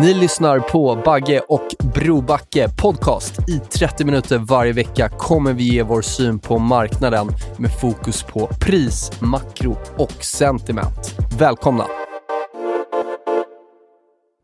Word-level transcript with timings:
Ni 0.00 0.14
lyssnar 0.14 0.60
på 0.60 1.02
Bagge 1.04 1.40
och 1.40 1.68
Brobacke 1.94 2.68
podcast. 2.82 3.48
I 3.48 3.58
30 3.58 4.04
minuter 4.04 4.38
varje 4.38 4.72
vecka 4.72 5.08
kommer 5.08 5.52
vi 5.52 5.64
ge 5.64 5.82
vår 5.82 6.02
syn 6.02 6.38
på 6.38 6.58
marknaden 6.58 7.28
med 7.58 7.80
fokus 7.80 8.22
på 8.22 8.46
pris, 8.46 9.20
makro 9.20 9.76
och 9.96 10.24
sentiment. 10.24 11.18
Välkomna! 11.38 11.86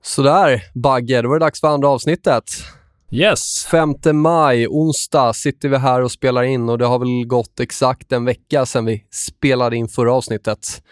Sådär, 0.03 0.63
Bagge, 0.75 1.23
då 1.23 1.29
var 1.29 1.39
det 1.39 1.45
dags 1.45 1.61
för 1.61 1.69
andra 1.69 1.89
avsnittet. 1.89 2.45
Yes. 3.11 3.67
5 3.71 3.95
maj, 4.13 4.67
onsdag, 4.69 5.33
sitter 5.33 5.69
vi 5.69 5.77
här 5.77 6.03
och 6.03 6.13
spelar 6.13 6.43
in 6.43 6.69
och 6.69 6.79
det 6.79 6.87
har 6.87 6.99
väl 6.99 7.27
gått 7.27 7.61
exakt 7.61 8.13
en 8.13 8.25
vecka 8.25 8.67
sedan 8.67 8.85
vi 8.85 9.05
spelade 9.11 9.77
in 9.77 9.89
förra 9.89 10.15
avsnittet. 10.15 10.83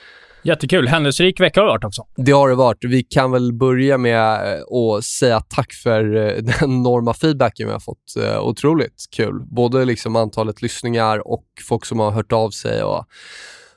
Jättekul. 0.42 0.88
Händelserik 0.88 1.41
vecka 1.41 1.60
har 1.60 1.66
det 1.66 1.72
varit 1.72 1.84
också. 1.84 2.06
Det 2.16 2.33
har 2.33 2.48
det 2.48 2.55
varit. 2.55 2.84
Vi 2.84 3.02
kan 3.02 3.30
väl 3.30 3.52
börja 3.52 3.98
med 3.98 4.52
eh, 4.52 4.96
att 4.98 5.05
säga 5.05 5.41
tack 5.41 5.72
för 5.72 6.16
eh, 6.16 6.34
den 6.42 6.55
enorma 6.62 7.14
feedbacken 7.14 7.66
vi 7.66 7.72
har 7.72 7.80
fått. 7.80 8.16
Eh, 8.19 8.42
otroligt 8.42 9.05
kul. 9.16 9.42
Både 9.50 9.84
liksom 9.84 10.16
antalet 10.16 10.62
lyssningar 10.62 11.28
och 11.28 11.44
folk 11.68 11.84
som 11.84 11.98
har 11.98 12.11
hört 12.11 12.33
av 12.33 12.50
sig. 12.50 12.83
Och 12.83 13.05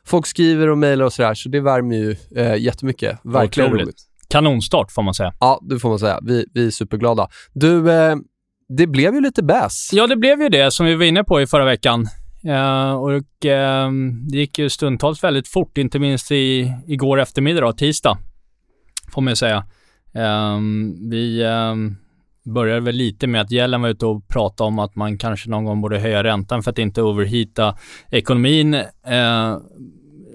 folk 0.06 0.26
skriver 0.26 0.70
och 0.70 0.78
mejlar 0.78 1.06
och 1.06 1.14
sådär, 1.14 1.34
så 1.34 1.50
det 1.50 1.60
värmer 1.60 1.96
ju 1.96 2.16
eh, 2.36 2.56
jättemycket. 2.56 3.20
Verkligen 3.24 3.70
Otroligt. 3.70 3.86
roligt. 3.86 4.02
Kanonstart 4.28 4.92
får 4.92 5.04
man 5.04 5.14
säga. 5.14 5.34
Ja, 5.40 5.60
det 5.70 5.80
får 5.80 5.90
man 5.90 6.00
säga. 6.00 6.20
Vi, 6.22 6.46
vi 6.54 6.68
är 6.68 6.72
superglada. 6.72 7.28
Du, 7.54 7.92
eh, 7.92 8.16
det 8.78 8.88
blev 8.88 9.14
ju 9.16 9.22
lite 9.22 9.44
bäs. 9.44 9.90
Ja, 9.94 10.08
det 10.08 10.16
blev 10.16 10.42
ju 10.42 10.50
det 10.50 10.72
som 10.72 10.86
vi 10.86 10.96
var 10.96 11.06
inne 11.06 11.24
på 11.24 11.42
i 11.42 11.48
förra 11.48 11.66
veckan. 11.66 12.08
Uh, 12.48 12.94
och 12.94 13.12
uh, 13.12 13.92
Det 14.32 14.38
gick 14.38 14.60
ju 14.60 14.70
stundtals 14.70 15.24
väldigt 15.24 15.48
fort, 15.48 15.78
inte 15.78 16.00
minst 16.00 16.32
i, 16.32 16.74
igår 16.88 17.20
eftermiddag, 17.20 17.62
då, 17.62 17.74
tisdag, 17.74 18.18
får 19.14 19.22
man 19.22 19.32
ju 19.32 19.36
säga. 19.36 19.66
Uh, 20.16 20.60
vi 21.10 21.44
ehm, 21.44 21.96
började 22.46 22.80
väl 22.80 22.96
lite 22.96 23.28
med 23.28 23.42
att 23.42 23.52
Gällen 23.52 23.82
var 23.82 23.90
ute 23.90 24.06
och 24.06 24.28
pratade 24.28 24.68
om 24.68 24.80
att 24.80 24.96
man 24.96 25.18
kanske 25.18 25.50
någon 25.50 25.66
gång 25.66 25.82
borde 25.82 26.00
höja 26.00 26.24
räntan 26.24 26.64
för 26.64 26.72
att 26.72 26.80
inte 26.80 27.02
overheata 27.02 27.76
ekonomin. 28.10 28.74
Eh, 28.74 29.58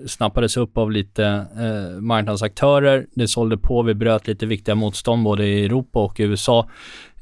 snappades 0.07 0.57
upp 0.57 0.79
av 0.79 0.91
lite 0.93 1.25
eh, 1.57 2.01
marknadsaktörer. 2.01 3.07
Det 3.15 3.29
sålde 3.29 3.59
på, 3.59 3.83
vi 3.83 3.95
bröt 3.95 4.27
lite 4.27 4.47
viktiga 4.47 4.75
motstånd 4.75 5.25
både 5.25 5.47
i 5.47 5.65
Europa 5.65 5.99
och 5.99 6.21
i 6.21 6.23
USA. 6.23 6.69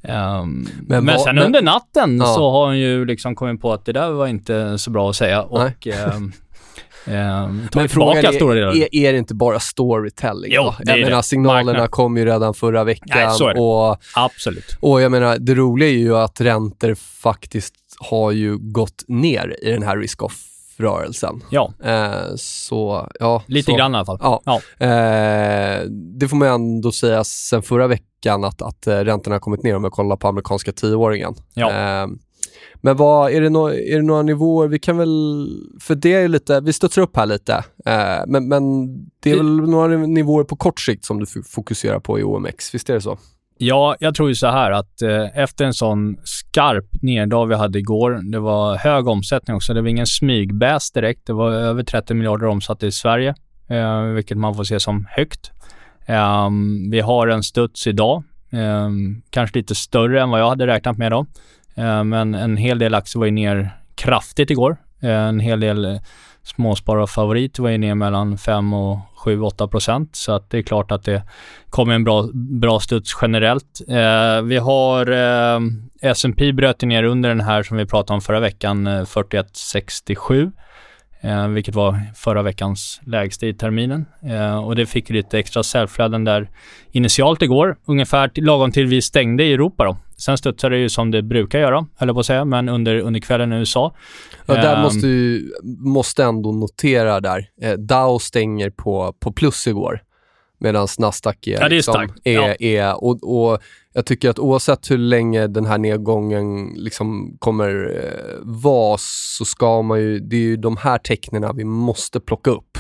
Ehm, 0.09 0.69
men, 0.87 1.07
vad- 1.07 1.21
sen 1.21 1.35
men- 1.35 1.45
under 1.45 1.63
natten 1.63 2.19
Ja. 2.19 2.27
så 2.35 2.51
har 2.51 2.67
han 2.67 2.79
ju 2.79 3.05
liksom 3.05 3.35
kommit 3.35 3.61
på 3.61 3.73
att 3.73 3.85
det 3.85 3.93
där 3.93 4.11
var 4.11 4.27
inte 4.27 4.79
så 4.79 4.91
bra 4.91 5.11
att 5.11 5.17
säga 5.17 5.43
och 5.43 5.87
ehm, 5.87 6.33
ehm, 7.07 7.69
tagit 7.73 7.91
tillbaka 7.91 8.33
stora 8.33 8.55
delar. 8.55 8.69
är, 8.77 8.77
är, 8.77 8.95
är 9.09 9.13
det 9.13 9.19
inte 9.19 9.35
bara 9.35 9.61
storytelling? 9.61 10.51
Jo, 10.55 10.75
det 10.85 10.93
är 10.93 10.97
jag 10.97 11.05
menar, 11.05 11.17
det. 11.17 11.23
signalerna 11.23 11.65
Marknad. 11.73 11.91
kom 11.91 12.17
ju 12.17 12.25
redan 12.25 12.55
förra 12.55 12.85
veckan. 12.85 13.09
Nej, 13.15 13.31
så 13.31 13.49
är 13.49 13.55
det. 13.55 13.61
och 13.61 13.97
Absolut. 14.15 14.77
Och 14.81 15.01
jag 15.01 15.11
menar, 15.13 15.37
det 15.39 15.55
roliga 15.55 15.89
är 15.89 15.93
ju 15.93 16.17
att 16.17 16.41
räntor 16.41 16.95
faktiskt 17.23 17.75
har 17.99 18.33
ju 18.33 18.57
gått 18.59 19.05
ner 19.09 19.57
i 19.63 19.71
den 19.71 19.83
här 19.83 19.97
risk-off-rörelsen. 20.77 21.43
Ja, 21.51 21.73
Eh, 21.85 22.35
så, 22.37 23.09
ja. 23.21 23.43
lite 23.47 23.71
så, 23.71 23.77
grann 23.77 23.93
i 23.93 23.97
alla 23.97 24.07
fall. 24.07 24.19
Ja. 24.21 24.43
Ja. 24.45 24.87
Eh, 24.87 25.83
det 25.89 26.29
får 26.29 26.37
man 26.37 26.49
ändå 26.49 26.93
säga 26.93 27.25
sen 27.25 27.63
förra 27.63 27.87
veckan 27.87 28.45
att, 28.45 28.63
att 28.63 28.87
eh, 28.87 28.97
räntorna 28.99 29.35
har 29.35 29.41
kommit 29.41 29.63
ner 29.63 29.77
om 29.77 29.85
jag 29.85 29.93
kollar 29.93 30.17
på 30.17 30.29
amerikanska 30.29 30.73
tioåringen. 30.73 31.35
Ja. 31.55 31.71
Eh, 31.71 32.07
men 32.81 32.97
vad, 32.97 33.33
är 33.33 33.41
det, 33.41 33.51
no, 33.51 33.69
är 33.69 33.97
det 33.97 34.03
några 34.03 34.23
nivåer, 34.23 34.69
vi 34.69 34.79
kan 34.79 34.97
väl, 34.97 35.49
för 35.81 35.95
det 35.95 36.15
är 36.15 36.29
lite, 36.29 36.61
vi 36.61 36.73
studsar 36.73 37.03
upp 37.03 37.17
här 37.17 37.27
lite, 37.27 37.65
eh, 37.87 38.27
men, 38.27 38.49
men 38.49 38.87
det 39.21 39.31
är 39.31 39.37
väl 39.37 39.47
några 39.47 39.97
nivåer 39.97 40.45
på 40.45 40.57
kort 40.57 40.81
sikt 40.81 41.05
som 41.05 41.21
du 41.21 41.27
fokuserar 41.27 42.01
på 42.01 42.19
i 42.19 42.23
OMX, 42.23 42.75
visst 42.75 42.91
är 42.91 42.95
det 42.95 43.01
så? 43.01 43.19
Ja, 43.59 43.97
jag 44.01 44.15
tror 44.15 44.29
ju 44.29 44.35
så 44.35 44.47
här 44.47 44.71
att 44.71 45.03
eh, 45.03 45.39
efter 45.39 45.65
en 45.65 45.75
sån 45.75 46.17
skarp 46.25 46.85
neddag 47.03 47.45
vi 47.45 47.55
hade 47.55 47.79
igår, 47.79 48.21
det 48.33 48.39
var 48.39 48.77
hög 48.77 49.09
omsättning 49.09 49.57
också. 49.57 49.75
Det 49.75 49.81
var 49.81 49.89
ingen 49.89 50.07
smygbäs 50.07 50.91
direkt. 50.91 51.27
Det 51.27 51.33
var 51.33 51.51
över 51.53 51.83
30 51.83 52.15
miljarder 52.15 52.47
omsatt 52.47 52.83
i 52.83 52.93
Sverige, 52.93 53.35
eh, 53.69 54.01
vilket 54.01 54.39
man 54.39 54.55
får 54.55 54.65
se 54.65 54.81
som 54.81 55.07
högt. 55.11 55.53
Eh, 56.07 56.49
vi 56.91 57.01
har 57.01 57.29
en 57.29 57.43
studs 57.43 57.87
idag, 57.87 58.23
ehm, 58.51 59.23
kanske 59.31 59.59
lite 59.59 59.75
större 59.75 60.23
än 60.23 60.31
vad 60.31 60.41
jag 60.41 60.49
hade 60.49 60.67
räknat 60.67 60.99
med 60.99 61.13
då. 61.13 61.27
Ehm, 61.75 62.09
men 62.09 62.35
en 62.35 62.57
hel 62.57 62.79
del 62.79 62.95
aktier 62.95 63.19
var 63.19 63.27
ju 63.27 63.33
ner 63.33 63.71
kraftigt 63.95 64.51
igår. 64.51 64.77
Eh, 65.01 65.11
en 65.11 65.41
hel 65.41 65.61
del 65.61 65.85
eh, 65.85 66.01
småspararfavorit 66.47 67.59
var 67.59 67.71
ju 67.71 67.79
ner 67.79 67.95
mellan 67.95 68.39
5 68.39 68.73
och 68.73 68.99
7-8 69.25 69.69
procent. 69.69 70.17
Så 70.17 70.33
att 70.33 70.51
det 70.51 70.59
är 70.59 70.63
klart 70.63 70.93
att 70.93 71.05
det 71.05 71.23
kommer 71.71 71.95
en 71.95 72.05
bra, 72.05 72.29
bra 72.35 72.81
studs 72.81 73.17
generellt. 73.23 73.81
Eh, 73.89 74.43
vi 74.43 74.57
har 74.57 75.11
eh, 75.11 75.61
S&P 76.03 76.53
bröt 76.53 76.83
ju 76.83 76.87
ner 76.87 77.03
under 77.05 77.29
den 77.29 77.41
här 77.41 77.63
som 77.63 77.77
vi 77.77 77.87
pratade 77.87 78.15
om 78.15 78.21
förra 78.21 78.41
veckan, 78.41 78.87
eh, 78.87 79.05
41,67. 79.05 80.53
Eh, 81.21 81.49
vilket 81.49 81.75
var 81.75 82.01
förra 82.15 82.43
veckans 82.43 83.01
lägsta 83.07 83.47
i 83.47 83.55
terminen. 83.55 84.07
Eh, 84.23 84.65
och 84.65 84.77
det 84.77 84.87
fick 84.87 85.11
lite 85.11 85.39
extra 85.39 85.63
säljflöden 85.63 86.25
där 86.25 86.51
initialt 86.93 87.43
igår, 87.43 87.77
ungefär 87.85 88.29
till, 88.29 88.45
lagom 88.45 88.73
till 88.73 88.87
vi 88.87 89.03
stängde 89.03 89.45
i 89.45 89.53
Europa 89.53 89.85
då. 89.85 89.97
Sen 90.17 90.39
studsade 90.39 90.75
det 90.77 90.81
ju 90.81 90.89
som 90.89 91.11
det 91.11 91.23
brukar 91.23 91.59
göra, 91.59 91.87
höll 91.97 92.09
jag 92.09 92.17
på 92.17 92.21
att 92.21 92.27
säga, 92.27 92.45
men 92.45 92.69
under, 92.69 92.99
under 93.01 93.21
kvällen 93.21 93.53
i 93.53 93.57
USA. 93.57 93.95
Ja, 94.47 94.55
där 94.55 94.77
Ehm, 94.77 94.83
måste 94.83 95.07
ju, 95.07 95.53
måste 95.79 96.25
ändå 96.25 96.53
notera 96.53 97.21
där, 97.21 97.49
eh, 97.63 97.73
Dow 97.73 98.19
stänger 98.19 98.71
på, 98.71 99.15
på 99.21 99.33
plus 99.33 99.67
igår. 99.67 100.01
Medan 100.59 100.89
Nasdaq 100.99 101.47
är, 101.47 101.61
Ja, 101.61 101.69
liksom, 101.69 102.13
är, 102.25 102.33
Ja. 102.33 102.55
är 102.55 103.05
och, 103.05 103.41
och 103.41 103.59
jag 103.93 104.07
tycker 104.07 104.31
att 104.31 104.39
oavsett 104.39 104.91
hur 104.91 104.99
länge 104.99 105.47
den 105.47 105.67
här 105.67 105.79
nedgången 105.79 106.73
liksom 106.77 107.37
kommer 107.39 108.01
eh, 108.05 108.39
vara 108.43 108.97
så 109.01 109.45
ska 109.45 109.83
man 109.83 110.01
ju, 110.01 110.19
det 110.21 110.37
är 110.37 110.41
ju 110.41 110.57
de 110.57 110.77
här 110.77 110.99
tecknena 110.99 111.53
vi 111.53 111.65
måste 111.65 112.21
plocka 112.21 112.51
upp. 112.51 112.79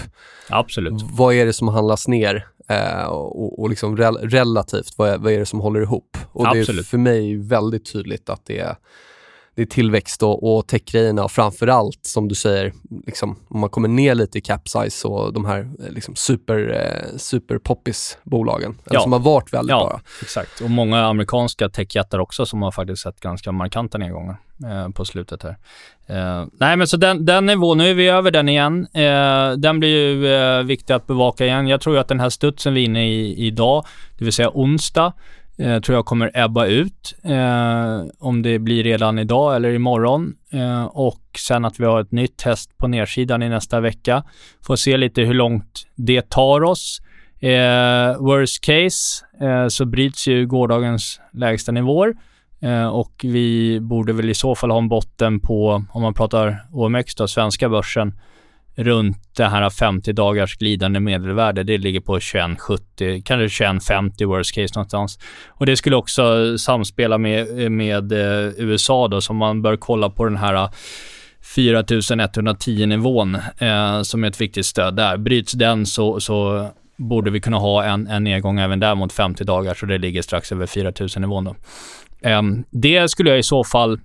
Absolut. 0.48 1.02
Vad 1.12 1.34
är 1.34 1.46
det 1.46 1.52
som 1.52 1.68
handlas 1.68 2.08
ner 2.08 2.46
eh, 2.68 3.06
och, 3.06 3.60
och 3.60 3.70
liksom 3.70 3.96
rel, 3.96 4.16
relativt, 4.16 4.94
vad 4.98 5.08
är, 5.08 5.18
vad 5.18 5.32
är 5.32 5.38
det 5.38 5.46
som 5.46 5.60
håller 5.60 5.80
ihop? 5.82 6.18
Och 6.32 6.44
det 6.44 6.58
är 6.58 6.60
Absolut. 6.60 6.86
för 6.86 6.98
mig 6.98 7.36
väldigt 7.36 7.92
tydligt 7.92 8.30
att 8.30 8.40
det 8.46 8.58
är, 8.58 8.76
det 9.56 9.62
är 9.62 9.66
tillväxt 9.66 10.22
och, 10.22 10.56
och 10.56 10.66
techgrejerna 10.66 11.24
och 11.24 11.30
framförallt, 11.32 11.98
som 12.02 12.28
du 12.28 12.34
säger, 12.34 12.72
liksom, 13.06 13.36
om 13.48 13.60
man 13.60 13.70
kommer 13.70 13.88
ner 13.88 14.14
lite 14.14 14.38
i 14.38 14.40
cap 14.40 14.68
size 14.68 15.08
och 15.08 15.32
de 15.32 15.44
här 15.44 15.58
eh, 15.60 15.90
liksom, 15.92 16.14
super, 16.16 16.72
eh, 17.12 17.16
super 17.18 17.58
poppis 17.58 18.18
bolagen, 18.22 18.78
eller 18.86 18.94
Ja. 18.96 19.00
som 19.00 19.12
har 19.12 19.18
varit 19.20 19.52
väldigt 19.52 19.70
Ja. 19.70 19.86
bra. 19.90 20.00
Exakt. 20.22 20.60
Och 20.60 20.70
många 20.70 21.04
amerikanska 21.06 21.68
techjättar 21.68 22.18
också 22.18 22.46
som 22.46 22.62
har 22.62 22.70
faktiskt 22.70 23.02
sett 23.02 23.20
ganska 23.20 23.52
markanta 23.52 23.98
nedgångar 23.98 24.36
eh, 24.64 24.88
på 24.88 25.04
slutet 25.04 25.42
här. 25.42 25.56
Eh, 26.06 26.46
nej, 26.60 26.76
men 26.76 26.86
så 26.86 26.96
den, 26.96 27.24
den 27.26 27.46
nivån, 27.46 27.78
nu 27.78 27.90
är 27.90 27.94
vi 27.94 28.08
över 28.08 28.30
den 28.30 28.48
igen. 28.48 28.86
Eh, 28.94 29.50
den 29.52 29.78
blir 29.80 29.88
ju 30.12 30.34
eh, 30.34 30.62
viktig 30.62 30.94
att 30.94 31.06
bevaka 31.06 31.46
igen. 31.46 31.66
Jag 31.68 31.80
tror 31.80 31.98
att 31.98 32.08
den 32.08 32.20
här 32.20 32.30
studsen 32.30 32.74
vi 32.74 32.80
är 32.80 32.84
inne 32.84 33.08
i 33.08 33.46
idag, 33.46 33.84
det 34.18 34.24
vill 34.24 34.32
säga 34.32 34.50
onsdag, 34.54 35.12
eh, 35.58 35.80
tror 35.80 35.96
jag 35.96 36.06
kommer 36.06 36.30
ebba 36.34 36.66
ut. 36.66 37.14
Eh, 37.24 38.02
om 38.18 38.42
det 38.42 38.58
blir 38.58 38.84
redan 38.84 39.18
idag 39.18 39.56
eller 39.56 39.74
imorgon. 39.74 40.34
Eh, 40.52 40.84
och 40.84 41.22
sen 41.38 41.64
att 41.64 41.80
vi 41.80 41.84
har 41.84 42.00
ett 42.00 42.12
nytt 42.12 42.36
test 42.36 42.78
på 42.78 42.88
nedsidan 42.88 43.42
i 43.42 43.48
nästa 43.48 43.80
vecka. 43.80 44.24
Får 44.66 44.76
se 44.76 44.96
lite 44.96 45.22
hur 45.22 45.34
långt 45.34 45.86
det 45.94 46.30
tar 46.30 46.62
oss. 46.62 47.00
Eh, 47.40 48.18
worst 48.18 48.64
case 48.64 49.24
eh, 49.40 49.68
så 49.68 49.84
bryts 49.84 50.28
ju 50.28 50.46
gårdagens 50.46 51.20
lägsta 51.32 51.72
nivåer. 51.72 52.14
Eh, 52.60 52.86
och 52.86 53.12
vi 53.22 53.80
borde 53.80 54.12
väl 54.12 54.30
i 54.30 54.34
så 54.34 54.54
fall 54.54 54.70
ha 54.70 54.78
en 54.78 54.88
botten 54.88 55.40
på, 55.40 55.84
om 55.92 56.02
man 56.02 56.14
pratar 56.14 56.66
OMX 56.72 57.14
då, 57.14 57.28
svenska 57.28 57.68
börsen, 57.68 58.18
runt 58.76 59.16
det 59.36 59.44
här 59.44 59.70
50 59.70 60.12
dagars 60.12 60.56
glidande 60.56 61.00
medelvärde. 61.00 61.62
Det 61.62 61.78
ligger 61.78 62.00
på 62.00 62.18
21,70, 62.18 63.22
kanske 63.24 63.64
21,50 63.64 64.24
worst 64.26 64.54
case 64.54 64.74
någonstans. 64.74 65.18
Och 65.48 65.66
det 65.66 65.76
skulle 65.76 65.96
också 65.96 66.58
samspela 66.58 67.18
med, 67.18 67.72
med 67.72 68.12
eh, 68.12 68.52
USA 68.56 69.08
då, 69.08 69.20
som 69.20 69.36
man 69.36 69.62
bör 69.62 69.76
kolla 69.76 70.10
på 70.10 70.24
den 70.24 70.36
här 70.36 70.54
eh, 70.54 70.70
4110 71.54 72.86
nivån 72.86 73.34
eh, 73.58 74.02
som 74.02 74.24
är 74.24 74.28
ett 74.28 74.40
viktigt 74.40 74.66
stöd 74.66 74.96
där. 74.96 75.16
Bryts 75.16 75.52
den 75.52 75.86
så, 75.86 76.20
så 76.20 76.68
borde 76.96 77.30
vi 77.30 77.40
kunna 77.40 77.58
ha 77.58 77.84
en, 77.84 78.06
en 78.06 78.24
nedgång 78.24 78.58
även 78.58 78.80
där 78.80 78.94
mot 78.94 79.12
50 79.12 79.44
dagar, 79.44 79.74
så 79.74 79.86
det 79.86 79.98
ligger 79.98 80.22
strax 80.22 80.52
över 80.52 80.66
4000 80.66 81.22
nivån 81.22 81.44
då. 81.44 81.56
Eh, 82.20 82.42
det 82.70 83.10
skulle 83.10 83.30
jag 83.30 83.38
i 83.38 83.42
så 83.42 83.64
fall 83.64 84.00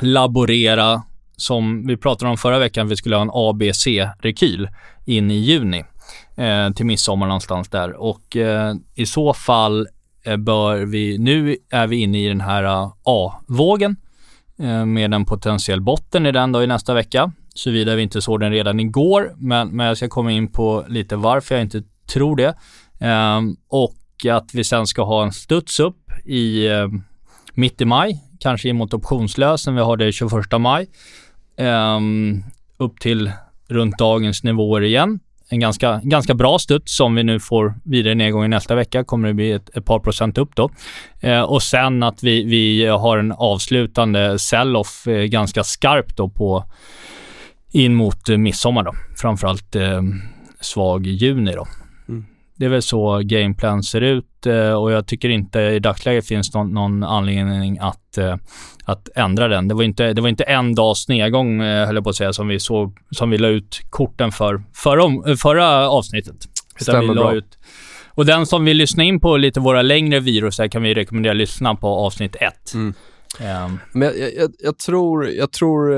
laborera 0.00 1.02
som 1.36 1.86
vi 1.86 1.96
pratade 1.96 2.30
om 2.30 2.36
förra 2.36 2.58
veckan, 2.58 2.88
vi 2.88 2.96
skulle 2.96 3.16
ha 3.16 3.22
en 3.22 3.30
ABC-rekyl 3.32 4.68
in 5.04 5.30
i 5.30 5.34
juni 5.34 5.84
eh, 6.36 6.70
till 6.70 6.86
midsommar 6.86 7.26
någonstans 7.26 7.68
där 7.68 7.92
och 7.92 8.36
eh, 8.36 8.74
i 8.94 9.06
så 9.06 9.34
fall 9.34 9.88
eh, 10.24 10.36
bör 10.36 10.84
vi, 10.84 11.18
nu 11.18 11.56
är 11.70 11.86
vi 11.86 11.96
inne 11.96 12.24
i 12.24 12.28
den 12.28 12.40
här 12.40 12.64
eh, 12.64 12.92
A-vågen 13.02 13.96
eh, 14.58 14.84
med 14.84 15.14
en 15.14 15.24
potentiell 15.24 15.80
botten 15.80 16.26
i 16.26 16.32
den 16.32 16.52
då 16.52 16.62
i 16.62 16.66
nästa 16.66 16.94
vecka, 16.94 17.32
såvida 17.54 17.94
vi 17.94 18.02
inte 18.02 18.22
såg 18.22 18.40
den 18.40 18.52
redan 18.52 18.80
igår, 18.80 19.32
men, 19.36 19.68
men 19.68 19.86
jag 19.86 19.96
ska 19.96 20.08
komma 20.08 20.32
in 20.32 20.52
på 20.52 20.84
lite 20.88 21.16
varför 21.16 21.54
jag 21.54 21.62
inte 21.62 21.82
tror 22.12 22.36
det. 22.36 22.54
Ehm, 23.00 23.56
och 23.68 23.96
att 24.30 24.54
vi 24.54 24.64
sen 24.64 24.86
ska 24.86 25.02
ha 25.02 25.22
en 25.22 25.32
studs 25.32 25.80
upp 25.80 26.12
i 26.24 26.66
eh, 26.66 26.88
mitt 27.54 27.80
i 27.80 27.84
maj, 27.84 28.20
kanske 28.40 28.72
mot 28.72 28.94
optionslösen. 28.94 29.74
Vi 29.74 29.80
har 29.80 29.96
det 29.96 30.12
21 30.12 30.32
maj 30.58 30.88
Ehm, 31.56 32.42
upp 32.76 33.00
till 33.00 33.32
runt 33.68 33.98
dagens 33.98 34.44
nivåer 34.44 34.80
igen. 34.80 35.20
En 35.48 35.60
ganska, 35.60 36.00
ganska 36.04 36.34
bra 36.34 36.58
studs 36.58 36.96
som 36.96 37.14
vi 37.14 37.22
nu 37.22 37.40
får 37.40 37.74
vidare 37.84 38.14
nedgång 38.14 38.44
i 38.44 38.48
nästa 38.48 38.74
vecka. 38.74 39.04
Kommer 39.04 39.28
det 39.28 39.34
bli 39.34 39.52
ett, 39.52 39.76
ett 39.76 39.84
par 39.84 39.98
procent 39.98 40.38
upp 40.38 40.50
då. 40.56 40.70
Eh, 41.20 41.42
och 41.42 41.62
sen 41.62 42.02
att 42.02 42.22
vi, 42.22 42.44
vi 42.44 42.86
har 42.86 43.18
en 43.18 43.32
avslutande 43.32 44.38
sell-off 44.38 45.06
eh, 45.06 45.24
ganska 45.24 45.64
skarpt 45.64 46.16
då 46.16 46.28
på 46.28 46.64
in 47.72 47.94
mot 47.94 48.28
eh, 48.28 48.36
midsommar 48.36 48.82
då. 48.82 48.92
Framförallt 49.16 49.76
eh, 49.76 50.02
svag 50.60 51.06
juni 51.06 51.52
då. 51.52 51.66
Det 52.56 52.64
är 52.64 52.68
väl 52.68 52.82
så 52.82 53.20
gameplan 53.24 53.82
ser 53.82 54.00
ut 54.00 54.46
eh, 54.46 54.72
och 54.72 54.92
jag 54.92 55.06
tycker 55.06 55.28
inte 55.28 55.60
i 55.60 55.78
dagsläget 55.78 56.26
finns 56.26 56.54
någon, 56.54 56.74
någon 56.74 57.02
anledning 57.02 57.78
att, 57.78 58.18
eh, 58.18 58.36
att 58.84 59.08
ändra 59.14 59.48
den. 59.48 59.68
Det 59.68 59.74
var 59.74 59.82
inte, 59.82 60.12
det 60.12 60.22
var 60.22 60.28
inte 60.28 60.44
en 60.44 60.74
dags 60.74 61.08
nedgång, 61.08 61.60
eh, 61.62 61.86
höll 61.86 61.94
jag 61.94 62.04
på 62.04 62.10
att 62.10 62.16
säga, 62.16 62.32
som 62.32 62.48
vi, 62.48 62.60
såg, 62.60 62.98
som 63.10 63.30
vi 63.30 63.38
la 63.38 63.48
ut 63.48 63.80
korten 63.90 64.32
för 64.32 64.62
förra, 64.74 65.36
förra 65.36 65.88
avsnittet. 65.90 66.36
Stämmer 66.76 67.14
bra. 67.14 67.34
Ut. 67.34 67.58
Och 68.08 68.26
den 68.26 68.46
som 68.46 68.64
vill 68.64 68.76
lyssna 68.76 69.04
in 69.04 69.20
på 69.20 69.36
lite 69.36 69.60
våra 69.60 69.82
längre 69.82 70.20
virus 70.20 70.60
kan 70.70 70.82
vi 70.82 70.94
rekommendera 70.94 71.32
att 71.32 71.36
lyssna 71.36 71.74
på 71.74 71.86
avsnitt 71.86 72.36
1. 72.36 72.74
Mm. 72.74 72.94
Um. 73.40 73.80
Men 73.92 74.12
jag, 74.18 74.34
jag, 74.34 74.50
jag, 74.58 74.78
tror, 74.78 75.28
jag 75.28 75.52
tror 75.52 75.94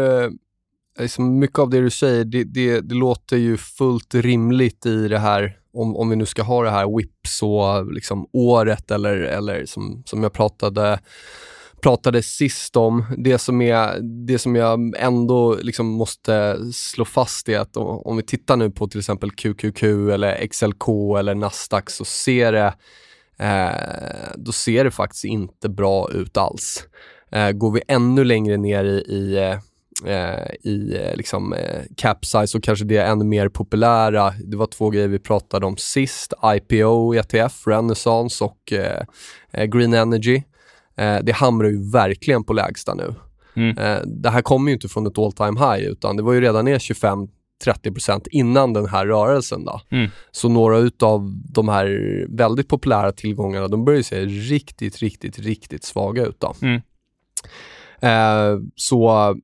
liksom 0.99 1.39
mycket 1.39 1.59
av 1.59 1.71
det 1.71 1.81
du 1.81 1.91
säger, 1.91 2.25
det, 2.25 2.45
det, 2.45 2.81
det 2.81 2.95
låter 2.95 3.37
ju 3.37 3.57
fullt 3.57 4.15
rimligt 4.15 4.87
i 4.87 5.09
det 5.09 5.19
här 5.19 5.59
om, 5.73 5.97
om 5.97 6.09
vi 6.09 6.17
nu 6.17 6.27
ska 6.27 6.43
ha 6.43 6.63
det 6.63 6.71
här 6.71 6.97
WIP 6.97 7.11
och 7.43 7.93
liksom 7.93 8.27
året 8.33 8.91
eller, 8.91 9.17
eller 9.17 9.67
som, 9.67 10.03
som 10.07 10.23
jag 10.23 10.33
pratade 10.33 10.99
pratade 11.83 12.23
sist 12.23 12.77
om, 12.77 13.05
det 13.19 13.39
som, 13.39 13.63
är, 13.63 14.01
det 14.27 14.39
som 14.39 14.57
jag 14.57 14.95
ändå 14.97 15.57
liksom 15.63 15.87
måste 15.87 16.59
slå 16.73 17.05
fast 17.05 17.49
är 17.49 17.59
att 17.59 17.77
om 17.77 18.17
vi 18.17 18.23
tittar 18.23 18.57
nu 18.57 18.71
på 18.71 18.89
till 18.89 18.99
exempel 18.99 19.31
QQQ 19.31 19.83
eller 19.83 20.47
XLK 20.47 20.89
eller 21.19 21.35
Nasdaq 21.35 21.91
så 21.91 22.05
ser 22.05 22.53
det, 22.53 22.75
eh, 23.39 24.33
då 24.37 24.53
ser 24.53 24.85
det 24.85 24.91
faktiskt 24.91 25.25
inte 25.25 25.69
bra 25.69 26.11
ut 26.11 26.37
alls. 26.37 26.85
Eh, 27.33 27.51
går 27.51 27.71
vi 27.71 27.83
ännu 27.89 28.25
längre 28.25 28.57
ner 28.57 28.85
i, 28.85 28.99
i 28.99 29.37
eh, 29.37 29.59
eh, 30.05 30.71
i 30.71 30.97
eh, 30.97 31.17
liksom, 31.17 31.53
eh, 31.53 31.83
capsize 31.97 32.59
och 32.59 32.65
kanske 32.65 32.85
det 32.85 32.99
ännu 32.99 33.25
mer 33.25 33.49
populära. 33.49 34.35
Det 34.45 34.57
var 34.57 34.67
två 34.67 34.91
grejer 34.91 35.09
vi 35.09 35.19
pratade 35.19 35.67
om 35.67 35.77
sist. 35.77 36.33
IPO, 36.45 37.15
ETF, 37.15 37.67
Renaissance 37.67 38.45
och 38.45 38.73
eh, 38.73 39.03
eh, 39.53 39.65
Green 39.65 39.95
Energy. 39.95 40.43
Eh, 40.97 41.19
det 41.23 41.33
hamrar 41.33 41.69
ju 41.69 41.91
verkligen 41.91 42.45
på 42.45 42.53
lägsta 42.53 42.95
nu. 42.95 43.15
Mm. 43.59 43.77
det 44.23 44.31
här 44.31 44.43
kommer 44.43 44.71
ju 44.71 44.75
inte 44.75 44.89
från 44.89 45.07
ett 45.07 45.19
all 45.19 45.33
time 45.33 45.61
high 45.61 45.89
utan 45.89 46.17
det 46.17 46.23
var 46.23 46.33
ju 46.33 46.41
redan 46.41 46.65
ner 46.65 46.79
25 46.79 47.29
30% 47.65 48.27
innan 48.31 48.73
den 48.73 48.87
här 48.87 49.07
rörelsen. 49.07 49.65
Då. 49.65 49.81
Mm. 49.91 50.11
Så 50.31 50.49
några 50.49 50.79
utav 50.79 51.33
de 51.53 51.69
här 51.69 52.27
väldigt 52.29 52.69
populära 52.69 53.13
tillgångarna, 53.13 53.69
de 53.69 53.85
börjar 53.85 54.03
se 54.03 54.25
riktigt, 54.25 54.99
riktigt, 54.99 55.39
riktigt 55.39 55.85
svaga 55.85 56.27
ut. 56.27 56.41
Då. 56.41 56.55
Mm. 56.63 56.81
Eh, 58.01 58.61
så 58.77 59.35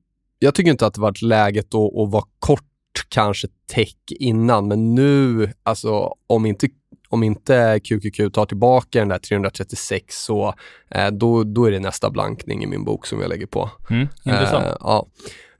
jag 0.43 0.55
tycker 0.55 0.71
inte 0.71 0.85
att 0.85 0.93
det 0.93 1.01
varit 1.01 1.21
läget 1.21 1.75
att, 1.75 1.97
att 1.97 2.11
vara 2.11 2.23
kort 2.39 2.63
kanske 3.09 3.47
tech 3.73 3.95
innan, 4.09 4.67
men 4.67 4.95
nu, 4.95 5.49
alltså 5.63 6.13
om 6.27 6.45
inte 6.45 6.67
om 7.09 7.23
inte 7.23 7.79
QQQ 7.79 8.33
tar 8.33 8.45
tillbaka 8.45 8.99
den 8.99 9.07
där 9.07 9.17
336 9.17 10.23
så 10.23 10.53
eh, 10.89 11.07
då, 11.07 11.43
då 11.43 11.65
är 11.65 11.71
det 11.71 11.79
nästa 11.79 12.09
blankning 12.09 12.63
i 12.63 12.67
min 12.67 12.83
bok 12.83 13.05
som 13.05 13.21
jag 13.21 13.29
lägger 13.29 13.45
på. 13.45 13.69
Mm, 13.89 14.07
intressant. 14.25 14.65
Eh, 14.65 14.75
ja. 14.79 15.07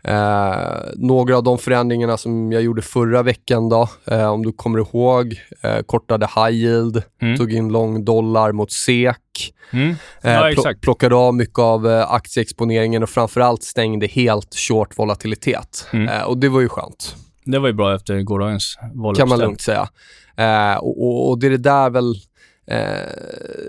Eh, 0.08 0.92
några 0.96 1.38
av 1.38 1.44
de 1.44 1.58
förändringarna 1.58 2.18
som 2.18 2.52
jag 2.52 2.62
gjorde 2.62 2.82
förra 2.82 3.24
veckan 3.24 3.70
då, 3.70 3.90
eh, 4.06 4.28
om 4.28 4.46
du 4.46 4.52
kommer 4.52 4.80
ihåg, 4.80 5.42
eh, 5.62 5.80
kortade 5.86 6.28
high 6.36 6.52
yield, 6.52 7.04
mm. 7.22 7.38
tog 7.38 7.54
in 7.54 7.70
lång 7.70 8.06
dollar 8.06 8.52
mot 8.52 8.72
SEK, 8.72 9.54
mm. 9.72 9.96
Eh, 10.22 10.34
ja, 10.34 10.52
pl 10.56 10.80
plockade 10.82 11.16
av 11.16 11.36
mycket 11.36 11.60
av 11.60 11.88
eh, 11.88 12.12
aktieexponeringen 12.12 13.04
och 13.04 13.10
framförallt 13.10 13.64
stängde 13.64 14.08
helt 14.08 14.56
short 14.56 15.00
volatilitet. 15.00 15.88
Mm. 15.94 16.10
Eh, 16.10 16.24
och 16.24 16.38
det 16.38 16.50
var 16.50 16.62
ju 16.62 16.70
skönt. 16.70 17.16
Det 17.46 17.60
var 17.60 17.68
ju 17.68 17.74
bra 17.74 17.96
efter 17.96 18.22
gårdagens 18.22 18.78
volatilitet. 18.94 19.20
Kan 19.20 19.30
man 19.30 19.40
lugnt 19.40 19.62
säga. 19.62 19.90
Och, 20.80 21.04
och, 21.04 21.30
och, 21.30 21.40
det 21.40 21.48
är 21.48 21.52
det 21.52 21.58
där 21.58 21.90
väl 21.90 22.16
Eh, 22.68 22.78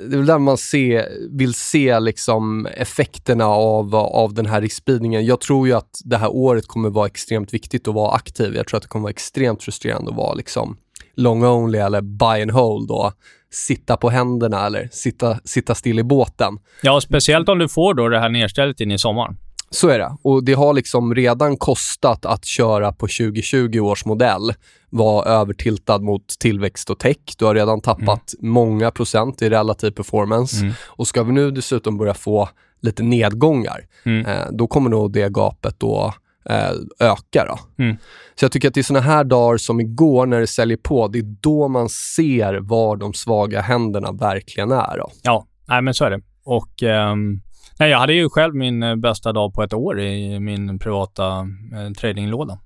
det 0.09 0.13
är 0.13 0.17
väl 0.17 0.27
där 0.27 0.39
man 0.39 0.57
se, 0.57 1.05
vill 1.31 1.55
se 1.55 2.01
liksom 2.01 2.67
effekterna 2.67 3.47
av, 3.47 3.95
av 3.95 4.35
den 4.35 4.47
här 4.47 4.61
riskspridningen. 4.61 5.27
Jag 5.27 5.41
tror 5.41 5.69
ju 5.69 5.75
att 5.75 6.01
det 6.05 6.17
här 6.17 6.31
året 6.31 6.67
kommer 6.67 6.91
vara 6.91 7.07
extremt 7.07 7.55
viktigt 7.55 7.89
att 7.89 7.95
vara 7.95 8.15
aktiv. 8.15 8.55
Jag 8.57 8.67
tror 8.67 8.77
att 8.77 8.83
det 8.83 8.89
kommer 8.89 9.03
vara 9.03 9.11
extremt 9.11 9.63
frustrerande 9.63 10.11
att 10.11 10.17
vara 10.17 10.35
liksom 10.35 10.77
long 11.17 11.45
only 11.45 11.79
eller 11.79 12.01
buy 12.01 12.43
and 12.43 12.51
hold 12.51 12.89
Då 12.89 13.13
sitta 13.55 13.97
på 13.97 14.11
händerna 14.11 14.67
eller 14.67 14.89
sitta, 14.93 15.39
sitta 15.45 15.75
still 15.75 15.99
i 15.99 16.03
båten. 16.03 16.59
Ja, 16.83 17.01
speciellt 17.01 17.49
om 17.49 17.59
du 17.59 17.69
får 17.69 17.95
då 17.95 18.09
det 18.09 18.19
här 18.19 18.29
nedstället 18.29 18.81
in 18.81 18.91
i 18.91 18.99
sommaren. 18.99 19.37
Så 19.75 19.89
är 19.89 19.99
det. 19.99 20.17
Och 20.23 20.45
det 20.45 20.53
har 20.53 20.75
liksom 20.75 21.15
redan 21.15 21.57
kostat 21.57 22.27
att 22.27 22.45
köra 22.45 22.93
på 22.93 23.07
2020 23.07 23.79
års 23.79 24.05
modell, 24.05 24.55
vara 24.91 25.25
övertiltad 25.25 26.03
mot 26.03 26.29
tillväxt 26.29 26.91
och 26.91 26.99
tech. 26.99 27.17
Du 27.39 27.45
har 27.45 27.55
redan 27.55 27.81
tappat 27.81 28.35
mm. 28.41 28.53
många 28.53 28.91
procent 28.91 29.43
i 29.43 29.51
relativ 29.51 29.91
performance. 29.91 30.61
Mm. 30.61 30.75
Och 30.87 31.07
ska 31.09 31.23
vi 31.23 31.33
nu 31.33 31.51
dessutom 31.51 31.99
börja 31.99 32.15
få 32.15 32.49
lite 32.81 33.03
nedgångar, 33.03 33.87
mm. 34.05 34.27
eh, 34.27 34.47
då 34.53 34.67
kommer 34.67 34.91
nog 34.91 35.13
det 35.13 35.33
gapet 35.33 35.75
då 35.79 36.15
eh, 36.51 36.73
öka. 36.99 37.45
Då. 37.49 37.85
Mm. 37.85 37.97
Så 38.35 38.45
jag 38.45 38.53
tycker 38.53 38.69
att 38.69 38.75
det 38.75 38.81
är 38.81 38.83
såna 38.83 39.01
här 39.01 39.25
dagar 39.25 39.57
som 39.57 39.81
igår 39.81 40.27
när 40.27 40.41
det 40.41 40.47
säljer 40.47 40.77
på, 40.77 41.09
det 41.09 41.19
är 41.19 41.37
då 41.41 41.69
man 41.69 41.89
ser 41.89 42.55
var 42.55 42.97
de 42.97 43.15
svaga 43.15 43.61
händerna 43.61 44.13
verkligen 44.13 44.73
är. 44.73 44.99
Då. 44.99 45.11
Ja, 45.23 45.47
nej 45.69 45.83
men 45.83 45.95
så 45.95 46.05
är 46.05 46.11
det. 46.11 46.21
Och 46.45 46.83
um 47.13 47.41
Nej, 47.79 47.91
jag 47.91 47.99
hade 47.99 48.13
ju 48.13 48.29
själv 48.29 48.55
min 48.55 48.83
eh, 48.83 48.97
bästa 48.97 49.33
dag 49.33 49.55
på 49.55 49.63
ett 49.63 49.73
år 49.73 50.01
i 50.01 50.41
min 50.41 50.79
privata 50.79 51.39
eh, 51.73 51.93
tradinglåda. 51.99 52.59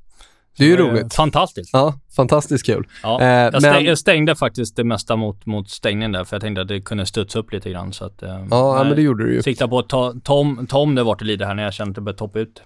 Det 0.58 0.64
är 0.64 0.68
ju 0.68 0.76
roligt. 0.76 1.14
Fantastiskt. 1.14 1.70
Ja, 1.72 1.94
fantastiskt 2.16 2.66
kul. 2.66 2.86
Ja, 3.02 3.20
eh, 3.20 3.28
jag, 3.28 3.62
men... 3.62 3.84
jag, 3.84 3.98
stängde 3.98 4.36
faktiskt 4.36 4.76
det 4.76 4.84
mesta 4.84 5.16
mot, 5.16 5.46
mot 5.46 5.70
stängningen 5.70 6.12
där, 6.12 6.24
för 6.24 6.36
jag 6.36 6.42
tänkte 6.42 6.62
att 6.62 6.68
det 6.68 6.80
kunde 6.80 7.06
studsa 7.06 7.38
upp 7.38 7.52
lite 7.52 7.70
grann. 7.70 7.92
Så 7.92 8.04
att, 8.04 8.22
eh, 8.22 8.46
ja, 8.50 8.84
men 8.84 8.96
det 8.96 9.02
gjorde 9.02 9.24
du 9.24 9.34
ju. 9.34 9.42
Sikta 9.42 9.68
på 9.68 9.78
att 9.78 9.88
ta 9.88 10.14
Tom, 10.24 10.66
Tom 10.66 10.94
det 10.94 11.02
vart 11.02 11.22
lite 11.22 11.44
här 11.44 11.54
när 11.54 11.62
jag 11.62 11.74
kände 11.74 11.90
att 11.90 11.94
det 11.94 12.00
började 12.00 12.18
toppa 12.18 12.38
ut. 12.38 12.62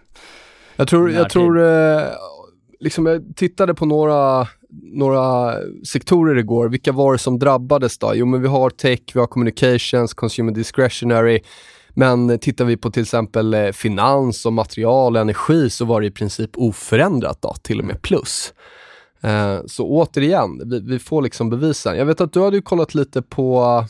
Jag 0.76 0.88
tror, 0.88 1.10
jag 1.10 1.30
tror 1.30 1.60
eh, 1.60 2.02
liksom 2.80 3.06
jag 3.06 3.22
tittade 3.36 3.74
på 3.74 3.86
några 3.86 4.46
några 4.82 5.54
sektorer 5.86 6.38
igår. 6.38 6.68
Vilka 6.68 6.92
var 6.92 7.12
det 7.12 7.18
som 7.18 7.38
drabbades 7.38 7.98
då? 7.98 8.12
Jo, 8.14 8.26
men 8.26 8.42
vi 8.42 8.48
har 8.48 8.70
tech, 8.70 9.00
vi 9.14 9.20
har 9.20 9.26
communications, 9.26 10.14
consumer 10.14 10.52
discretionary. 10.52 11.40
Men 11.94 12.38
tittar 12.38 12.64
vi 12.64 12.76
på 12.76 12.90
till 12.90 13.02
exempel 13.02 13.54
eh, 13.54 13.70
finans 13.70 14.46
och 14.46 14.52
material 14.52 15.16
och 15.16 15.22
energi 15.22 15.70
så 15.70 15.84
var 15.84 16.00
det 16.00 16.06
i 16.06 16.10
princip 16.10 16.50
oförändrat 16.54 17.42
då, 17.42 17.54
till 17.62 17.80
och 17.80 17.84
med 17.84 18.02
plus. 18.02 18.54
Eh, 19.20 19.60
så 19.66 19.86
återigen, 19.86 20.70
vi, 20.70 20.80
vi, 20.80 20.98
får 20.98 21.22
liksom 21.22 21.50
bevisen. 21.50 21.96
Jag 21.96 22.06
vet 22.06 22.20
att 22.20 22.32
du 22.32 22.42
hade 22.42 22.56
ju 22.56 22.62
kollat 22.62 22.94
lite 22.94 23.22
på, 23.22 23.84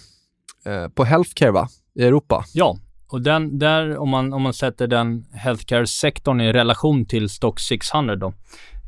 eh, 0.64 0.88
på 0.88 1.04
healthcare 1.04 1.50
va? 1.50 1.68
i 1.94 2.04
Europa. 2.04 2.44
Ja, 2.52 2.76
och 3.08 3.22
den, 3.22 3.58
där 3.58 3.98
om 3.98 4.08
man, 4.08 4.32
om 4.32 4.42
man 4.42 4.54
sätter 4.54 4.86
den 4.86 5.24
healthcare-sektorn 5.32 6.40
i 6.40 6.52
relation 6.52 7.06
till 7.06 7.28
Stock 7.28 7.60
600 7.60 8.16
då, 8.16 8.32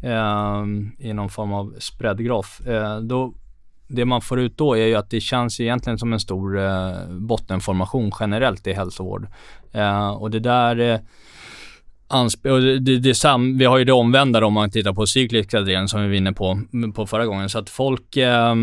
eh, 0.03 0.65
i 0.99 1.13
någon 1.13 1.31
form 1.31 1.53
av 1.53 1.75
spreadgraf, 1.79 2.61
eh, 2.67 3.01
då 3.01 3.35
det 3.89 4.05
man 4.05 4.21
får 4.21 4.41
ut 4.41 4.59
då 4.59 4.75
är 4.75 4.87
ju 4.87 4.95
att 4.95 5.11
det 5.11 5.21
känns 5.21 5.61
egentligen 5.61 5.99
som 5.99 6.13
en 6.13 6.21
stor 6.21 6.59
eh, 6.59 6.93
bottenformation 7.09 8.13
generellt 8.21 8.67
i 8.67 8.73
hälsovård. 8.73 9.27
Eh, 9.73 10.09
och 10.09 10.31
det 10.31 10.41
där 10.41 10.79
eh, 10.79 11.01
och 12.53 12.61
det, 12.61 12.79
det, 12.79 12.99
det 12.99 13.15
sam, 13.15 13.59
vi 13.59 13.65
har 13.65 13.79
ju 13.79 13.85
det 13.85 13.93
omvända 13.93 14.41
då 14.41 14.47
om 14.47 14.53
man 14.53 14.71
tittar 14.71 14.93
på 14.93 15.07
cyklisk 15.07 15.55
adrenalin 15.55 15.89
som 15.89 16.03
vi 16.03 16.09
var 16.09 16.15
inne 16.15 16.33
på, 16.33 16.61
på 16.95 17.07
förra 17.07 17.27
gången. 17.27 17.49
Så 17.49 17.59
att 17.59 17.71
folk 17.71 18.17
eh, 18.17 18.55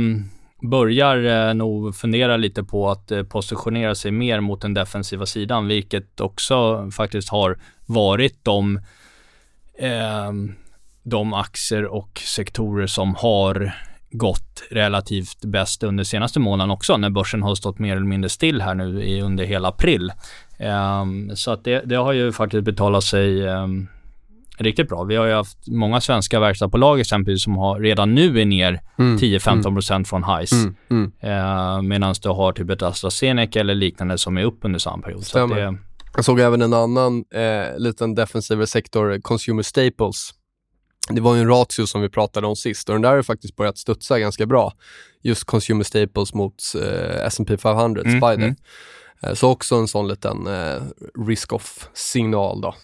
börjar 0.62 1.48
eh, 1.50 1.54
nog 1.54 1.96
fundera 1.96 2.38
lite 2.38 2.64
på 2.64 2.90
att 2.90 3.12
eh, 3.12 3.24
positionera 3.24 3.96
sig 3.96 4.12
mer 4.12 4.40
mot 4.40 4.62
den 4.62 4.74
defensiva 4.74 5.26
sidan, 5.26 5.68
vilket 5.68 6.22
också 6.22 6.90
faktiskt 6.92 7.30
har 7.30 7.60
varit 7.86 8.40
de, 8.44 8.78
eh, 9.78 10.32
de 11.04 11.34
aktier 11.34 11.86
och 11.86 12.20
sektorer 12.26 12.88
som 12.88 13.16
har 13.16 13.74
gått 14.12 14.64
relativt 14.72 15.46
bäst 15.46 15.84
under 15.84 16.04
senaste 16.04 16.40
månaden 16.40 16.72
också 16.72 16.98
när 16.98 17.10
börsen 17.10 17.42
har 17.42 17.56
stått 17.56 17.80
mer 17.80 17.96
eller 17.96 18.06
mindre 18.06 18.30
still 18.30 18.62
här 18.62 18.76
nu 18.76 19.04
i, 19.04 19.22
under 19.22 19.44
hela 19.44 19.68
april. 19.68 20.12
Um, 20.60 21.36
så 21.36 21.52
att 21.52 21.64
det, 21.64 21.82
det, 21.86 21.96
har 21.96 22.14
ju 22.14 22.32
faktiskt 22.32 22.64
betalat 22.64 23.04
sig 23.04 23.48
um, 23.48 23.88
riktigt 24.58 24.90
bra. 24.90 25.04
Vi 25.04 25.16
har 25.16 25.26
ju 25.26 25.34
haft 25.34 25.68
många 25.68 26.02
svenska 26.02 26.40
verkstadsbolag 26.40 27.00
exempelvis 27.00 27.44
som 27.44 27.58
har 27.58 27.80
redan 27.80 28.16
nu 28.16 28.42
är 28.42 28.46
ner 28.46 28.82
mm, 28.98 29.18
10-15% 29.18 29.92
mm. 29.92 30.06
från 30.06 30.24
highs. 30.24 30.52
Mm, 30.52 30.76
mm. 30.90 31.12
uh, 31.24 31.82
Medan 31.82 32.16
du 32.22 32.30
har 32.30 32.52
typ 32.52 32.70
ett 32.70 32.82
AstraZeneca 32.82 33.60
eller 33.60 33.76
liknande 33.76 34.18
som 34.18 34.38
är 34.38 34.44
upp 34.44 34.60
under 34.62 34.80
samma 34.80 35.04
period. 35.04 35.26
Så 35.26 35.48
det... 35.48 35.78
Jag 36.16 36.26
såg 36.26 36.40
även 36.40 36.62
en 36.62 36.74
annan 36.74 37.24
eh, 37.34 37.78
liten 37.78 38.16
defensiv 38.16 38.66
sektor, 38.66 39.22
consumer 39.22 39.64
staples 39.64 40.34
det 41.10 41.22
var 41.22 41.36
ju 41.36 41.42
en 41.42 41.48
ratio 41.48 41.88
som 41.88 42.02
vi 42.02 42.10
pratade 42.10 42.48
om 42.48 42.56
sist 42.56 42.90
och 42.90 42.96
den 42.96 43.02
där 43.02 43.16
har 43.16 43.24
faktiskt 43.24 43.56
börjat 43.56 43.78
studsa 43.78 44.20
ganska 44.20 44.46
bra. 44.46 44.74
Just 45.22 45.44
consumer 45.44 45.84
staples 45.84 46.34
mot 46.34 46.56
eh, 46.82 47.26
S&P 47.26 47.58
500, 47.58 48.02
mm, 48.02 48.22
Spider. 48.22 48.44
Mm. 48.44 48.56
Eh, 49.22 49.34
så 49.34 49.50
också 49.50 49.76
en 49.76 49.88
sån 49.88 50.08
liten 50.08 50.48
eh, 50.48 50.82
risk-off-signal 51.28 52.62
då. 52.62 52.76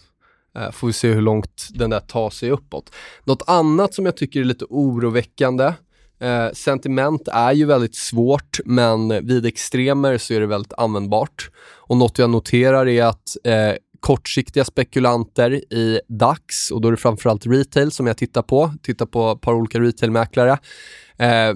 Eh, 0.57 0.71
får 0.71 0.87
vi 0.87 0.93
se 0.93 1.11
hur 1.11 1.21
långt 1.21 1.67
den 1.69 1.89
där 1.89 1.99
tar 1.99 2.29
sig 2.29 2.51
uppåt. 2.51 2.91
Något 3.23 3.43
annat 3.47 3.93
som 3.93 4.05
jag 4.05 4.17
tycker 4.17 4.39
är 4.39 4.43
lite 4.43 4.65
oroväckande 4.69 5.73
Eh, 6.19 6.51
sentiment 6.53 7.27
är 7.27 7.51
ju 7.51 7.65
väldigt 7.65 7.95
svårt, 7.95 8.59
men 8.65 9.27
vid 9.27 9.45
extremer 9.45 10.17
så 10.17 10.33
är 10.33 10.39
det 10.39 10.47
väldigt 10.47 10.73
användbart. 10.73 11.49
Och 11.75 11.97
något 11.97 12.19
jag 12.19 12.29
noterar 12.29 12.87
är 12.87 13.03
att 13.03 13.37
eh, 13.43 13.73
kortsiktiga 13.99 14.65
spekulanter 14.65 15.73
i 15.73 15.99
DAX 16.07 16.71
och 16.71 16.81
då 16.81 16.87
är 16.87 16.91
det 16.91 16.97
framförallt 16.97 17.45
retail 17.45 17.91
som 17.91 18.07
jag 18.07 18.17
tittar 18.17 18.41
på. 18.41 18.73
Tittar 18.83 19.05
på 19.05 19.31
ett 19.31 19.41
par 19.41 19.53
olika 19.53 19.79
retailmäklare. 19.79 20.57
Eh, 21.17 21.53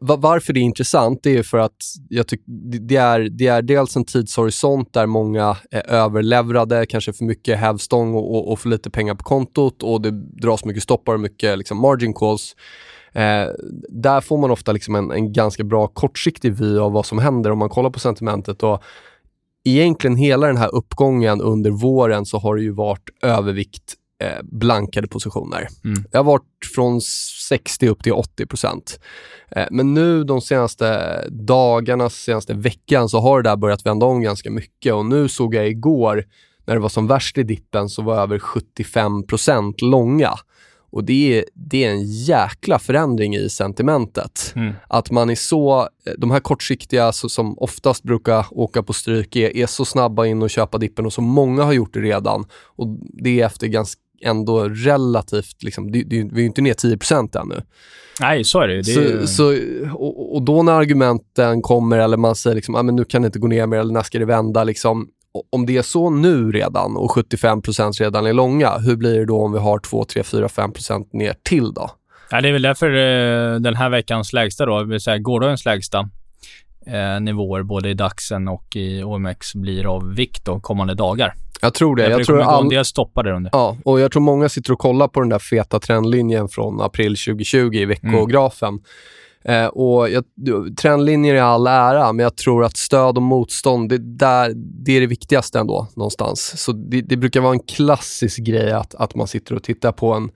varför 0.00 0.52
det 0.52 0.60
är 0.60 0.62
intressant 0.62 1.20
det 1.22 1.38
är 1.38 1.42
för 1.42 1.58
att 1.58 1.76
jag 2.08 2.24
det 2.88 2.96
är, 2.96 3.20
det 3.20 3.46
är 3.46 3.62
dels 3.62 3.96
en 3.96 4.04
tidshorisont 4.04 4.92
där 4.92 5.06
många 5.06 5.56
är 5.70 5.90
överleverade, 5.90 6.86
kanske 6.86 7.12
för 7.12 7.24
mycket 7.24 7.58
hävstång 7.58 8.14
och, 8.14 8.34
och, 8.34 8.52
och, 8.52 8.58
för 8.58 8.68
lite 8.68 8.90
pengar 8.90 9.14
på 9.14 9.24
kontot 9.24 9.82
och 9.82 10.02
det 10.02 10.10
dras 10.10 10.64
mycket 10.64 10.82
stoppar 10.82 11.14
och 11.14 11.20
mycket 11.20 11.58
liksom 11.58 11.78
margin 11.78 12.14
calls. 12.14 12.56
Eh, 13.12 13.48
där 13.88 14.20
får 14.20 14.38
man 14.38 14.50
ofta 14.50 14.72
liksom 14.72 14.94
en, 14.94 15.10
en 15.10 15.32
ganska 15.32 15.64
bra 15.64 15.86
kortsiktig 15.86 16.52
vy 16.52 16.78
av 16.78 16.92
vad 16.92 17.06
som 17.06 17.18
händer 17.18 17.50
om 17.50 17.58
man 17.58 17.68
kollar 17.68 17.90
på 17.90 18.00
sentimentet. 18.00 18.62
Och 18.62 18.82
egentligen 19.70 20.16
hela 20.16 20.46
den 20.46 20.56
här 20.56 20.74
uppgången 20.74 21.40
under 21.40 21.70
våren 21.70 22.26
så 22.26 22.38
har 22.38 22.56
det 22.56 22.62
ju 22.62 22.70
varit 22.70 23.10
övervikt 23.22 23.94
eh, 24.22 24.42
blankade 24.42 25.08
positioner. 25.08 25.68
Mm. 25.84 26.04
Det 26.10 26.16
har 26.16 26.24
varit 26.24 26.44
från 26.74 27.00
60 27.48 27.88
upp 27.88 28.02
till 28.02 28.12
80 28.12 28.46
procent. 28.46 29.00
Eh, 29.50 29.66
men 29.70 29.94
nu 29.94 30.24
de 30.24 30.40
senaste 30.40 31.28
dagarna, 31.28 32.10
senaste 32.10 32.54
veckan 32.54 33.08
så 33.08 33.20
har 33.20 33.42
det 33.42 33.50
där 33.50 33.56
börjat 33.56 33.86
vända 33.86 34.06
om 34.06 34.22
ganska 34.22 34.50
mycket 34.50 34.94
och 34.94 35.06
nu 35.06 35.28
såg 35.28 35.54
jag 35.54 35.68
igår 35.68 36.24
när 36.66 36.74
det 36.74 36.80
var 36.80 36.88
som 36.88 37.06
värst 37.06 37.38
i 37.38 37.42
dippen 37.42 37.88
så 37.88 38.02
var 38.02 38.22
över 38.22 38.38
75 38.38 39.26
procent 39.26 39.80
långa. 39.80 40.34
Och 40.90 41.04
det 41.04 41.38
är, 41.38 41.44
det 41.54 41.84
är 41.84 41.90
en 41.90 42.04
jäkla 42.04 42.78
förändring 42.78 43.36
i 43.36 43.48
sentimentet. 43.48 44.52
Mm. 44.56 44.74
Att 44.88 45.10
man 45.10 45.30
är 45.30 45.34
så, 45.34 45.88
de 46.18 46.30
här 46.30 46.40
kortsiktiga 46.40 47.12
så, 47.12 47.28
som 47.28 47.58
oftast 47.58 48.02
brukar 48.02 48.46
åka 48.50 48.82
på 48.82 48.92
stryk 48.92 49.36
är, 49.36 49.56
är 49.56 49.66
så 49.66 49.84
snabba 49.84 50.26
in 50.26 50.42
och 50.42 50.50
köpa 50.50 50.78
dippen 50.78 51.06
och 51.06 51.12
så 51.12 51.20
många 51.20 51.62
har 51.62 51.72
gjort 51.72 51.94
det 51.94 52.00
redan. 52.00 52.44
Och 52.76 52.86
det 53.22 53.40
är 53.40 53.46
efter 53.46 53.66
ganska 53.66 54.00
ändå 54.20 54.68
relativt, 54.68 55.62
liksom, 55.62 55.92
det, 55.92 56.02
det, 56.02 56.16
vi 56.16 56.34
är 56.34 56.38
ju 56.38 56.46
inte 56.46 56.62
ner 56.62 56.74
10% 56.74 57.40
ännu. 57.40 57.62
Nej, 58.20 58.44
så 58.44 58.60
är 58.60 58.68
det, 58.68 58.76
det 58.76 58.84
så, 58.84 59.00
är... 59.00 59.26
så 59.26 59.94
och, 59.94 60.34
och, 60.34 60.42
då 60.42 60.62
när 60.62 60.72
argumenten 60.72 61.62
kommer 61.62 61.98
eller 61.98 62.16
man 62.16 62.34
säger 62.34 62.54
liksom, 62.54 62.74
ah, 62.74 62.82
men 62.82 62.96
nu 62.96 63.04
kan 63.04 63.22
det 63.22 63.26
inte 63.26 63.38
gå 63.38 63.46
ner 63.46 63.66
mer 63.66 63.78
eller 63.78 63.92
när 63.92 64.02
ska 64.02 64.18
det 64.18 64.24
vända, 64.24 64.64
liksom, 64.64 65.08
om 65.50 65.66
det 65.66 65.76
är 65.76 65.82
så 65.82 66.10
nu 66.10 66.52
redan 66.52 66.96
och 66.96 67.10
75% 67.10 67.92
redan 68.00 68.26
är 68.26 68.32
långa, 68.32 68.78
hur 68.78 68.96
blir 68.96 69.18
det 69.18 69.24
då 69.24 69.42
om 69.42 69.52
vi 69.52 69.58
har 69.58 69.78
2, 69.78 70.04
3, 70.04 70.22
4, 70.22 70.48
5 70.48 70.72
ner 71.12 71.34
till 71.42 71.72
då? 71.74 71.90
Ja, 72.30 72.40
det 72.40 72.48
är 72.48 72.52
väl 72.52 72.62
därför 72.62 72.90
eh, 72.90 73.60
den 73.60 73.74
här 73.74 73.90
veckans 73.90 74.32
lägsta 74.32 74.66
då, 74.66 74.84
vill 74.84 75.00
säga 75.00 75.18
gårdagens 75.18 75.64
lägsta 75.64 76.08
eh, 76.86 77.20
nivåer 77.20 77.62
både 77.62 77.88
i 77.90 77.94
DAXen 77.94 78.48
och 78.48 78.76
i 78.76 79.02
OMX 79.02 79.54
blir 79.54 79.94
av 79.94 80.14
vikt 80.14 80.44
de 80.44 80.60
kommande 80.60 80.94
dagar. 80.94 81.34
Jag 81.60 81.74
tror 81.74 81.96
det. 81.96 82.10
Jag 82.10 82.20
det 82.20 82.24
tror 82.24 82.42
all... 82.42 82.62
en 82.62 82.68
del 82.68 82.84
stoppar 82.84 83.22
där 83.22 83.32
under. 83.32 83.50
Ja, 83.52 83.76
och 83.84 84.00
jag 84.00 84.12
tror 84.12 84.22
många 84.22 84.48
sitter 84.48 84.72
och 84.72 84.78
kollar 84.78 85.08
på 85.08 85.20
den 85.20 85.28
där 85.28 85.38
feta 85.38 85.80
trendlinjen 85.80 86.48
från 86.48 86.80
april 86.80 87.16
2020 87.16 87.74
i 87.74 87.84
veckografen. 87.84 88.68
Mm. 88.68 88.82
Eh, 89.48 89.66
och 89.66 90.10
jag, 90.10 90.24
trendlinjer 90.80 91.34
i 91.34 91.38
all 91.38 91.66
ära, 91.66 92.12
men 92.12 92.22
jag 92.22 92.36
tror 92.36 92.64
att 92.64 92.76
stöd 92.76 93.16
och 93.16 93.22
motstånd, 93.22 93.88
det, 93.88 93.98
där, 93.98 94.52
det 94.54 94.96
är 94.96 95.00
det 95.00 95.06
viktigaste 95.06 95.58
ändå 95.58 95.88
någonstans. 95.96 96.62
Så 96.62 96.72
det, 96.72 97.00
det, 97.00 97.16
brukar 97.16 97.40
vara 97.40 97.52
en 97.52 97.60
klassisk 97.60 98.38
grej 98.38 98.72
att, 98.72 98.94
att 98.94 99.14
man 99.14 99.26
sitter 99.26 99.54
och 99.54 99.62
tittar 99.62 99.92
på 99.92 100.12
en, 100.12 100.30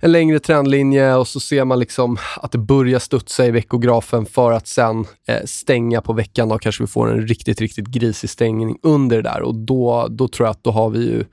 en 0.00 0.12
längre 0.12 0.38
trendlinje 0.38 1.14
och 1.14 1.28
så 1.28 1.40
ser 1.40 1.64
man 1.64 1.78
liksom 1.78 2.16
att 2.36 2.52
det 2.52 2.58
börjar 2.58 2.98
studsa 2.98 3.46
i 3.46 3.50
veckografen 3.50 4.26
för 4.26 4.52
att 4.52 4.66
sen 4.66 5.04
eh, 5.28 5.44
stänga 5.44 6.00
på 6.00 6.12
veckan 6.12 6.48
Då 6.48 6.58
kanske 6.58 6.82
vi 6.82 6.86
får 6.86 7.12
en 7.12 7.26
riktigt, 7.26 7.60
riktigt 7.60 7.86
grisig 7.86 8.30
stängning 8.30 8.78
under 8.82 9.16
det 9.16 9.22
där 9.22 9.42
och 9.42 9.54
då, 9.54 10.06
då 10.10 10.28
tror 10.28 10.46
jag 10.46 10.50
att 10.50 10.64
då 10.64 10.70
har 10.70 10.90
vi 10.90 10.98
ju 10.98 11.24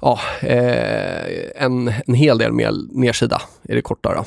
ja, 0.00 0.20
eh, 0.40 1.64
en, 1.64 1.92
en 2.06 2.14
hel 2.14 2.38
del 2.38 2.52
mer 2.52 2.72
nedsida 2.90 3.42
i 3.62 3.74
det 3.74 3.82
korta. 3.82 4.14
Då. 4.14 4.24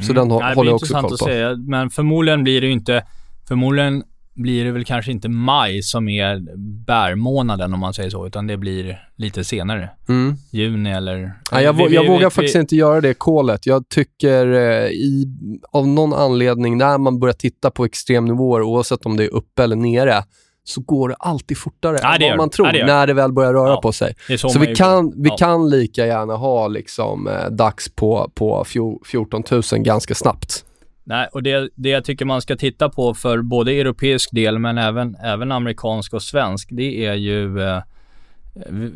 Så 0.00 0.12
den 0.12 0.28
Nej, 0.28 0.54
håller 0.54 0.70
jag 0.70 0.76
också 0.76 0.94
koll 0.94 1.02
på. 1.02 1.14
Att 1.14 1.20
säga, 1.20 1.56
men 1.56 1.90
förmodligen 1.90 2.42
blir 2.42 2.60
det 2.60 2.66
ju 2.66 2.72
inte... 2.72 3.04
Förmodligen 3.48 4.02
blir 4.34 4.64
det 4.64 4.70
väl 4.70 4.84
kanske 4.84 5.12
inte 5.12 5.28
maj 5.28 5.82
som 5.82 6.08
är 6.08 6.56
bärmånaden 6.86 7.74
om 7.74 7.80
man 7.80 7.94
säger 7.94 8.10
så, 8.10 8.26
utan 8.26 8.46
det 8.46 8.56
blir 8.56 9.08
lite 9.16 9.44
senare. 9.44 9.90
Mm. 10.08 10.34
Juni 10.50 10.90
eller... 10.90 11.32
Ja, 11.50 11.60
jag, 11.60 11.72
vi, 11.72 11.88
vi, 11.88 11.94
jag 11.94 12.06
vågar 12.06 12.26
vi, 12.26 12.30
faktiskt 12.30 12.56
inte 12.56 12.76
göra 12.76 13.00
det 13.00 13.14
kolet. 13.14 13.66
Jag 13.66 13.88
tycker 13.88 14.52
eh, 14.52 14.88
i, 14.90 15.26
av 15.72 15.88
någon 15.88 16.12
anledning 16.12 16.78
när 16.78 16.98
man 16.98 17.18
börjar 17.20 17.32
titta 17.32 17.70
på 17.70 17.84
extremnivåer, 17.84 18.62
oavsett 18.62 19.06
om 19.06 19.16
det 19.16 19.24
är 19.24 19.34
uppe 19.34 19.64
eller 19.64 19.76
nere, 19.76 20.24
så 20.64 20.80
går 20.80 21.08
det 21.08 21.14
alltid 21.18 21.58
fortare 21.58 21.98
ja, 22.02 22.16
än 22.16 22.30
vad 22.30 22.36
man 22.36 22.50
tror 22.50 22.68
ja, 22.68 22.72
det 22.72 22.86
när 22.86 23.06
det 23.06 23.14
väl 23.14 23.32
börjar 23.32 23.52
röra 23.52 23.68
ja, 23.68 23.80
på 23.80 23.92
sig. 23.92 24.14
Så, 24.38 24.48
så 24.48 24.58
vi, 24.58 24.74
kan, 24.74 25.22
vi 25.22 25.30
kan 25.30 25.70
lika 25.70 26.06
gärna 26.06 26.36
ha 26.36 26.68
liksom, 26.68 27.28
eh, 27.28 27.50
dags 27.50 27.88
på, 27.94 28.30
på 28.34 28.64
14 29.06 29.42
000 29.50 29.62
ganska 29.72 30.14
snabbt. 30.14 30.64
Nej, 31.04 31.28
och 31.32 31.42
det, 31.42 31.70
det 31.74 31.88
jag 31.88 32.04
tycker 32.04 32.24
man 32.24 32.42
ska 32.42 32.56
titta 32.56 32.88
på 32.88 33.14
för 33.14 33.42
både 33.42 33.72
europeisk 33.72 34.30
del 34.32 34.58
men 34.58 34.78
även, 34.78 35.14
även 35.14 35.52
amerikansk 35.52 36.14
och 36.14 36.22
svensk, 36.22 36.68
det 36.70 37.06
är 37.06 37.14
ju 37.14 37.62
eh, 37.62 37.82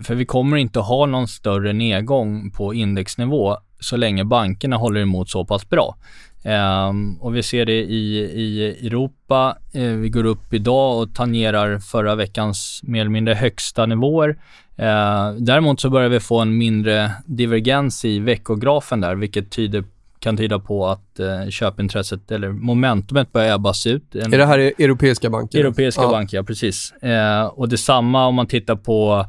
för 0.03 0.15
vi 0.15 0.27
kommer 0.27 0.57
inte 0.57 0.81
ha 0.81 1.07
någon 1.07 1.29
större 1.29 1.73
nedgång 1.73 2.51
på 2.51 2.75
indexnivå 2.75 3.57
så 3.81 3.97
länge 3.97 4.25
bankerna 4.25 4.77
håller 4.77 5.01
emot 5.01 5.31
så 5.31 5.45
pass 5.45 5.69
bra. 5.69 5.97
Um, 6.45 7.17
och 7.21 7.37
vi 7.37 7.43
ser 7.43 7.67
det 7.67 7.81
i, 7.81 8.19
i 8.19 8.87
Europa. 8.87 9.57
Uh, 9.77 9.97
vi 9.97 10.09
går 10.09 10.25
upp 10.25 10.55
idag 10.55 11.03
och 11.03 11.15
tangerar 11.15 11.79
förra 11.79 12.15
veckans 12.15 12.81
mer 12.83 13.01
eller 13.01 13.11
mindre 13.11 13.35
högsta 13.35 13.87
nivåer. 13.87 14.37
Eh, 14.79 15.33
däremot 15.39 15.81
så 15.81 15.91
börjar 15.91 16.09
vi 16.09 16.21
få 16.21 16.41
en 16.41 16.59
mindre 16.59 17.13
divergens 17.27 18.05
i 18.05 18.19
veckografen 18.19 19.01
där, 19.01 19.15
vilket 19.15 19.51
tyder 19.51 19.85
kan 20.19 20.37
tyda 20.37 20.59
på 20.59 20.87
att 20.87 21.19
eh, 21.19 21.49
köpintresset 21.51 22.31
eller 22.31 22.49
momentumet 22.49 23.33
börjar 23.33 23.55
ebbas 23.55 23.87
ut. 23.87 24.15
En, 24.15 24.35
är 24.35 24.39
det 24.39 24.47
här 24.47 24.59
europeiska 24.59 25.31
banker? 25.31 25.59
Europeiska 25.61 26.03
ja. 26.03 26.11
banker, 26.11 26.37
ja 26.37 26.43
precis. 26.43 26.93
Eh, 26.93 27.45
och 27.45 27.69
detsamma 27.69 28.27
om 28.27 28.35
man 28.35 28.47
tittar 28.47 28.77
på 28.77 29.27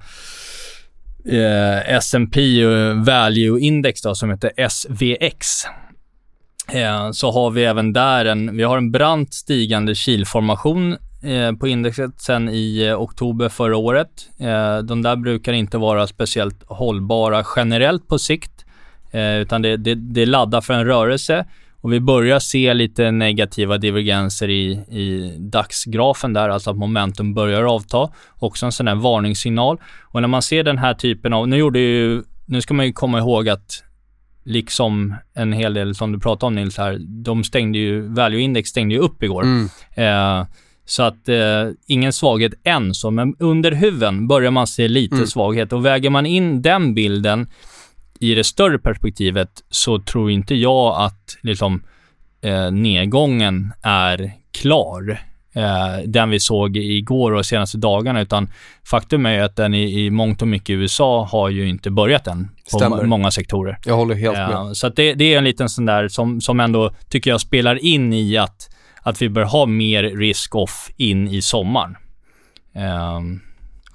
eh, 1.26 1.96
S&P 1.96 2.66
Value 2.94 3.60
Index 3.60 4.02
då, 4.02 4.16
som 4.16 4.30
heter 4.30 4.52
SVX. 4.70 5.66
Eh, 6.72 7.12
så 7.12 7.32
har 7.32 7.52
vi 7.52 7.64
även 7.64 7.94
där 7.94 8.26
en, 8.26 8.58
vi 8.58 8.64
har 8.64 8.78
en 8.78 8.92
brant 8.92 9.34
stigande 9.34 9.96
kilformation 9.96 10.98
eh, 11.24 11.52
på 11.60 11.68
indexet 11.68 12.22
sen 12.22 12.50
i 12.50 12.88
eh, 12.88 13.02
oktober 13.02 13.50
förra 13.50 13.78
året. 13.78 14.10
Eh, 14.40 14.78
de 14.78 15.02
där 15.02 15.16
brukar 15.16 15.54
inte 15.54 15.78
vara 15.78 16.08
speciellt 16.08 16.64
hållbara 16.68 17.44
generellt 17.56 18.08
på 18.08 18.20
sikt, 18.20 18.66
eh, 19.12 19.36
utan 19.36 19.62
det, 19.62 19.78
det, 19.78 19.96
det 19.96 20.26
laddar 20.26 20.62
för 20.62 20.74
en 20.74 20.86
rörelse. 20.86 21.46
Och 21.82 21.94
vi 21.94 22.00
börjar 22.00 22.40
se 22.40 22.74
lite 22.74 23.12
negativa 23.12 23.78
divergenser 23.78 24.50
i, 24.50 24.72
i 24.72 25.36
dagsgrafen 25.40 26.34
där, 26.34 26.50
alltså 26.50 26.72
att 26.72 26.78
momentum 26.78 27.34
börjar 27.34 27.64
avta. 27.64 28.10
Också 28.40 28.66
en 28.66 28.72
sån 28.72 28.88
här 28.88 28.96
varningssignal. 28.96 29.78
Och 30.04 30.22
när 30.22 30.28
man 30.28 30.42
ser 30.42 30.64
den 30.64 30.78
här 30.78 30.94
typen 30.94 31.34
av, 31.34 31.48
nu 31.48 31.58
gjorde 31.58 31.80
ju, 31.80 32.24
nu 32.46 32.62
ska 32.62 32.74
man 32.74 32.86
ju 32.86 32.94
komma 32.94 33.18
ihåg 33.20 33.50
att 33.50 33.84
liksom 34.48 35.16
en 35.34 35.54
hel 35.54 35.74
del 35.74 35.96
som 35.96 36.12
du 36.12 36.20
pratade 36.20 36.48
om 36.48 36.56
Nils 36.56 36.78
här, 36.78 36.98
de 37.00 37.44
stängde 37.44 37.78
ju, 37.78 38.02
value 38.02 38.42
index 38.42 38.70
stängde 38.70 38.96
ju 38.96 39.00
upp 39.00 39.24
igår. 39.24 39.44
Mm. 39.44 39.70
Eh, 39.96 40.48
så 40.86 41.04
att 41.04 41.30
eh, 41.30 41.70
ingen 41.88 42.14
svaghet 42.14 42.54
än 42.64 42.94
så, 42.94 43.12
men 43.12 43.36
under 43.40 43.72
huven 43.72 44.28
börjar 44.28 44.52
man 44.52 44.68
se 44.68 44.88
lite 44.88 45.16
mm. 45.16 45.28
svaghet 45.28 45.74
och 45.74 45.86
väger 45.86 46.10
man 46.10 46.26
in 46.26 46.62
den 46.62 46.94
bilden 46.94 47.48
i 48.20 48.36
det 48.36 48.44
större 48.44 48.80
perspektivet 48.80 49.50
så 49.70 50.00
tror 50.00 50.32
inte 50.32 50.56
jag 50.56 51.02
att 51.02 51.38
liksom 51.42 51.84
eh, 52.42 52.72
nedgången 52.72 53.74
är 53.82 54.32
klar. 54.52 55.20
Eh, 55.58 56.04
den 56.06 56.30
vi 56.30 56.40
såg 56.40 56.78
igår 56.78 57.32
och 57.32 57.38
de 57.38 57.44
senaste 57.44 57.78
dagarna, 57.78 58.22
utan 58.22 58.50
faktum 58.84 59.26
är 59.26 59.42
att 59.42 59.56
den 59.56 59.74
i, 59.74 60.06
i 60.06 60.10
mångt 60.10 60.42
och 60.42 60.48
mycket 60.48 60.70
i 60.70 60.74
USA 60.74 61.28
har 61.32 61.50
ju 61.50 61.70
inte 61.70 61.92
börjat 61.92 62.28
än 62.28 62.50
på 62.72 62.78
Stämmer. 62.78 63.04
många 63.04 63.32
sektorer. 63.32 63.78
Jag 63.86 63.96
håller 63.96 64.16
helt 64.16 64.38
med. 64.38 64.52
Eh, 64.52 64.72
så 64.72 64.90
det, 64.90 65.14
det, 65.14 65.34
är 65.34 65.38
en 65.38 65.44
liten 65.44 65.70
sån 65.70 65.86
där 65.86 66.08
som, 66.08 66.42
som 66.42 66.60
ändå 66.60 66.92
tycker 67.10 67.30
jag 67.30 67.42
spelar 67.42 67.86
in 67.86 68.14
i 68.14 68.38
att, 68.38 68.70
att 69.02 69.22
vi 69.22 69.30
bör 69.30 69.44
ha 69.44 69.66
mer 69.66 70.04
risk-off 70.04 70.90
in 70.98 71.28
i 71.28 71.42
sommaren. 71.42 71.98
Eh, 72.76 73.20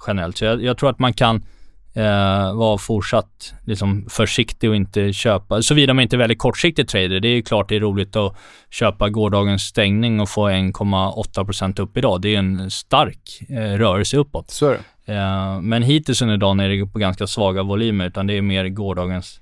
generellt. 0.07 0.37
Så 0.37 0.45
jag, 0.45 0.63
jag 0.63 0.77
tror 0.77 0.89
att 0.89 0.99
man 0.99 1.13
kan 1.13 1.45
eh, 1.93 2.53
vara 2.55 2.77
fortsatt 2.77 3.53
liksom, 3.65 4.05
försiktig 4.09 4.69
och 4.69 4.75
inte 4.75 5.13
köpa, 5.13 5.61
såvida 5.61 5.93
man 5.93 6.03
inte 6.03 6.15
är 6.15 6.17
väldigt 6.17 6.39
kortsiktig 6.39 6.87
trader. 6.87 7.19
Det 7.19 7.27
är 7.27 7.41
klart 7.41 7.69
det 7.69 7.75
är 7.75 7.79
roligt 7.79 8.15
att 8.15 8.35
köpa 8.69 9.09
gårdagens 9.09 9.61
stängning 9.61 10.19
och 10.19 10.29
få 10.29 10.49
1,8% 10.49 11.81
upp 11.81 11.97
idag. 11.97 12.21
Det 12.21 12.35
är 12.35 12.39
en 12.39 12.71
stark 12.71 13.41
eh, 13.49 13.77
rörelse 13.77 14.17
uppåt. 14.17 14.51
Så 14.51 14.65
är 14.65 14.71
det. 14.71 14.83
Eh, 15.05 15.61
men 15.61 15.83
hittills 15.83 16.21
under 16.21 16.37
dagen 16.37 16.59
är 16.59 16.69
det 16.69 16.85
på 16.85 16.99
ganska 16.99 17.27
svaga 17.27 17.63
volymer, 17.63 18.07
utan 18.07 18.27
det 18.27 18.33
är 18.33 18.41
mer 18.41 18.67
gårdagens 18.67 19.39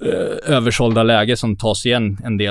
eh, 0.00 0.54
översålda 0.54 1.02
läge 1.02 1.36
som 1.36 1.56
tas 1.56 1.86
igen 1.86 2.18
en 2.24 2.36
del. 2.36 2.50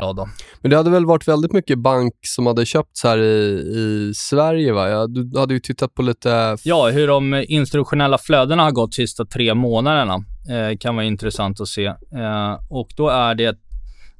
Ja 0.00 0.12
då. 0.12 0.28
Men 0.60 0.70
det 0.70 0.76
hade 0.76 0.90
väl 0.90 1.06
varit 1.06 1.28
väldigt 1.28 1.52
mycket 1.52 1.78
bank 1.78 2.14
som 2.20 2.46
hade 2.46 2.66
köpts 2.66 3.04
här 3.04 3.18
i, 3.18 3.62
i 3.76 4.12
Sverige 4.14 4.72
va? 4.72 4.88
Ja, 4.88 5.06
du 5.06 5.38
hade 5.38 5.54
ju 5.54 5.60
tittat 5.60 5.94
på 5.94 6.02
lite... 6.02 6.56
Ja, 6.64 6.88
hur 6.88 7.08
de 7.08 7.44
institutionella 7.48 8.18
flödena 8.18 8.62
har 8.62 8.70
gått 8.70 8.94
sista 8.94 9.24
tre 9.24 9.54
månaderna 9.54 10.14
eh, 10.50 10.78
kan 10.78 10.96
vara 10.96 11.06
intressant 11.06 11.60
att 11.60 11.68
se. 11.68 11.86
Eh, 11.86 12.58
och 12.70 12.88
då 12.96 13.08
är 13.08 13.34
det, 13.34 13.58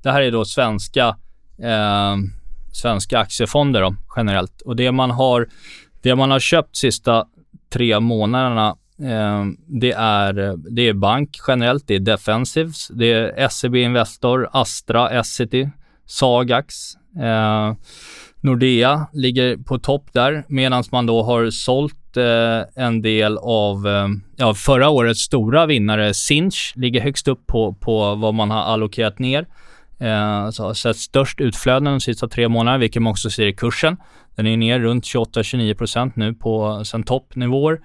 det 0.02 0.10
här 0.10 0.22
är 0.22 0.30
då 0.30 0.44
svenska, 0.44 1.16
eh, 1.62 2.16
svenska 2.72 3.18
aktiefonder 3.18 3.80
då, 3.80 3.96
generellt. 4.16 4.60
Och 4.60 4.76
det 4.76 4.92
man 4.92 5.10
har, 5.10 5.48
det 6.02 6.14
man 6.14 6.30
har 6.30 6.40
köpt 6.40 6.76
sista 6.76 7.24
tre 7.72 8.00
månaderna 8.00 8.76
Ehm, 8.98 9.56
det, 9.66 9.92
är, 9.92 10.56
det 10.70 10.88
är 10.88 10.92
bank 10.92 11.36
generellt, 11.48 11.86
det 11.86 11.94
är 11.94 12.00
defensives, 12.00 12.88
det 12.88 13.12
är 13.12 13.48
SEB 13.48 13.76
Investor, 13.76 14.48
Astra, 14.52 15.10
Essity, 15.10 15.68
Sagax. 16.06 16.74
Eh, 17.20 17.74
Nordea 18.40 19.06
ligger 19.12 19.56
på 19.56 19.78
topp 19.78 20.08
där 20.12 20.44
medan 20.48 20.84
man 20.92 21.06
då 21.06 21.22
har 21.22 21.50
sålt 21.50 22.16
eh, 22.16 22.84
en 22.84 23.02
del 23.02 23.38
av 23.38 23.86
eh, 23.86 24.08
ja, 24.36 24.54
förra 24.54 24.88
årets 24.88 25.20
stora 25.20 25.66
vinnare 25.66 26.14
Sinch 26.14 26.72
ligger 26.76 27.00
högst 27.00 27.28
upp 27.28 27.46
på, 27.46 27.74
på 27.74 28.14
vad 28.14 28.34
man 28.34 28.50
har 28.50 28.62
allokerat 28.62 29.18
ner. 29.18 29.46
Eh, 29.98 30.50
så 30.50 30.64
har 30.64 30.74
sett 30.74 30.96
störst 30.96 31.40
utflöden 31.40 31.84
de 31.84 32.00
sista 32.00 32.28
tre 32.28 32.48
månaderna, 32.48 32.78
vilket 32.78 33.02
man 33.02 33.10
också 33.10 33.30
ser 33.30 33.46
i 33.46 33.52
kursen. 33.52 33.96
Den 34.36 34.46
är 34.46 34.56
ner 34.56 34.80
runt 34.80 35.04
28-29% 35.04 36.12
nu 36.14 36.34
på 36.34 36.84
sen 36.84 37.02
toppnivåer. 37.02 37.80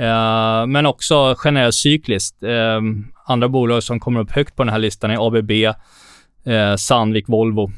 Uh, 0.00 0.66
men 0.66 0.86
också 0.86 1.36
generellt 1.44 1.74
cykliskt. 1.74 2.42
Uh, 2.42 2.80
andra 3.26 3.48
bolag 3.48 3.82
som 3.82 4.00
kommer 4.00 4.20
upp 4.20 4.30
högt 4.30 4.56
på 4.56 4.64
den 4.64 4.72
här 4.72 4.78
listan 4.78 5.10
är 5.10 5.26
ABB, 5.26 5.50
uh, 5.50 6.76
Sandvik, 6.76 7.28
Volvo, 7.28 7.70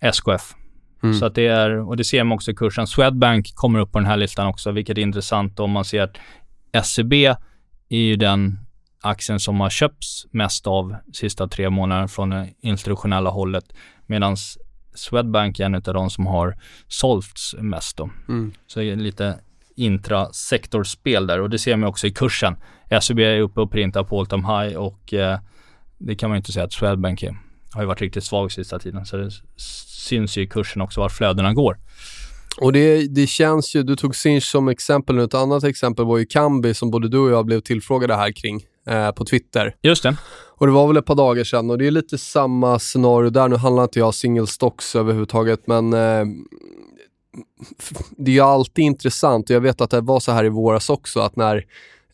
SKF. 0.00 0.54
Mm. 1.02 1.14
Så 1.14 1.26
att 1.26 1.34
det 1.34 1.46
är, 1.46 1.88
och 1.88 1.96
det 1.96 2.04
ser 2.04 2.24
man 2.24 2.34
också 2.34 2.50
i 2.50 2.54
kursen. 2.54 2.86
Swedbank 2.86 3.54
kommer 3.54 3.78
upp 3.78 3.92
på 3.92 3.98
den 3.98 4.06
här 4.06 4.16
listan 4.16 4.46
också, 4.46 4.70
vilket 4.70 4.98
är 4.98 5.02
intressant 5.02 5.60
om 5.60 5.70
man 5.70 5.84
ser 5.84 6.02
att 6.02 6.86
SEB 6.86 7.12
är 7.12 7.98
ju 7.98 8.16
den 8.16 8.58
aktien 9.00 9.40
som 9.40 9.60
har 9.60 9.70
köpts 9.70 10.26
mest 10.30 10.66
av 10.66 10.96
sista 11.12 11.48
tre 11.48 11.70
månaderna 11.70 12.08
från 12.08 12.30
det 12.30 12.48
institutionella 12.60 13.30
hållet, 13.30 13.64
medan 14.06 14.36
Swedbank 14.94 15.60
är 15.60 15.64
en 15.64 15.74
av 15.74 15.82
de 15.82 16.10
som 16.10 16.26
har 16.26 16.56
sålts 16.88 17.54
mest 17.58 17.96
då. 17.96 18.10
Mm. 18.28 18.52
Så 18.66 18.80
det 18.80 18.90
är 18.90 18.96
lite 18.96 19.38
intrasektorspel 19.76 21.26
där 21.26 21.40
och 21.40 21.50
det 21.50 21.58
ser 21.58 21.76
man 21.76 21.88
också 21.88 22.06
i 22.06 22.10
kursen. 22.10 22.56
SEB 23.00 23.18
är 23.18 23.40
uppe 23.40 23.60
och 23.60 23.70
printar 23.70 24.04
på 24.04 24.20
all 24.20 24.26
time 24.26 24.42
high 24.42 24.76
och 24.76 25.14
eh, 25.14 25.38
det 25.98 26.14
kan 26.14 26.30
man 26.30 26.36
ju 26.36 26.38
inte 26.38 26.52
säga 26.52 26.64
att 26.64 26.72
Swedbank 26.72 27.22
är. 27.22 27.36
Har 27.72 27.82
ju 27.82 27.86
varit 27.86 28.00
riktigt 28.00 28.24
svag 28.24 28.52
sista 28.52 28.78
tiden 28.78 29.06
så 29.06 29.16
det 29.16 29.30
syns 30.08 30.38
ju 30.38 30.42
i 30.42 30.46
kursen 30.46 30.82
också 30.82 31.00
var 31.00 31.08
flödena 31.08 31.52
går. 31.52 31.78
Och 32.60 32.72
det, 32.72 33.06
det 33.06 33.26
känns 33.26 33.74
ju, 33.76 33.82
du 33.82 33.96
tog 33.96 34.16
Sinch 34.16 34.44
som 34.44 34.68
exempel, 34.68 35.18
ett 35.18 35.34
annat 35.34 35.64
exempel 35.64 36.04
var 36.04 36.18
ju 36.18 36.26
Kambi 36.26 36.74
som 36.74 36.90
både 36.90 37.08
du 37.08 37.18
och 37.18 37.30
jag 37.30 37.46
blev 37.46 37.60
tillfrågade 37.60 38.14
här 38.14 38.32
kring 38.32 38.60
eh, 38.86 39.10
på 39.10 39.24
Twitter. 39.24 39.74
Just 39.82 40.02
det. 40.02 40.16
Och 40.58 40.66
det 40.66 40.72
var 40.72 40.86
väl 40.86 40.96
ett 40.96 41.06
par 41.06 41.14
dagar 41.14 41.44
sedan 41.44 41.70
och 41.70 41.78
det 41.78 41.86
är 41.86 41.90
lite 41.90 42.18
samma 42.18 42.78
scenario 42.78 43.30
där. 43.30 43.48
Nu 43.48 43.56
handlar 43.56 43.82
inte 43.82 43.98
jag 43.98 44.14
single 44.14 44.46
stocks 44.46 44.96
överhuvudtaget 44.96 45.66
men 45.66 45.92
eh, 45.92 46.24
det 48.16 48.30
är 48.30 48.34
ju 48.34 48.40
alltid 48.40 48.84
intressant 48.84 49.50
och 49.50 49.56
jag 49.56 49.60
vet 49.60 49.80
att 49.80 49.90
det 49.90 50.00
var 50.00 50.20
så 50.20 50.32
här 50.32 50.44
i 50.44 50.48
våras 50.48 50.90
också 50.90 51.20
att 51.20 51.36
när, 51.36 51.56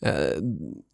eh, 0.01 0.41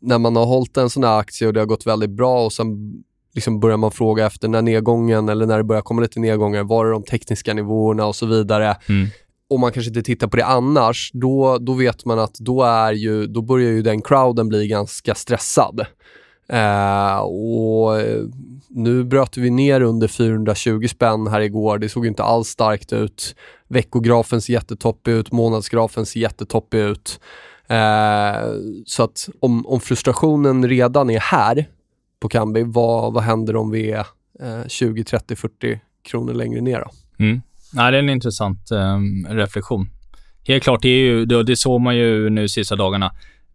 när 0.01 0.17
man 0.17 0.35
har 0.35 0.45
hållit 0.45 0.77
en 0.77 0.89
sån 0.89 1.03
här 1.03 1.19
aktie 1.19 1.47
och 1.47 1.53
det 1.53 1.59
har 1.59 1.67
gått 1.67 1.87
väldigt 1.87 2.09
bra 2.09 2.45
och 2.45 2.53
sen 2.53 3.03
liksom 3.35 3.59
börjar 3.59 3.77
man 3.77 3.91
fråga 3.91 4.25
efter 4.25 4.47
när 4.47 4.61
nedgången 4.61 5.29
eller 5.29 5.45
när 5.45 5.57
det 5.57 5.63
börjar 5.63 5.81
komma 5.81 6.01
lite 6.01 6.19
nedgångar, 6.19 6.63
var 6.63 6.85
är 6.85 6.91
de 6.91 7.03
tekniska 7.03 7.53
nivåerna 7.53 8.05
och 8.05 8.15
så 8.15 8.25
vidare. 8.25 8.77
Mm. 8.89 9.07
Om 9.47 9.61
man 9.61 9.71
kanske 9.71 9.89
inte 9.89 10.01
tittar 10.01 10.27
på 10.27 10.37
det 10.37 10.45
annars, 10.45 11.11
då, 11.13 11.57
då 11.57 11.73
vet 11.73 12.05
man 12.05 12.19
att 12.19 12.35
då, 12.39 12.63
är 12.63 12.93
ju, 12.93 13.27
då 13.27 13.41
börjar 13.41 13.71
ju 13.71 13.81
den 13.81 14.01
crowden 14.01 14.47
bli 14.49 14.67
ganska 14.67 15.15
stressad. 15.15 15.85
Eh, 16.49 17.17
och 17.17 17.99
eh, 17.99 18.23
nu 18.69 19.03
bröt 19.03 19.37
vi 19.37 19.49
ner 19.49 19.81
under 19.81 20.07
420 20.07 20.87
spänn 20.87 21.27
här 21.27 21.41
igår. 21.41 21.77
Det 21.77 21.89
såg 21.89 22.07
inte 22.07 22.23
alls 22.23 22.47
starkt 22.47 22.93
ut. 22.93 23.35
Veckografen 23.67 24.41
ser 24.41 24.53
jättetoppig 24.53 25.11
ut, 25.11 25.31
månadsgrafen 25.31 26.05
ser 26.05 26.19
jättetoppig 26.19 26.79
ut. 26.79 27.19
Eh, 27.67 28.51
så 28.85 29.03
att 29.03 29.29
om, 29.39 29.65
om 29.65 29.79
frustrationen 29.79 30.69
redan 30.69 31.09
är 31.09 31.19
här 31.19 31.69
på 32.19 32.29
Kambi, 32.29 32.63
vad, 32.63 33.13
vad 33.13 33.23
händer 33.23 33.55
om 33.55 33.71
vi 33.71 33.91
är 33.91 34.05
eh, 34.41 34.67
20, 34.67 35.03
30, 35.03 35.35
40 35.35 35.79
kronor 36.03 36.33
längre 36.33 36.61
ner 36.61 36.79
då? 36.79 36.91
Mm. 37.23 37.41
Nej, 37.73 37.91
det 37.91 37.97
är 37.97 38.03
en 38.03 38.09
intressant 38.09 38.71
eh, 38.71 38.99
reflektion. 39.29 39.89
Helt 40.47 40.63
klart, 40.63 40.81
det, 40.81 40.89
är 40.89 40.99
ju, 40.99 41.25
det, 41.25 41.43
det 41.43 41.55
såg 41.55 41.81
man 41.81 41.95
ju 41.95 42.29
nu 42.29 42.49
sista 42.49 42.75
dagarna. 42.75 43.11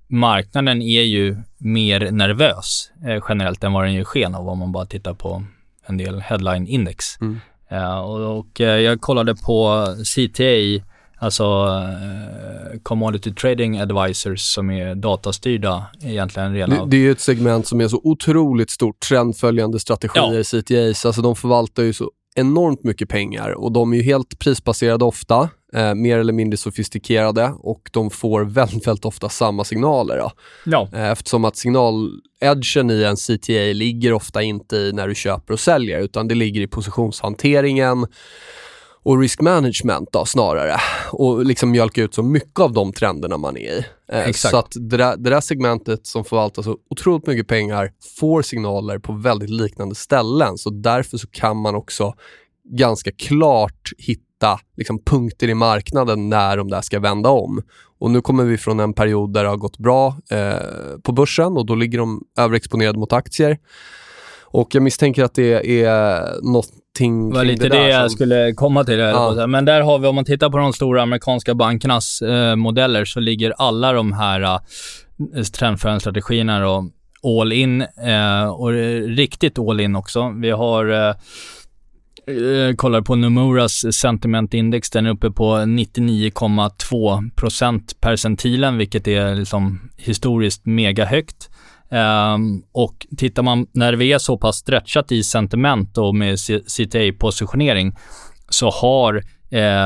Marknaden 0.06 0.82
är 0.82 1.02
ju 1.02 1.36
mer 1.58 2.10
nervös 2.10 2.90
eh, 3.06 3.22
generellt 3.28 3.64
än 3.64 3.72
vad 3.72 3.84
den 3.84 3.94
ger 3.94 4.04
sken 4.04 4.34
av 4.34 4.48
om 4.48 4.58
man 4.58 4.72
bara 4.72 4.86
tittar 4.86 5.14
på 5.14 5.44
en 5.86 5.96
del 5.96 6.20
headline-index. 6.20 7.20
Mm. 7.20 7.40
Eh, 7.70 7.98
och, 7.98 8.38
och 8.38 8.60
eh, 8.60 8.80
jag 8.80 9.00
kollade 9.00 9.34
på 9.34 9.86
CTA, 10.14 10.84
alltså 11.18 11.44
eh, 11.44 12.78
Commodity 12.82 13.34
Trading 13.34 13.78
Advisors 13.80 14.40
som 14.40 14.70
är 14.70 14.94
datastyrda 14.94 15.86
egentligen 16.02 16.52
Det, 16.52 16.58
redan. 16.58 16.90
det 16.90 16.96
är 16.96 17.00
ju 17.00 17.10
ett 17.10 17.20
segment 17.20 17.66
som 17.66 17.80
är 17.80 17.88
så 17.88 18.00
otroligt 18.04 18.70
stort, 18.70 19.00
trendföljande 19.08 19.80
strategier, 19.80 20.34
Ja. 20.52 20.60
CTAs, 20.62 21.06
alltså 21.06 21.22
de 21.22 21.36
förvaltar 21.36 21.82
ju 21.82 21.92
så 21.92 22.10
enormt 22.34 22.84
mycket 22.84 23.08
pengar 23.08 23.50
och 23.50 23.72
de 23.72 23.92
är 23.92 23.96
ju 23.96 24.02
helt 24.02 24.38
prisbaserade 24.38 25.04
ofta, 25.04 25.48
eh, 25.72 25.94
mer 25.94 26.18
eller 26.18 26.32
mindre 26.32 26.56
sofistikerade 26.56 27.54
och 27.58 27.90
de 27.92 28.10
får 28.10 28.44
väldigt, 28.44 28.86
väldigt 28.86 29.04
ofta 29.04 29.28
samma 29.28 29.64
signaler. 29.64 30.18
Då. 30.18 30.32
ja. 30.64 30.88
Eh, 30.92 31.10
Eftersom 31.10 31.44
att 31.44 31.56
signaledgen 31.56 32.90
i 32.90 33.02
en 33.02 33.16
CTA 33.16 33.72
ligger 33.72 34.12
ofta 34.12 34.42
inte 34.42 34.76
i 34.76 34.92
när 34.92 35.08
du 35.08 35.14
köper 35.14 35.52
och 35.52 35.60
säljer, 35.60 36.00
utan 36.00 36.28
det 36.28 36.34
ligger 36.34 36.60
i 36.60 36.66
positionshanteringen 36.66 38.06
och 39.02 39.20
risk 39.20 39.40
management 39.40 40.08
då, 40.12 40.24
snarare. 40.24 40.76
Och 41.12 41.44
liksom 41.44 41.70
mjölka 41.70 42.02
ut 42.02 42.14
så 42.14 42.22
mycket 42.22 42.60
av 42.60 42.72
de 42.72 42.92
trenderna 42.92 43.36
man 43.36 43.56
är 43.56 43.78
i. 43.78 43.84
Eh. 44.12 44.32
Så 44.32 44.56
att 44.56 44.72
det 44.74 44.96
där, 44.96 45.16
det 45.16 45.30
där 45.30 45.40
segmentet 45.40 46.06
som 46.06 46.24
förvaltar 46.24 46.62
så 46.62 46.76
otroligt 46.90 47.26
mycket 47.26 47.48
pengar 47.48 47.92
får 48.18 48.42
signaler 48.42 48.98
på 48.98 49.12
väldigt 49.12 49.50
liknande 49.50 49.94
ställen. 49.94 50.58
Så 50.58 50.70
därför 50.70 51.18
så 51.18 51.26
kan 51.26 51.56
man 51.56 51.74
också 51.74 52.14
ganska 52.64 53.10
klart 53.12 53.90
hitta 53.98 54.29
liksom, 54.76 55.02
punkter 55.04 55.48
i 55.48 55.54
marknaden 55.54 56.28
när 56.28 56.56
de 56.56 56.68
där 56.70 56.80
ska 56.80 57.00
vända 57.00 57.28
om. 57.30 57.62
Och 57.98 58.10
nu 58.10 58.20
kommer 58.20 58.44
vi 58.44 58.58
från 58.58 58.80
en 58.80 58.92
period 58.92 59.32
där 59.32 59.42
det 59.42 59.48
har 59.48 59.56
gått 59.56 59.78
bra 59.78 60.16
eh, 60.30 60.54
på 61.02 61.12
börsen 61.12 61.56
och 61.56 61.66
då 61.66 61.74
ligger 61.74 61.98
de 61.98 62.22
överexponerade 62.38 62.98
mot 62.98 63.12
aktier. 63.12 63.58
Och 64.44 64.74
jag 64.74 64.82
misstänker 64.82 65.24
att 65.24 65.34
det 65.34 65.82
är 65.84 66.22
någonting 66.52 67.30
Det 67.30 67.36
var 67.36 67.44
lite 67.44 67.68
det 67.68 67.76
det, 67.78 67.88
jag 67.88 68.00
som- 68.10 68.10
skulle 68.16 68.52
komma 68.52 68.84
till. 68.84 68.98
Ja. 68.98 69.46
Men 69.46 69.64
där 69.64 69.80
har 69.80 69.98
vi, 69.98 70.08
om 70.08 70.14
man 70.14 70.24
tittar 70.24 70.50
på 70.50 70.58
de 70.58 70.72
stora 70.72 71.02
amerikanska 71.02 71.54
bankernas 71.54 72.22
eh, 72.22 72.56
modeller, 72.56 73.04
så 73.04 73.20
ligger 73.20 73.54
alla 73.58 73.92
de 73.92 74.12
här 74.12 74.40
eh, 74.40 75.42
trendförande 75.58 76.00
strategierna 76.00 76.60
då 76.60 76.90
all 77.40 77.52
in 77.52 77.80
eh, 77.82 78.46
och 78.50 78.70
riktigt 79.16 79.58
all 79.58 79.80
in 79.80 79.96
också. 79.96 80.32
Vi 80.40 80.50
har 80.50 81.08
eh, 81.08 81.14
eh, 82.30 82.74
kollar 82.74 83.02
på 83.02 83.16
Nomuras 83.16 83.94
sentimentindex, 83.94 84.90
den 84.90 85.06
är 85.06 85.10
uppe 85.10 85.30
på 85.30 85.56
99,2 85.56 87.94
percentilen, 88.00 88.78
vilket 88.78 89.08
är 89.08 89.34
liksom 89.34 89.90
historiskt 89.96 90.66
mega 90.66 91.04
högt. 91.04 91.50
Um, 91.92 92.62
och 92.72 93.06
tittar 93.16 93.42
man 93.42 93.66
när 93.72 93.92
vi 93.92 94.12
är 94.12 94.18
så 94.18 94.38
pass 94.38 94.56
stretchat 94.56 95.12
i 95.12 95.22
sentiment 95.22 95.98
och 95.98 96.14
med 96.14 96.38
CTA-positionering 96.76 97.96
så 98.48 98.70
har 98.70 99.22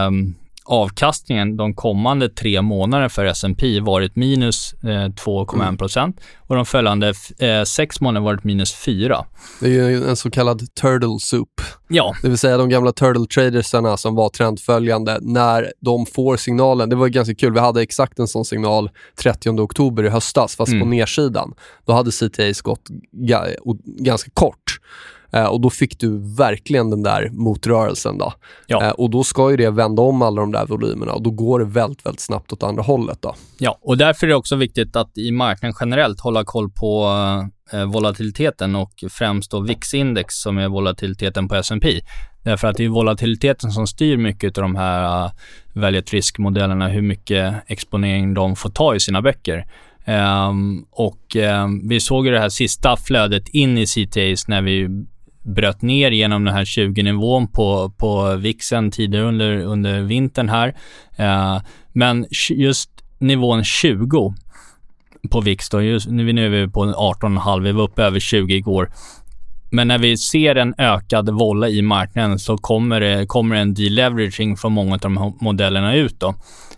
um, 0.06 0.34
avkastningen 0.64 1.56
de 1.56 1.74
kommande 1.74 2.28
tre 2.28 2.62
månaderna 2.62 3.08
för 3.08 3.24
S&P 3.24 3.80
varit 3.80 4.16
minus 4.16 4.74
eh, 4.82 4.86
2,1 4.88 5.78
procent 5.78 6.20
och 6.46 6.56
de 6.56 6.66
följande 6.66 7.12
eh, 7.38 7.62
sex 7.62 8.00
månaderna 8.00 8.24
varit 8.24 8.44
minus 8.44 8.72
4. 8.74 9.24
Det 9.60 9.66
är 9.66 9.88
ju 9.88 10.08
en 10.08 10.16
så 10.16 10.30
kallad 10.30 10.74
turtle 10.74 11.18
soup. 11.20 11.60
Ja, 11.88 12.14
Det 12.22 12.28
vill 12.28 12.38
säga 12.38 12.56
de 12.56 12.68
gamla 12.68 12.92
turtle 12.92 13.26
tradersarna 13.34 13.96
som 13.96 14.14
var 14.14 14.28
trendföljande. 14.28 15.18
När 15.22 15.72
de 15.80 16.06
får 16.06 16.36
signalen, 16.36 16.88
det 16.88 16.96
var 16.96 17.08
ganska 17.08 17.34
kul, 17.34 17.52
vi 17.52 17.60
hade 17.60 17.82
exakt 17.82 18.18
en 18.18 18.28
sån 18.28 18.44
signal 18.44 18.90
30 19.22 19.50
oktober 19.50 20.04
i 20.04 20.08
höstas, 20.08 20.56
fast 20.56 20.68
Mm. 20.72 20.80
på 20.80 20.86
nedsidan. 20.86 21.54
Då 21.84 21.92
hade 21.92 22.10
CTAs 22.12 22.60
gått 22.60 22.82
ga- 23.12 23.54
ganska 23.84 24.30
kort. 24.34 24.78
Eh, 25.34 25.44
och 25.44 25.60
då 25.60 25.70
fick 25.70 25.98
du 25.98 26.34
verkligen 26.36 26.90
den 26.90 27.02
där 27.02 27.28
motrörelsen. 27.32 28.18
Då. 28.18 28.32
Ja. 28.66 28.82
Eh, 28.82 28.90
och 28.90 29.10
då 29.10 29.24
ska 29.24 29.50
ju 29.50 29.56
det 29.56 29.70
vända 29.70 30.02
om 30.02 30.22
alla 30.22 30.40
de 30.40 30.52
där 30.52 30.66
volymerna 30.66 31.12
och 31.12 31.22
då 31.22 31.30
går 31.30 31.58
det 31.58 31.64
väldigt, 31.64 32.06
väldigt 32.06 32.20
snabbt 32.20 32.52
åt 32.52 32.62
andra 32.62 32.82
hållet. 32.82 33.18
Då. 33.22 33.34
Ja, 33.58 33.78
och 33.82 33.98
därför 33.98 34.26
är 34.26 34.28
det 34.28 34.36
också 34.36 34.56
viktigt 34.56 34.96
att 34.96 35.18
i 35.18 35.30
marknaden 35.30 35.74
generellt 35.80 36.20
hålla 36.20 36.44
koll 36.44 36.70
på 36.70 37.10
eh, 37.72 37.84
volatiliteten 37.84 38.74
och 38.74 38.92
främst 39.10 39.50
då 39.50 39.60
VIX-index 39.60 40.34
som 40.34 40.58
är 40.58 40.68
volatiliteten 40.68 41.48
på 41.48 41.54
S&P. 41.54 42.00
Därför 42.42 42.68
att 42.68 42.76
det 42.76 42.84
är 42.84 42.88
volatiliteten 42.88 43.70
som 43.70 43.86
styr 43.86 44.16
mycket 44.16 44.58
av 44.58 44.62
de 44.62 44.76
här 44.76 45.30
value 45.72 45.98
at 45.98 46.12
risk-modellerna, 46.12 46.88
hur 46.88 47.02
mycket 47.02 47.54
exponering 47.66 48.34
de 48.34 48.56
får 48.56 48.70
ta 48.70 48.94
i 48.94 49.00
sina 49.00 49.22
böcker. 49.22 49.66
Ehm, 50.04 50.84
och 50.90 51.36
ehm, 51.36 51.88
vi 51.88 52.00
såg 52.00 52.26
ju 52.26 52.32
det 52.32 52.40
här 52.40 52.48
sista 52.48 52.96
flödet 52.96 53.48
in 53.48 53.78
i 53.78 53.86
CTAs 53.86 54.48
när 54.48 54.62
vi 54.62 55.04
bröt 55.44 55.82
ner 55.82 56.10
genom 56.10 56.44
den 56.44 56.54
här 56.54 56.64
20-nivån 56.64 57.46
på, 57.46 57.90
på 57.98 58.36
VIXen 58.36 58.90
tidigare 58.90 59.24
under, 59.24 59.58
under 59.58 60.00
vintern 60.00 60.48
här. 60.48 60.74
Eh, 61.16 61.62
men 61.92 62.26
just 62.50 62.90
nivån 63.18 63.64
20 63.64 64.34
på 65.30 65.40
VIX 65.40 65.68
då, 65.68 65.82
just, 65.82 66.08
nu 66.08 66.32
nu 66.32 66.46
är 66.46 66.66
vi 66.66 66.72
på 66.72 66.84
18,5, 66.84 67.62
vi 67.62 67.72
var 67.72 67.82
uppe 67.82 68.02
över 68.02 68.20
20 68.20 68.54
igår. 68.54 68.90
Men 69.70 69.88
när 69.88 69.98
vi 69.98 70.16
ser 70.16 70.56
en 70.56 70.74
ökad 70.78 71.30
volla 71.30 71.68
i 71.68 71.82
marknaden 71.82 72.38
så 72.38 72.58
kommer 72.58 73.00
det 73.00 73.26
kommer 73.26 73.56
en 73.56 73.74
deleveraging 73.74 74.56
från 74.56 74.72
många 74.72 74.94
av 74.94 75.00
de 75.00 75.16
här 75.16 75.32
modellerna 75.40 75.94
ut 75.94 76.20
då. 76.20 76.34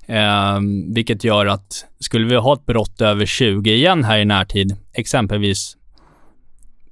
Eh, 0.07 0.59
vilket 0.95 1.25
gör 1.25 1.47
att 1.47 1.87
skulle 2.01 2.27
vi 2.27 2.37
ha 2.37 2.55
ett 2.55 2.67
brott 2.67 3.01
över 3.01 3.27
20 3.27 3.75
igen 3.75 4.05
här 4.05 4.19
i 4.19 4.25
närtid, 4.25 4.77
exempelvis 4.93 5.77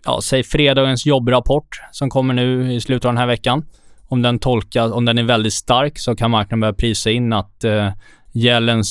ja, 0.05 0.21
säg 0.23 0.43
fredagens 0.43 1.07
jobbrapport 1.07 1.81
som 1.93 2.11
kommer 2.11 2.35
nu 2.35 2.75
i 2.75 2.81
slutet 2.81 3.05
av 3.05 3.13
den 3.13 3.19
här 3.19 3.27
veckan. 3.27 3.65
Om 4.09 4.23
den 4.23 4.39
tolkas, 4.39 4.93
om 4.93 5.05
den 5.05 5.19
är 5.19 5.23
väldigt 5.23 5.53
stark 5.53 5.99
så 5.99 6.17
kan 6.17 6.31
marknaden 6.31 6.61
börja 6.61 6.73
prisa 6.73 7.11
in 7.11 7.33
att 7.33 7.65
eh, 7.65 7.89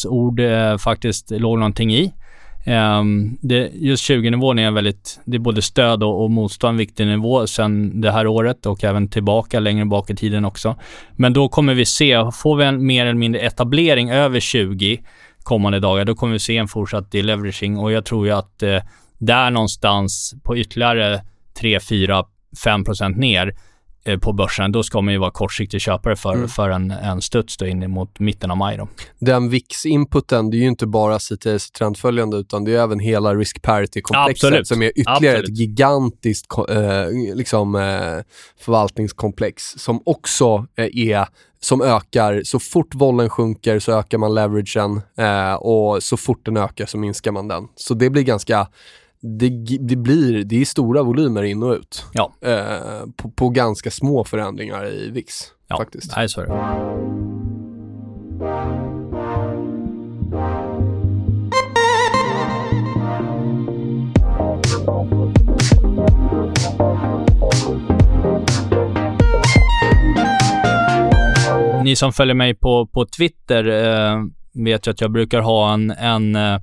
ord 0.08 0.40
eh, 0.40 0.78
faktiskt 0.78 1.32
låg 1.32 1.60
någonting 1.60 1.94
i. 1.94 2.14
Ehm, 2.66 3.38
det, 3.42 3.72
just 3.74 4.10
20-nivån 4.10 4.60
är 4.60 4.64
en 4.64 4.74
väldigt, 4.74 5.20
det 5.26 5.38
är 5.38 5.40
både 5.40 5.62
stöd 5.62 6.04
och, 6.04 6.24
och 6.24 6.32
motstånd 6.32 6.78
viktig 6.78 7.08
nivå 7.08 7.48
sen 7.48 8.02
det 8.02 8.12
här 8.12 8.28
året 8.28 8.66
och 8.66 8.84
även 8.84 9.08
tillbaka 9.08 9.60
längre 9.60 9.86
bak 9.86 10.10
i 10.10 10.16
tiden 10.16 10.46
också. 10.46 10.76
Men 11.16 11.34
då 11.34 11.50
kommer 11.50 11.74
vi 11.74 11.86
se, 11.86 12.32
får 12.34 12.56
vi 12.56 12.66
en 12.66 12.86
mer 12.86 13.06
eller 13.06 13.20
mindre 13.20 13.42
etablering 13.42 14.10
över 14.12 14.40
20 14.40 15.02
kommande 15.44 15.80
dagar, 15.80 16.06
då 16.06 16.16
kommer 16.16 16.34
vi 16.34 16.40
se 16.40 16.58
en 16.58 16.68
fortsatt 16.68 17.12
deleveraging 17.12 17.78
och 17.78 17.92
jag 17.92 18.06
tror 18.06 18.26
ju 18.26 18.34
att 18.34 18.64
eh, 18.64 18.80
där 19.26 19.52
någonstans 19.52 20.34
på 20.44 20.58
ytterligare 20.58 21.22
3, 21.60 21.80
4, 21.80 22.26
5 22.64 22.84
procent 22.84 23.18
ner 23.18 23.56
eh, 24.06 24.20
på 24.20 24.34
börsen, 24.34 24.72
då 24.72 24.84
ska 24.84 25.02
man 25.02 25.14
ju 25.14 25.20
vara 25.20 25.32
kortsiktig 25.32 25.82
köpare 25.82 26.16
för, 26.16 26.34
Mm. 26.34 26.48
för 26.50 26.70
en, 26.70 26.92
en 26.92 27.22
studs 27.22 27.58
då 27.58 27.66
in 27.66 27.92
mot 27.92 28.20
mitten 28.20 28.52
av 28.52 28.58
maj. 28.58 28.78
Då. 28.78 28.88
Den 29.20 29.50
VIX-inputen, 29.50 30.50
det 30.50 30.58
är 30.58 30.60
ju 30.60 30.68
inte 30.68 30.88
bara 30.88 31.20
CTAs 31.20 31.72
trendföljande 31.72 32.38
utan 32.38 32.64
det 32.64 32.76
är 32.76 32.84
även 32.84 33.00
hela 33.00 33.36
risk 33.36 33.62
parity-komplexet 33.62 34.68
som 34.68 34.82
är 34.82 34.92
ytterligare 34.96 35.38
Absolut. 35.38 35.50
ett 35.50 35.58
gigantiskt 35.58 36.48
eh, 36.70 37.36
liksom, 37.36 37.76
eh, 37.76 38.24
förvaltningskomplex 38.60 39.64
som 39.78 40.02
också 40.06 40.68
eh, 40.76 41.10
är 41.10 41.28
som 41.60 41.82
ökar. 41.82 42.42
Så 42.46 42.60
fort 42.60 42.96
vollen 42.96 43.30
sjunker 43.30 43.80
så 43.80 44.00
ökar 44.00 44.18
man 44.18 44.34
leveragen 44.34 45.02
eh, 45.18 45.54
och 45.54 46.04
så 46.04 46.18
fort 46.18 46.46
den 46.46 46.58
ökar 46.58 46.86
så 46.86 46.98
minskar 46.98 47.32
man 47.32 47.48
den. 47.48 47.64
Så 47.76 47.94
det 47.94 48.10
blir 48.10 48.24
ganska 48.24 48.68
det, 49.26 49.50
det, 49.80 49.96
blir, 49.96 50.44
det 50.44 50.62
är 50.62 50.66
stora 50.66 51.04
volymer 51.04 51.44
in 51.44 51.64
och 51.64 51.74
ut. 51.74 52.06
Ja. 52.14 52.34
Eh, 52.42 53.06
på, 53.16 53.30
på, 53.30 53.50
ganska 53.50 53.92
små 53.92 54.24
förändringar 54.24 54.88
i 54.88 55.10
VIX 55.10 55.34
ja. 55.68 55.78
faktiskt. 55.78 56.14
Nej, 56.16 56.30
så 56.30 56.42
är 56.42 56.46
det. 56.46 56.54
Ni 71.84 71.96
som 71.96 72.14
följer 72.14 72.36
mig 72.36 72.56
på, 72.56 72.88
på 72.88 73.06
Twitter 73.06 73.68
eh, 73.68 74.18
vet 74.54 74.88
ju 74.88 74.92
att 74.92 75.02
jag 75.02 75.12
brukar 75.12 75.40
ha 75.40 75.74
en, 75.74 75.92
en, 75.92 76.36
eh, 76.36 76.60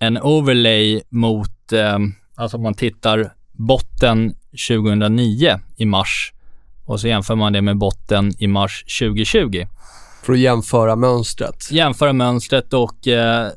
en 0.00 0.18
overlay 0.22 1.02
mot 1.10 1.53
eh, 1.72 1.98
alltså 2.34 2.58
man 2.58 2.74
tittar 2.74 3.32
botten 3.52 4.34
2009 4.68 5.60
i 5.76 5.84
mars 5.84 6.32
och 6.84 7.00
så 7.00 7.08
jämför 7.08 7.34
man 7.34 7.52
det 7.52 7.62
med 7.62 7.76
botten 7.76 8.32
i 8.38 8.46
mars 8.46 8.84
2020. 9.00 9.66
För 10.22 10.32
att 10.32 10.38
jämföra 10.38 10.96
mönstret. 10.96 11.70
Jämföra 11.70 12.12
mönstret 12.12 12.72
och 12.72 13.08
eh, 13.08 13.48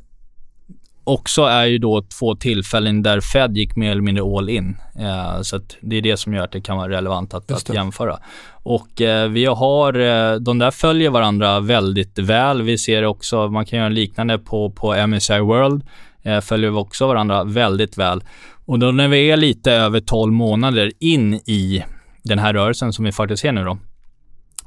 också 1.08 1.42
är 1.42 1.64
ju 1.64 1.78
då 1.78 2.02
två 2.02 2.34
tillfällen 2.34 3.02
där 3.02 3.20
Fed 3.20 3.56
gick 3.56 3.76
mer 3.76 3.90
eller 3.90 4.02
mindre 4.02 4.24
all 4.36 4.48
in. 4.48 4.76
Eh, 4.98 5.42
så 5.42 5.60
det 5.80 5.96
är 5.96 6.02
det 6.02 6.16
som 6.16 6.34
gör 6.34 6.44
att 6.44 6.52
det 6.52 6.60
kan 6.60 6.76
vara 6.76 6.88
relevant 6.88 7.34
att, 7.34 7.50
att 7.50 7.74
jämföra. 7.74 8.18
Och 8.50 9.00
eh, 9.00 9.28
vi 9.28 9.44
har, 9.44 9.94
eh, 9.98 10.34
de 10.34 10.58
där 10.58 10.70
följer 10.70 11.10
varandra 11.10 11.60
väldigt 11.60 12.18
väl. 12.18 12.62
Vi 12.62 12.78
ser 12.78 13.04
också, 13.04 13.48
man 13.48 13.66
kan 13.66 13.78
göra 13.78 13.88
liknande 13.88 14.38
på, 14.38 14.70
på 14.70 15.06
MSI 15.06 15.38
World, 15.38 15.82
eh, 16.28 16.40
följer 16.40 16.70
vi 16.70 16.76
också 16.76 17.06
varandra 17.06 17.44
väldigt 17.44 17.98
väl. 17.98 18.24
Och 18.66 18.78
då 18.78 18.90
när 18.90 19.08
vi 19.08 19.30
är 19.30 19.36
lite 19.36 19.72
över 19.72 20.00
12 20.00 20.32
månader 20.32 20.92
in 20.98 21.34
i 21.34 21.84
den 22.22 22.38
här 22.38 22.54
rörelsen 22.54 22.92
som 22.92 23.04
vi 23.04 23.12
faktiskt 23.12 23.42
ser 23.42 23.52
nu 23.52 23.64
då. 23.64 23.78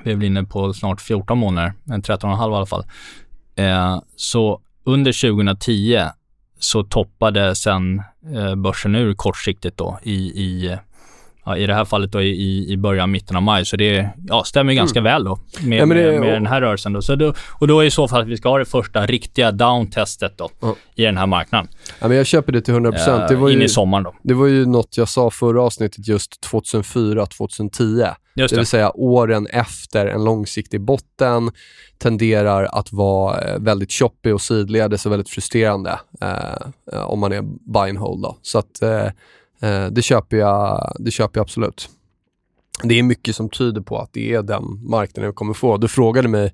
Vi 0.04 0.12
är 0.12 0.16
väl 0.16 0.26
inne 0.26 0.44
på 0.44 0.74
snart 0.74 1.02
14 1.02 1.38
månader, 1.38 1.74
eh, 1.90 1.98
13,5 1.98 2.52
i 2.52 2.56
alla 2.56 2.66
fall. 2.66 2.86
Eh, 3.56 4.02
så 4.16 4.62
under 4.84 5.32
2010 5.32 6.00
så 6.60 6.84
toppade 6.84 7.56
sen 7.56 8.02
eh, 8.36 8.56
börsen 8.56 8.96
ur 8.96 9.14
kortsiktigt 9.14 9.78
då 9.78 10.00
i, 10.04 10.16
i, 10.16 10.78
ja, 11.46 11.58
i 11.58 11.66
det 11.66 11.74
här 11.74 11.86
fallet 11.86 12.12
då 12.12 12.22
i, 12.22 12.72
i 12.72 12.78
början, 12.78 13.12
mitten 13.12 13.36
av 13.36 13.44
maj. 13.44 13.66
Så 13.66 13.76
det 13.78 14.10
ja, 14.28 14.44
stämmer 14.44 14.74
ganska 14.74 15.00
mm. 15.00 15.14
väl 15.14 15.24
då 15.24 15.40
med, 15.62 15.78
ja, 15.78 15.86
det, 15.86 15.88
med, 15.88 16.20
med 16.20 16.34
den 16.34 16.48
här 16.48 16.62
rörelsen. 16.62 16.94
Då. 16.94 17.02
Så 17.02 17.16
då, 17.16 17.34
och 17.60 17.68
då 17.68 17.80
är 17.80 17.86
i 17.86 17.92
så 17.92 18.08
fall 18.08 18.22
att 18.22 18.28
vi 18.28 18.38
ska 18.38 18.50
ha 18.50 18.58
det 18.58 18.66
första 18.66 19.06
riktiga 19.06 19.52
downtestet 19.52 20.38
då 20.38 20.50
mm. 20.64 20.76
i 20.96 21.04
den 21.04 21.18
här 21.18 21.28
marknaden. 21.28 21.68
Ja, 22.00 22.08
men 22.08 22.18
jag 22.18 22.26
köper 22.26 22.52
det 22.52 22.62
till 22.62 22.74
100%. 22.74 22.92
procent. 22.92 23.32
Uh, 23.32 23.54
in 23.54 23.62
i 23.62 23.70
sommaren 23.70 24.04
då. 24.04 24.14
Det 24.24 24.34
var 24.34 24.48
ju 24.48 24.66
något 24.66 24.98
jag 24.98 25.10
sa 25.10 25.30
förra 25.30 25.64
avsnittet 25.64 26.08
just 26.08 26.42
2004, 26.42 27.26
2010. 27.26 28.06
Just 28.36 28.50
det. 28.50 28.56
det 28.56 28.60
vill 28.60 28.66
säga 28.68 28.92
åren 28.92 29.48
efter 29.48 30.08
en 30.08 30.24
långsiktig 30.24 30.82
botten 30.82 31.52
tenderar 31.98 32.64
att 32.72 32.94
vara 32.94 33.42
eh, 33.42 33.60
väldigt 33.60 33.92
choppy 33.92 34.32
och 34.32 34.42
sidledes 34.42 35.06
och 35.06 35.12
väldigt 35.12 35.30
frustrerande 35.30 36.00
eh, 36.22 37.02
om 37.06 37.20
man 37.20 37.32
är 37.32 37.42
buy 37.74 37.90
and 37.90 37.98
hold. 37.98 38.24
Då. 38.24 38.38
Så 38.42 38.60
att, 38.60 38.82
eh, 38.82 38.90
eh, 38.90 39.12
det, 39.92 40.02
köper 40.02 40.38
jag, 40.38 40.94
det 41.00 41.12
köper 41.12 41.40
jag 41.40 41.44
absolut. 41.44 41.90
Det 42.84 43.00
är 43.00 43.04
mycket 43.04 43.36
som 43.36 43.50
tyder 43.50 43.82
på 43.82 44.00
att 44.00 44.14
det 44.14 44.34
är 44.34 44.42
den 44.42 44.64
marknaden 44.90 45.30
vi 45.30 45.34
kommer 45.34 45.54
få. 45.54 45.78
Du 45.78 45.88
frågade 45.88 46.28
mig 46.28 46.54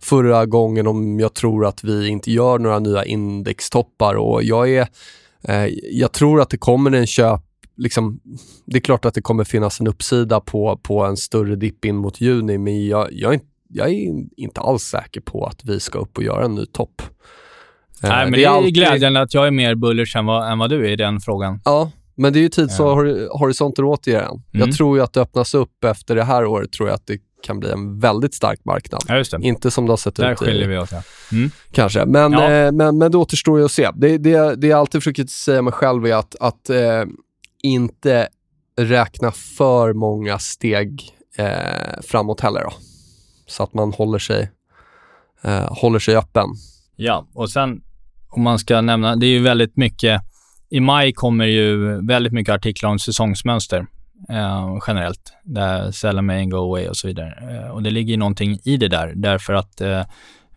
förra 0.00 0.46
gången 0.46 0.86
om 0.86 1.20
jag 1.20 1.34
tror 1.34 1.66
att 1.66 1.84
vi 1.84 2.08
inte 2.08 2.30
gör 2.32 2.58
några 2.58 2.78
nya 2.78 3.04
indextoppar 3.04 4.14
och 4.14 4.42
jag 4.42 4.70
är 4.70 4.88
eh, 5.42 5.66
jag 5.90 6.12
tror 6.12 6.40
att 6.40 6.50
det 6.50 6.58
kommer 6.58 6.92
en 6.92 7.06
köp 7.06 7.42
liksom, 7.76 8.20
det 8.64 8.78
är 8.78 8.80
klart 8.80 9.04
att 9.04 9.14
det 9.14 9.22
kommer 9.22 9.44
finnas 9.44 9.80
en 9.80 9.86
uppsida 9.86 10.40
på, 10.40 10.80
på 10.82 11.04
en 11.04 11.16
större 11.16 11.56
dipp 11.56 11.84
in 11.84 11.96
mot 11.96 12.20
juni, 12.20 12.58
men 12.58 12.86
jag, 12.86 13.08
jag, 13.12 13.34
är, 13.34 13.40
jag 13.68 13.88
är 13.88 14.24
inte 14.36 14.60
alls 14.60 14.82
säker 14.82 15.20
på 15.20 15.46
att 15.46 15.64
vi 15.64 15.80
ska 15.80 15.98
upp 15.98 16.16
och 16.18 16.24
göra 16.24 16.44
en 16.44 16.54
ny 16.54 16.66
topp. 16.66 17.02
Eh, 18.02 18.08
Nej, 18.08 18.24
men 18.24 18.32
det 18.32 18.38
är, 18.38 18.40
det 18.40 18.44
är 18.44 18.56
alltid... 18.56 18.74
glädjande 18.74 19.20
att 19.20 19.34
jag 19.34 19.46
är 19.46 19.50
mer 19.50 19.74
bullish 19.74 20.16
än 20.16 20.26
vad, 20.26 20.52
än 20.52 20.58
vad 20.58 20.70
du 20.70 20.86
är 20.86 20.90
i 20.90 20.96
den 20.96 21.20
frågan. 21.20 21.60
Ja, 21.64 21.90
men 22.16 22.32
det 22.32 22.38
är 22.38 22.40
ju 22.40 22.48
tidshorisonter 22.48 23.82
ja. 23.82 23.88
återigen. 23.88 24.24
Mm. 24.24 24.42
Jag 24.52 24.72
tror 24.76 24.96
ju 24.96 25.02
att 25.02 25.12
det 25.12 25.20
öppnas 25.20 25.54
upp 25.54 25.84
efter 25.84 26.16
det 26.16 26.24
här 26.24 26.44
året, 26.44 26.72
tror 26.72 26.88
jag 26.88 26.94
att 26.94 27.06
det 27.06 27.18
kan 27.42 27.60
bli 27.60 27.70
en 27.70 28.00
väldigt 28.00 28.34
stark 28.34 28.64
marknad. 28.64 29.02
Ja, 29.08 29.38
Inte 29.40 29.70
som 29.70 29.86
det 29.86 29.92
har 29.92 29.96
sett 29.96 30.16
Där 30.16 30.32
ut. 30.32 30.38
Där 30.38 30.46
skiljer 30.46 30.68
vi 30.68 30.76
oss, 30.76 30.92
ja. 30.92 31.02
Mm. 31.32 31.50
Kanske, 31.72 32.04
men, 32.04 32.32
ja. 32.32 32.50
eh, 32.50 32.72
men, 32.72 32.98
men 32.98 33.12
det 33.12 33.18
återstår 33.18 33.58
ju 33.58 33.64
att 33.64 33.72
se. 33.72 33.90
Det, 33.94 34.18
det, 34.18 34.56
det 34.56 34.66
jag 34.66 34.78
alltid 34.78 35.00
försöker 35.00 35.26
säga 35.26 35.62
mig 35.62 35.72
själv 35.72 36.06
är 36.06 36.14
att, 36.14 36.36
att 36.40 36.70
eh, 36.70 37.04
inte 37.62 38.28
räkna 38.76 39.32
för 39.32 39.92
många 39.92 40.38
steg 40.38 41.10
eh, 41.36 42.00
framåt 42.02 42.40
heller. 42.40 42.60
Då. 42.60 42.72
Så 43.46 43.62
att 43.62 43.74
man 43.74 43.92
håller 43.92 44.18
sig, 44.18 44.50
eh, 45.42 45.72
håller 45.72 45.98
sig 45.98 46.16
öppen. 46.16 46.46
Ja, 46.96 47.26
och 47.32 47.50
sen 47.50 47.80
om 48.28 48.42
man 48.42 48.58
ska 48.58 48.80
nämna, 48.80 49.16
det 49.16 49.26
är 49.26 49.30
ju 49.30 49.42
väldigt 49.42 49.76
mycket, 49.76 50.22
i 50.70 50.80
maj 50.80 51.12
kommer 51.12 51.44
ju 51.44 52.00
väldigt 52.06 52.32
mycket 52.32 52.54
artiklar 52.54 52.90
om 52.90 52.98
säsongsmönster 52.98 53.86
eh, 54.28 54.78
generellt. 54.86 55.32
Där 55.44 55.90
sell 55.90 56.22
main, 56.22 56.50
go 56.50 56.56
away 56.56 56.88
och 56.88 56.96
så 56.96 57.06
vidare. 57.06 57.34
Eh, 57.50 57.70
och 57.70 57.82
det 57.82 57.90
ligger 57.90 58.10
ju 58.10 58.16
någonting 58.16 58.58
i 58.64 58.76
det 58.76 58.88
där, 58.88 59.12
därför 59.16 59.52
att 59.54 59.80
eh, 59.80 60.02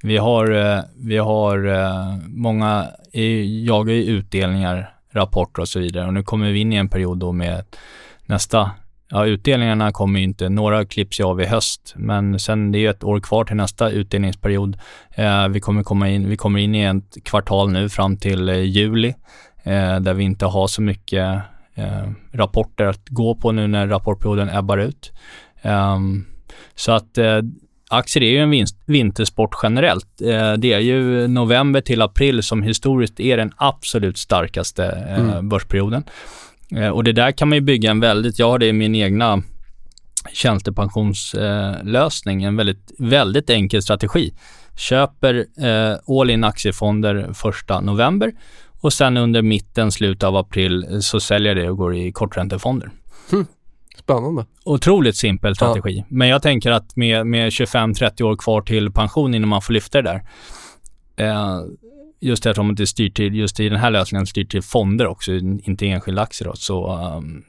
vi 0.04 0.18
har, 0.18 0.52
eh, 0.52 0.84
vi 0.98 1.18
har 1.18 1.68
eh, 1.68 2.18
många, 2.28 2.88
jagar 3.64 3.94
ju 3.94 4.04
utdelningar 4.04 4.94
rapporter 5.12 5.62
och 5.62 5.68
så 5.68 5.80
vidare. 5.80 6.08
Och 6.08 6.14
nu 6.14 6.24
kommer 6.24 6.52
vi 6.52 6.60
in 6.60 6.74
i 6.74 6.76
en 6.76 6.90
period 6.90 7.18
då 7.18 7.32
med 7.32 7.64
nästa 8.26 8.72
Ja, 9.12 9.26
utdelningarna 9.26 9.92
kommer 9.92 10.20
ju 10.20 10.26
inte, 10.26 10.50
några 10.50 10.86
klipps 10.86 11.20
ju 11.20 11.24
av 11.24 11.42
i 11.42 11.46
höst, 11.46 11.94
men 11.96 12.40
sen 12.40 12.72
det 12.72 12.78
är 12.78 12.80
ju 12.80 12.90
ett 12.90 13.04
år 13.04 13.20
kvar 13.20 13.46
till 13.46 13.56
nästa 13.56 13.90
utdelningsperiod. 13.90 14.78
Eh, 15.12 15.48
vi 15.48 15.60
kommer 15.60 15.84
komma 15.84 16.10
in, 16.10 16.30
vi 16.30 16.38
kommer 16.38 16.60
in 16.60 16.76
i 16.76 16.84
ett 16.84 17.24
kvartal 17.24 17.72
nu 17.72 17.90
fram 17.90 18.18
till 18.18 18.50
eh, 18.50 18.60
juli, 18.60 19.16
där 20.02 20.14
vi 20.14 20.24
inte 20.24 20.46
har 20.46 20.68
så 20.68 20.82
mycket 20.82 21.42
eh, 21.76 22.10
rapporter 22.32 22.86
att 22.86 23.10
gå 23.10 23.36
på 23.36 23.52
nu 23.52 23.68
när 23.68 23.88
rapportperioden 23.88 24.50
ebbar 24.50 24.78
ut. 24.78 25.12
Ehm, 25.62 26.26
så 26.76 26.92
att 26.92 27.18
eh, 27.18 27.42
aktier 27.90 28.24
är 28.24 28.30
ju 28.30 28.38
en 28.38 28.50
vinst, 28.50 28.78
vintersport 28.86 29.56
generellt. 29.64 30.22
Eh, 30.22 30.54
det 30.54 30.74
är 30.74 30.80
ju 30.80 31.28
november 31.28 31.82
till 31.82 32.02
april 32.02 32.44
som 32.44 32.64
historiskt 32.64 33.20
är 33.20 33.38
den 33.38 33.52
absolut 33.58 34.18
starkaste 34.18 34.86
eh, 34.86 35.20
mm. 35.20 35.50
börsperioden. 35.50 36.04
Eh, 36.76 36.90
och 36.90 37.04
det 37.04 37.14
där 37.14 37.32
kan 37.32 37.50
man 37.50 37.56
ju 37.56 37.62
bygga 37.62 37.92
en 37.92 38.00
väldigt, 38.00 38.40
jag 38.40 38.50
har 38.50 38.60
det 38.60 38.68
i 38.68 38.74
min 38.74 38.96
egna 38.96 39.44
tjänstepensionslösning, 40.34 42.44
en 42.44 42.56
väldigt, 42.56 42.92
väldigt 43.00 43.50
enkel 43.50 43.82
strategi. 43.82 44.34
Köper 44.78 45.46
all 46.20 46.30
in 46.30 46.44
aktiefonder 46.44 47.30
första 47.34 47.82
november 47.82 48.32
och 48.82 48.94
sen 48.94 49.18
under 49.18 49.42
mitten, 49.42 49.92
slutet 49.92 50.24
av 50.24 50.36
april 50.36 51.02
så 51.02 51.20
säljer 51.20 51.56
jag 51.56 51.66
det 51.66 51.72
och 51.72 51.78
går 51.78 51.96
i 51.96 52.12
korträntefonder. 52.12 52.92
Mm. 53.32 53.46
Spännande. 53.98 54.46
Otroligt 54.64 55.16
simpel 55.16 55.56
strategi. 55.56 55.98
Ja. 55.98 56.06
Men 56.10 56.28
jag 56.28 56.42
tänker 56.42 56.72
att 56.72 56.96
med, 56.96 57.28
med 57.28 57.50
25-30 57.50 58.22
år 58.22 58.36
kvar 58.36 58.62
till 58.62 58.92
pension 58.92 59.34
innan 59.34 59.50
man 59.50 59.62
får 59.62 59.74
lyfta 59.74 60.02
det 60.02 60.10
där. 60.10 60.24
Eh, 61.26 61.62
just 62.20 62.46
eftersom 62.46 62.76
det 62.76 62.88
styr 62.88 63.10
till, 63.10 63.36
just 63.36 63.60
i 63.60 63.70
den 63.70 63.80
här 63.80 63.92
lösningen 63.92 64.28
styr 64.28 64.46
till 64.46 64.62
fonder 64.62 65.08
också, 65.08 65.32
inte 65.34 65.88
enskilda 65.88 66.22
aktier 66.22 66.48
då, 66.48 66.56
så 66.56 66.98
um, 67.18 67.44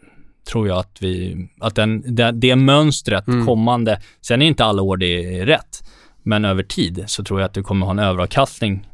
tror 0.48 0.68
jag 0.68 0.78
att 0.78 0.96
vi, 1.00 1.48
att 1.60 1.74
den, 1.74 2.14
det, 2.14 2.32
det 2.32 2.56
mönstret 2.56 3.28
mm. 3.28 3.46
kommande, 3.46 4.00
sen 4.20 4.42
är 4.42 4.46
inte 4.46 4.64
alla 4.64 4.82
år 4.82 4.96
det 4.96 5.38
är 5.38 5.46
rätt, 5.46 5.84
men 6.22 6.44
över 6.44 6.62
tid 6.62 7.04
så 7.06 7.24
tror 7.24 7.40
jag 7.40 7.46
att 7.46 7.54
du 7.54 7.62
kommer 7.62 7.86
ha 7.86 7.92
en 7.92 7.98
överavkastning 7.98 8.88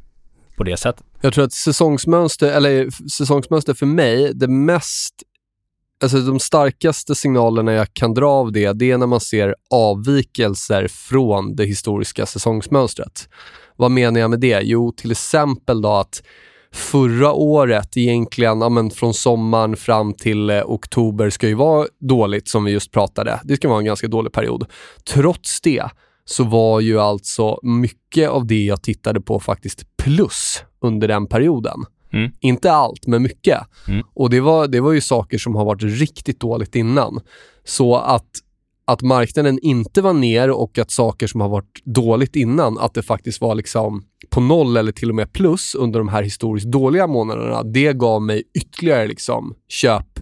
på 0.56 0.64
det 0.64 0.76
sättet. 0.76 1.05
Jag 1.26 1.34
tror 1.34 1.44
att 1.44 1.52
säsongsmönster, 1.52 2.52
eller 2.52 3.08
säsongsmönster 3.10 3.74
för 3.74 3.86
mig, 3.86 4.32
det 4.34 4.48
mest 4.48 5.14
alltså 6.02 6.18
de 6.18 6.40
starkaste 6.40 7.14
signalerna 7.14 7.72
jag 7.72 7.94
kan 7.94 8.14
dra 8.14 8.28
av 8.28 8.52
det, 8.52 8.72
det 8.72 8.90
är 8.90 8.98
när 8.98 9.06
man 9.06 9.20
ser 9.20 9.54
avvikelser 9.70 10.88
från 10.88 11.56
det 11.56 11.64
historiska 11.64 12.26
säsongsmönstret. 12.26 13.28
Vad 13.76 13.90
menar 13.90 14.20
jag 14.20 14.30
med 14.30 14.40
det? 14.40 14.60
Jo, 14.62 14.92
till 14.92 15.10
exempel 15.10 15.82
då 15.82 15.88
att 15.88 16.22
förra 16.72 17.32
året, 17.32 17.96
egentligen 17.96 18.60
ja, 18.60 18.68
men 18.68 18.90
från 18.90 19.14
sommaren 19.14 19.76
fram 19.76 20.14
till 20.14 20.50
eh, 20.50 20.62
oktober, 20.66 21.30
ska 21.30 21.48
ju 21.48 21.54
vara 21.54 21.86
dåligt 22.00 22.48
som 22.48 22.64
vi 22.64 22.72
just 22.72 22.92
pratade. 22.92 23.40
Det 23.44 23.56
ska 23.56 23.68
vara 23.68 23.78
en 23.78 23.84
ganska 23.84 24.08
dålig 24.08 24.32
period. 24.32 24.66
Trots 25.14 25.60
det 25.60 25.84
så 26.24 26.44
var 26.44 26.80
ju 26.80 27.00
alltså 27.00 27.58
mycket 27.62 28.30
av 28.30 28.46
det 28.46 28.64
jag 28.64 28.82
tittade 28.82 29.20
på 29.20 29.40
faktiskt 29.40 29.96
plus 29.96 30.62
under 30.80 31.08
den 31.08 31.26
perioden. 31.26 31.84
Mm. 32.12 32.30
Inte 32.40 32.72
allt, 32.72 33.06
men 33.06 33.22
mycket. 33.22 33.60
Mm. 33.88 34.06
Och 34.14 34.30
det 34.30 34.40
var, 34.40 34.68
det 34.68 34.80
var 34.80 34.92
ju 34.92 35.00
saker 35.00 35.38
som 35.38 35.54
har 35.54 35.64
varit 35.64 35.82
riktigt 35.82 36.40
dåligt 36.40 36.76
innan. 36.76 37.20
Så 37.64 37.96
att, 37.96 38.30
att 38.84 39.02
marknaden 39.02 39.58
inte 39.62 40.02
var 40.02 40.12
ner 40.12 40.50
och 40.50 40.78
att 40.78 40.90
saker 40.90 41.26
som 41.26 41.40
har 41.40 41.48
varit 41.48 41.84
dåligt 41.84 42.36
innan, 42.36 42.78
att 42.78 42.94
det 42.94 43.02
faktiskt 43.02 43.40
var 43.40 43.54
liksom 43.54 44.04
på 44.30 44.40
noll 44.40 44.76
eller 44.76 44.92
till 44.92 45.08
och 45.08 45.14
med 45.14 45.32
plus 45.32 45.74
under 45.74 45.98
de 45.98 46.08
här 46.08 46.22
historiskt 46.22 46.66
dåliga 46.66 47.06
månaderna, 47.06 47.62
det 47.62 47.92
gav 47.92 48.22
mig 48.22 48.42
ytterligare 48.54 49.06
liksom 49.06 49.54
köp 49.68 50.20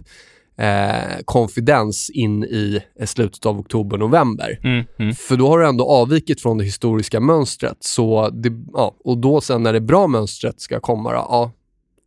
eh, 0.57 1.23
konfidens 1.25 2.09
in 2.09 2.43
i 2.43 2.81
slutet 3.05 3.45
av 3.45 3.59
oktober, 3.59 3.97
november. 3.97 4.59
Mm, 4.63 4.85
mm. 4.99 5.15
För 5.15 5.37
då 5.37 5.47
har 5.47 5.59
du 5.59 5.67
ändå 5.67 5.85
avvikit 5.85 6.41
från 6.41 6.57
det 6.57 6.63
historiska 6.63 7.19
mönstret. 7.19 7.77
Så 7.79 8.29
det, 8.29 8.51
ja, 8.73 8.95
och 9.03 9.17
då 9.17 9.41
sen 9.41 9.63
när 9.63 9.73
det 9.73 9.81
bra 9.81 10.07
mönstret 10.07 10.61
ska 10.61 10.79
komma, 10.79 11.11
då, 11.11 11.17
ja, 11.17 11.51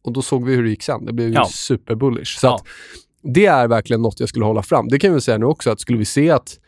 och 0.04 0.12
då 0.12 0.22
såg 0.22 0.44
vi 0.44 0.54
hur 0.54 0.62
det 0.62 0.70
gick 0.70 0.82
sen. 0.82 1.04
Det 1.04 1.12
blev 1.12 1.32
ja. 1.32 1.44
superbullish. 1.44 2.38
Så 2.38 2.46
ja. 2.46 2.54
att, 2.54 2.64
det 3.22 3.46
är 3.46 3.68
verkligen 3.68 4.02
något 4.02 4.20
jag 4.20 4.28
skulle 4.28 4.44
hålla 4.44 4.62
fram. 4.62 4.88
Det 4.88 4.98
kan 4.98 5.14
vi 5.14 5.20
säga 5.20 5.38
nu 5.38 5.46
också, 5.46 5.70
att 5.70 5.80
skulle 5.80 5.98
vi 5.98 6.04
se 6.04 6.30
att 6.30 6.58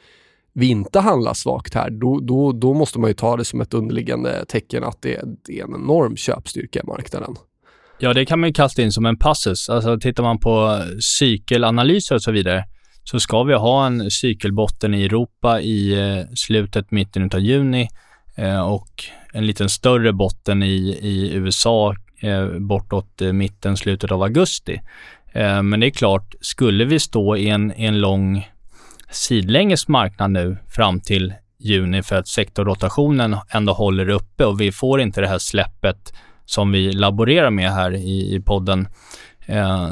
vi 0.52 0.68
inte 0.68 1.00
handlar 1.00 1.34
svagt 1.34 1.74
här, 1.74 1.90
då, 1.90 2.20
då, 2.20 2.52
då 2.52 2.74
måste 2.74 2.98
man 2.98 3.10
ju 3.10 3.14
ta 3.14 3.36
det 3.36 3.44
som 3.44 3.60
ett 3.60 3.74
underliggande 3.74 4.44
tecken 4.48 4.84
att 4.84 5.02
det, 5.02 5.22
det 5.46 5.60
är 5.60 5.64
en 5.64 5.74
enorm 5.74 6.16
köpstyrka 6.16 6.80
i 6.80 6.86
marknaden. 6.86 7.36
Ja, 8.02 8.12
det 8.12 8.26
kan 8.26 8.40
man 8.40 8.48
ju 8.48 8.52
kasta 8.52 8.82
in 8.82 8.92
som 8.92 9.06
en 9.06 9.16
passus. 9.16 9.68
Alltså 9.68 9.98
tittar 9.98 10.22
man 10.22 10.38
på 10.38 10.82
cykelanalyser 11.18 12.14
och 12.14 12.22
så 12.22 12.32
vidare, 12.32 12.64
så 13.04 13.20
ska 13.20 13.42
vi 13.42 13.54
ha 13.54 13.86
en 13.86 14.10
cykelbotten 14.10 14.94
i 14.94 15.04
Europa 15.04 15.60
i 15.60 15.92
eh, 15.92 16.24
slutet, 16.34 16.90
mitten 16.90 17.30
av 17.34 17.40
juni 17.40 17.88
eh, 18.36 18.60
och 18.60 19.04
en 19.32 19.46
liten 19.46 19.68
större 19.68 20.12
botten 20.12 20.62
i, 20.62 20.98
i 21.02 21.32
USA 21.34 21.94
eh, 22.20 22.46
bortåt 22.46 23.20
mitten, 23.32 23.76
slutet 23.76 24.12
av 24.12 24.22
augusti. 24.22 24.80
Men 25.62 25.80
det 25.80 25.86
är 25.86 25.90
klart, 25.90 26.34
skulle 26.40 26.84
vi 26.84 26.98
stå 26.98 27.36
i 27.36 27.48
en, 27.48 27.72
en 27.72 28.00
lång 28.00 28.48
sidlänges 29.10 29.88
marknad 29.88 30.30
nu 30.30 30.56
fram 30.68 31.00
till 31.00 31.34
juni 31.58 32.02
för 32.02 32.16
att 32.16 32.28
sektorrotationen 32.28 33.36
ändå 33.50 33.72
håller 33.72 34.08
uppe 34.08 34.44
och 34.44 34.60
vi 34.60 34.72
får 34.72 35.00
inte 35.00 35.20
det 35.20 35.28
här 35.28 35.38
släppet 35.38 36.12
som 36.50 36.72
vi 36.72 36.92
laborerar 36.92 37.50
med 37.50 37.72
här 37.72 37.94
i, 37.94 38.34
i 38.34 38.40
podden, 38.40 38.88
eh, 39.46 39.88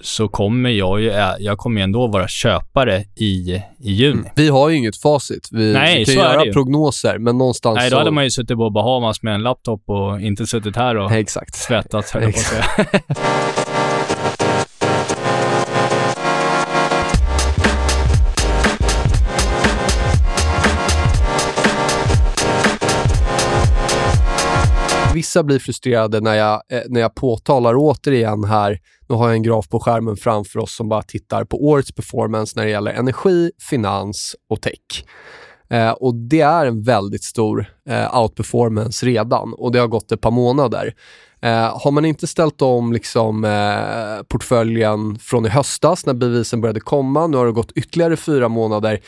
så 0.00 0.28
kommer 0.28 0.70
jag 0.70 1.00
ju, 1.00 1.06
jag 1.38 1.58
kommer 1.58 1.80
ändå 1.80 2.06
vara 2.06 2.28
köpare 2.28 3.04
i, 3.16 3.62
i 3.78 3.92
juni. 3.92 4.20
Mm. 4.20 4.32
Vi 4.36 4.48
har 4.48 4.68
ju 4.68 4.76
inget 4.76 4.96
facit. 4.96 5.48
Vi 5.52 5.72
Nej, 5.72 6.04
kan 6.04 6.14
göra 6.14 6.52
prognoser, 6.52 7.18
men 7.18 7.38
någonstans 7.38 7.76
Nej, 7.76 7.90
då 7.90 7.96
hade 7.96 8.10
man 8.10 8.24
ju 8.24 8.30
suttit 8.30 8.56
på 8.56 8.70
Bahamas 8.70 9.22
med 9.22 9.34
en 9.34 9.42
laptop 9.42 9.82
och 9.86 10.20
inte 10.20 10.46
suttit 10.46 10.76
här 10.76 10.96
och 10.96 11.12
Exakt. 11.12 11.54
svettats, 11.54 12.12
höll 12.12 12.22
jag 12.22 12.32
på 12.32 12.38
att 12.38 12.46
säga. 12.46 12.86
Vissa 25.14 25.42
blir 25.42 25.58
frustrerade 25.58 26.20
när 26.20 26.34
jag, 26.34 26.62
eh, 26.68 26.82
när 26.88 27.00
jag 27.00 27.14
påtalar 27.14 27.74
återigen 27.76 28.44
här, 28.44 28.80
nu 29.08 29.14
har 29.14 29.26
jag 29.26 29.36
en 29.36 29.42
graf 29.42 29.68
på 29.68 29.80
skärmen 29.80 30.16
framför 30.16 30.58
oss 30.58 30.76
som 30.76 30.88
bara 30.88 31.02
tittar 31.02 31.44
på 31.44 31.64
årets 31.64 31.92
performance 31.92 32.52
när 32.56 32.64
det 32.64 32.70
gäller 32.70 32.92
energi, 32.92 33.50
finans 33.70 34.36
och 34.48 34.62
tech. 34.62 35.04
Eh, 35.70 35.90
och 35.90 36.14
Det 36.14 36.40
är 36.40 36.66
en 36.66 36.82
väldigt 36.82 37.24
stor 37.24 37.66
eh, 37.88 38.20
outperformance 38.20 39.06
redan 39.06 39.54
och 39.54 39.72
det 39.72 39.78
har 39.78 39.88
gått 39.88 40.12
ett 40.12 40.20
par 40.20 40.30
månader. 40.30 40.94
Eh, 41.42 41.78
har 41.82 41.90
man 41.90 42.04
inte 42.04 42.26
ställt 42.26 42.62
om 42.62 42.92
liksom, 42.92 43.44
eh, 43.44 44.22
portföljen 44.28 45.18
från 45.18 45.46
i 45.46 45.48
höstas 45.48 46.06
när 46.06 46.14
bevisen 46.14 46.60
började 46.60 46.80
komma, 46.80 47.26
nu 47.26 47.36
har 47.36 47.46
det 47.46 47.52
gått 47.52 47.72
ytterligare 47.72 48.16
fyra 48.16 48.48
månader, 48.48 49.00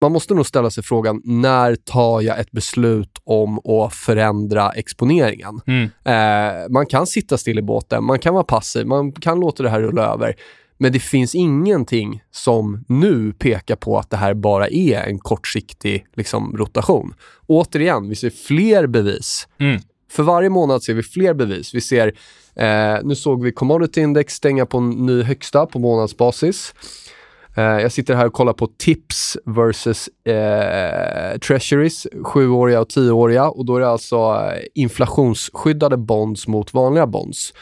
man 0.00 0.12
måste 0.12 0.34
nog 0.34 0.46
ställa 0.46 0.70
sig 0.70 0.84
frågan, 0.84 1.22
när 1.24 1.74
tar 1.74 2.20
jag 2.20 2.40
ett 2.40 2.50
beslut 2.50 3.20
om 3.24 3.58
att 3.58 3.94
förändra 3.94 4.70
exponeringen? 4.70 5.60
Mm. 5.66 5.90
Eh, 6.04 6.68
man 6.70 6.86
kan 6.86 7.06
sitta 7.06 7.38
still 7.38 7.58
i 7.58 7.62
båten, 7.62 8.04
man 8.04 8.18
kan 8.18 8.34
vara 8.34 8.44
passiv, 8.44 8.86
man 8.86 9.12
kan 9.12 9.40
låta 9.40 9.62
det 9.62 9.70
här 9.70 9.80
rulla 9.80 10.12
över. 10.12 10.36
Men 10.78 10.92
det 10.92 11.00
finns 11.00 11.34
ingenting 11.34 12.22
som 12.30 12.84
nu 12.88 13.32
pekar 13.32 13.76
på 13.76 13.98
att 13.98 14.10
det 14.10 14.16
här 14.16 14.34
bara 14.34 14.68
är 14.68 15.02
en 15.02 15.18
kortsiktig 15.18 16.06
liksom, 16.14 16.56
rotation. 16.56 17.14
Återigen, 17.46 18.08
vi 18.08 18.14
ser 18.14 18.30
fler 18.30 18.86
bevis. 18.86 19.48
Mm. 19.60 19.80
För 20.10 20.22
varje 20.22 20.48
månad 20.48 20.82
ser 20.82 20.94
vi 20.94 21.02
fler 21.02 21.34
bevis. 21.34 21.74
Vi 21.74 21.80
ser, 21.80 22.06
eh, 22.54 22.98
nu 23.04 23.14
såg 23.14 23.42
vi 23.44 23.52
commodity 23.52 24.00
index 24.00 24.34
stänga 24.34 24.66
på 24.66 24.78
en 24.78 24.90
ny 24.90 25.22
högsta 25.22 25.66
på 25.66 25.78
månadsbasis. 25.78 26.74
Uh, 27.58 27.64
jag 27.64 27.92
sitter 27.92 28.14
här 28.14 28.26
och 28.26 28.32
kollar 28.32 28.52
på 28.52 28.66
tips 28.66 29.36
versus 29.44 30.08
uh, 30.28 31.38
treasuries, 31.38 32.06
sjuåriga 32.24 32.80
och 32.80 32.88
tioåriga. 32.88 33.48
Och 33.48 33.64
då 33.64 33.76
är 33.76 33.80
det 33.80 33.88
alltså 33.88 34.32
uh, 34.32 34.38
inflationsskyddade 34.74 35.96
bonds 35.96 36.46
mot 36.48 36.74
vanliga 36.74 37.06
bonds. 37.06 37.52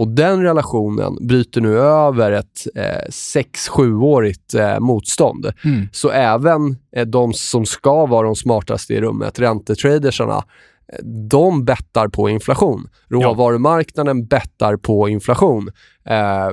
Och 0.00 0.08
den 0.08 0.42
relationen 0.42 1.26
bryter 1.26 1.60
nu 1.60 1.78
över 1.78 2.32
ett 2.32 2.66
eh, 2.74 3.08
6-7-årigt 3.10 4.54
eh, 4.54 4.80
motstånd. 4.80 5.52
Mm. 5.64 5.88
Så 5.92 6.10
även 6.10 6.76
eh, 6.96 7.06
de 7.06 7.32
som 7.32 7.66
ska 7.66 8.06
vara 8.06 8.26
de 8.26 8.36
smartaste 8.36 8.94
i 8.94 9.00
rummet, 9.00 9.38
räntetradersarna, 9.38 10.44
de 11.30 11.64
bettar 11.64 12.08
på 12.08 12.28
inflation. 12.28 12.88
Råvarumarknaden 13.08 14.26
bettar 14.26 14.76
på 14.76 15.08
inflation. 15.08 15.70
Eh, 16.04 16.50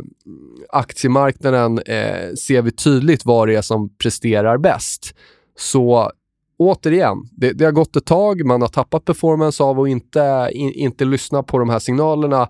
aktiemarknaden 0.69 1.80
eh, 1.80 2.34
ser 2.34 2.62
vi 2.62 2.71
tydligt 2.71 3.26
vad 3.26 3.47
det 3.47 3.56
är 3.56 3.62
som 3.62 3.89
presterar 3.97 4.58
bäst. 4.58 5.15
Så 5.58 6.12
återigen, 6.58 7.17
det, 7.32 7.52
det, 7.52 7.65
har 7.65 7.71
gått 7.71 7.95
ett 7.95 8.06
tag, 8.06 8.45
man 8.45 8.62
har 8.62 8.69
tappat 8.69 9.06
performance 9.06 9.63
av 9.63 9.80
att 9.80 9.89
inte, 9.89 10.50
in, 10.52 10.71
inte 10.71 11.06
lyssna 11.06 11.43
på 11.43 11.60
de 11.60 11.69
här 11.69 11.80
signalerna. 11.80 12.50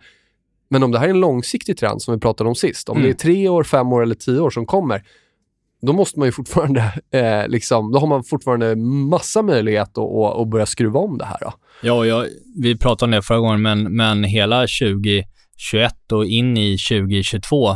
Men 0.69 0.83
om 0.83 0.91
det 0.91 0.99
här 0.99 1.05
är 1.05 1.09
en 1.09 1.19
långsiktig 1.19 1.77
trend 1.77 2.01
som 2.01 2.13
vi 2.13 2.19
pratade 2.19 2.49
om 2.49 2.55
sist, 2.55 2.89
om 2.89 2.97
mm. 2.97 3.07
det 3.07 3.13
är 3.13 3.17
tre 3.17 3.49
år, 3.49 3.63
fem 3.63 3.93
år 3.93 4.03
eller 4.03 4.15
tio 4.15 4.39
år 4.39 4.49
som 4.49 4.65
kommer, 4.65 5.03
då 5.81 5.93
måste 5.93 6.19
man 6.19 6.27
ju 6.27 6.31
fortfarande, 6.31 6.81
eh, 7.11 7.47
liksom, 7.47 7.91
då 7.91 7.99
har 7.99 8.07
man 8.07 8.23
fortfarande 8.23 8.75
massa 9.09 9.41
möjlighet 9.41 9.97
att, 9.97 9.97
att, 9.97 10.41
att 10.41 10.47
börja 10.47 10.65
skruva 10.65 10.99
om 10.99 11.17
det 11.17 11.25
här. 11.25 11.37
Då. 11.41 11.53
Ja, 11.81 12.05
jag, 12.05 12.25
vi 12.61 12.77
pratade 12.77 13.07
om 13.07 13.11
det 13.11 13.21
förra 13.21 13.39
gången, 13.39 13.61
men, 13.61 13.95
men 13.95 14.23
hela 14.23 14.61
2021 14.61 15.25
och 16.11 16.25
in 16.25 16.57
i 16.57 16.77
2022 16.77 17.75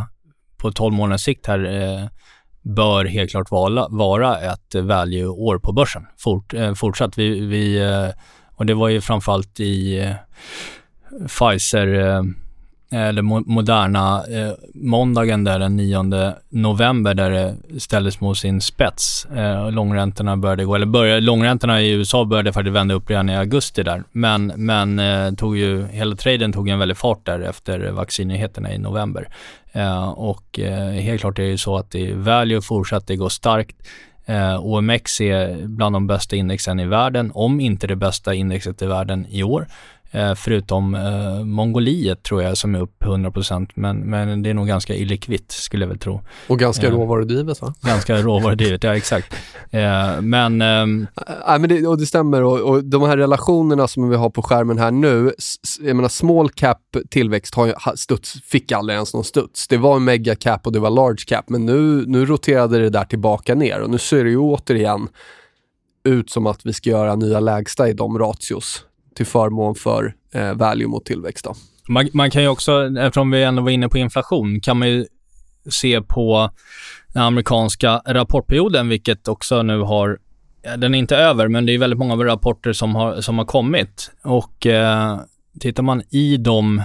på 0.57 0.71
12 0.71 0.93
månaders 0.93 1.21
sikt 1.21 1.47
här 1.47 1.81
eh, 1.81 2.07
bör 2.75 3.05
helt 3.05 3.31
klart 3.31 3.51
vara, 3.51 3.87
vara 3.89 4.39
ett 4.39 4.75
value-år 4.75 5.59
på 5.59 5.71
börsen. 5.71 6.03
Fort, 6.17 6.53
eh, 6.53 6.73
fortsatt. 6.73 7.17
Vi, 7.17 7.39
vi, 7.39 7.81
eh, 7.81 8.09
och 8.55 8.65
det 8.65 8.73
var 8.73 8.89
ju 8.89 9.01
framförallt 9.01 9.59
i 9.59 9.99
eh, 9.99 10.15
Pfizer 11.27 11.87
eh, 11.93 12.23
Eh, 12.91 13.07
eller 13.07 13.21
Moderna, 13.21 14.23
eh, 14.29 14.53
måndagen 14.73 15.43
där 15.43 15.59
den 15.59 15.75
9 15.75 16.33
november 16.49 17.13
där 17.13 17.31
det 17.31 17.55
ställdes 17.79 18.21
mot 18.21 18.37
sin 18.37 18.61
spets. 18.61 19.25
Eh, 19.25 19.71
långräntorna 19.71 20.37
började 20.37 20.65
gå, 20.65 20.75
eller 20.75 20.85
började, 20.85 21.21
långräntorna 21.21 21.81
i 21.81 21.91
USA 21.91 22.25
började 22.25 22.53
faktiskt 22.53 22.75
vända 22.75 22.95
upp 22.95 23.09
redan 23.09 23.29
i 23.29 23.37
augusti 23.37 23.83
där. 23.83 24.03
Men, 24.11 24.53
men 24.55 24.99
eh, 24.99 25.33
tog 25.33 25.57
ju, 25.57 25.87
hela 25.87 26.15
traden 26.15 26.53
tog 26.53 26.69
en 26.69 26.79
väldig 26.79 26.97
fart 26.97 27.25
där 27.25 27.39
efter 27.39 27.91
vaccinnyheterna 27.91 28.73
i 28.73 28.77
november. 28.77 29.27
Eh, 29.71 30.09
och 30.09 30.59
eh, 30.59 30.91
helt 30.91 31.21
klart 31.21 31.39
är 31.39 31.43
det 31.43 31.49
ju 31.49 31.57
så 31.57 31.77
att 31.77 31.91
det 31.91 32.13
value 32.13 32.61
fortsatte 32.61 33.15
gå 33.15 33.29
starkt. 33.29 33.75
Eh, 34.25 34.65
OMX 34.65 35.21
är 35.21 35.67
bland 35.67 35.95
de 35.95 36.07
bästa 36.07 36.35
indexen 36.35 36.79
i 36.79 36.85
världen, 36.85 37.31
om 37.33 37.59
inte 37.59 37.87
det 37.87 37.95
bästa 37.95 38.33
indexet 38.33 38.81
i 38.81 38.85
världen 38.85 39.25
i 39.29 39.43
år. 39.43 39.67
Eh, 40.13 40.35
förutom 40.35 40.95
eh, 40.95 41.43
Mongoliet 41.43 42.23
tror 42.23 42.43
jag 42.43 42.57
som 42.57 42.75
är 42.75 42.81
upp 42.81 43.03
100% 43.03 43.69
men, 43.73 43.97
men 43.97 44.43
det 44.43 44.49
är 44.49 44.53
nog 44.53 44.67
ganska 44.67 44.95
illikvitt 44.95 45.51
skulle 45.51 45.83
jag 45.83 45.89
väl 45.89 45.99
tro. 45.99 46.21
Och 46.47 46.59
ganska 46.59 46.87
eh, 46.87 46.93
råvarudrivet 46.93 47.61
va? 47.61 47.73
Ganska 47.81 48.17
råvarudrivet, 48.17 48.83
ja 48.83 48.95
exakt. 48.95 49.33
Eh, 49.69 50.21
men... 50.21 50.61
Ehm, 50.61 51.07
Nej 51.47 51.59
men 51.59 51.69
det, 51.69 51.87
och 51.87 51.97
det 51.97 52.05
stämmer 52.05 52.43
och, 52.43 52.59
och, 52.59 52.83
de 52.83 53.01
här 53.01 53.17
relationerna 53.17 53.87
som 53.87 54.09
vi 54.09 54.15
har 54.15 54.29
på 54.29 54.41
skärmen 54.41 54.77
här 54.77 54.91
nu, 54.91 55.31
jag 55.81 55.95
menar 55.95 56.09
small 56.09 56.49
cap 56.49 56.81
tillväxt 57.09 57.55
har 57.55 57.95
studs, 57.95 58.33
fick 58.43 58.71
aldrig 58.71 58.95
ens 58.95 59.13
någon 59.13 59.23
studs. 59.23 59.67
Det 59.67 59.77
var 59.77 59.95
en 59.95 60.03
mega 60.03 60.35
cap 60.35 60.67
och 60.67 60.73
det 60.73 60.79
var 60.79 60.89
large 60.89 61.23
cap 61.27 61.49
men 61.49 61.65
nu, 61.65 62.03
nu 62.07 62.25
roterade 62.25 62.79
det 62.79 62.89
där 62.89 63.05
tillbaka 63.05 63.55
ner 63.55 63.79
och 63.81 63.89
nu 63.89 63.97
ser 63.97 64.23
det 64.23 64.29
ju 64.29 64.37
återigen 64.37 65.07
ut 66.03 66.29
som 66.29 66.47
att 66.47 66.65
vi 66.65 66.73
ska 66.73 66.89
göra 66.89 67.15
nya 67.15 67.39
lägsta 67.39 67.89
i 67.89 67.93
de 67.93 68.19
ratios 68.19 68.85
till 69.15 69.25
förmån 69.25 69.75
för 69.75 70.13
eh, 70.33 70.53
value 70.53 70.87
mot 70.87 71.05
tillväxt. 71.05 71.45
Då. 71.45 71.55
Man, 71.87 72.09
man, 72.13 72.31
kan 72.31 72.41
ju 72.41 72.47
också, 72.47 72.89
eftersom 72.99 73.31
vi 73.31 73.43
ändå 73.43 73.61
var 73.61 73.69
inne 73.69 73.89
på 73.89 73.97
inflation, 73.97 74.59
kan 74.61 74.79
man 74.79 74.89
ju 74.89 75.05
se 75.69 76.01
på 76.01 76.49
den 77.13 77.23
amerikanska 77.23 78.01
rapportperioden, 78.05 78.89
vilket 78.89 79.27
också 79.27 79.63
nu 79.63 79.79
har 79.79 80.17
den 80.77 80.95
är 80.95 80.99
inte 80.99 81.17
över, 81.17 81.47
men 81.47 81.65
det 81.65 81.73
är 81.73 81.77
väldigt 81.77 81.99
många 81.99 82.15
rapporter 82.15 82.73
som 82.73 82.95
har, 82.95 83.21
som 83.21 83.37
har 83.37 83.45
kommit. 83.45 84.11
Och 84.23 84.65
eh, 84.65 85.19
tittar 85.59 85.83
man 85.83 86.01
i 86.09 86.37
de, 86.37 86.83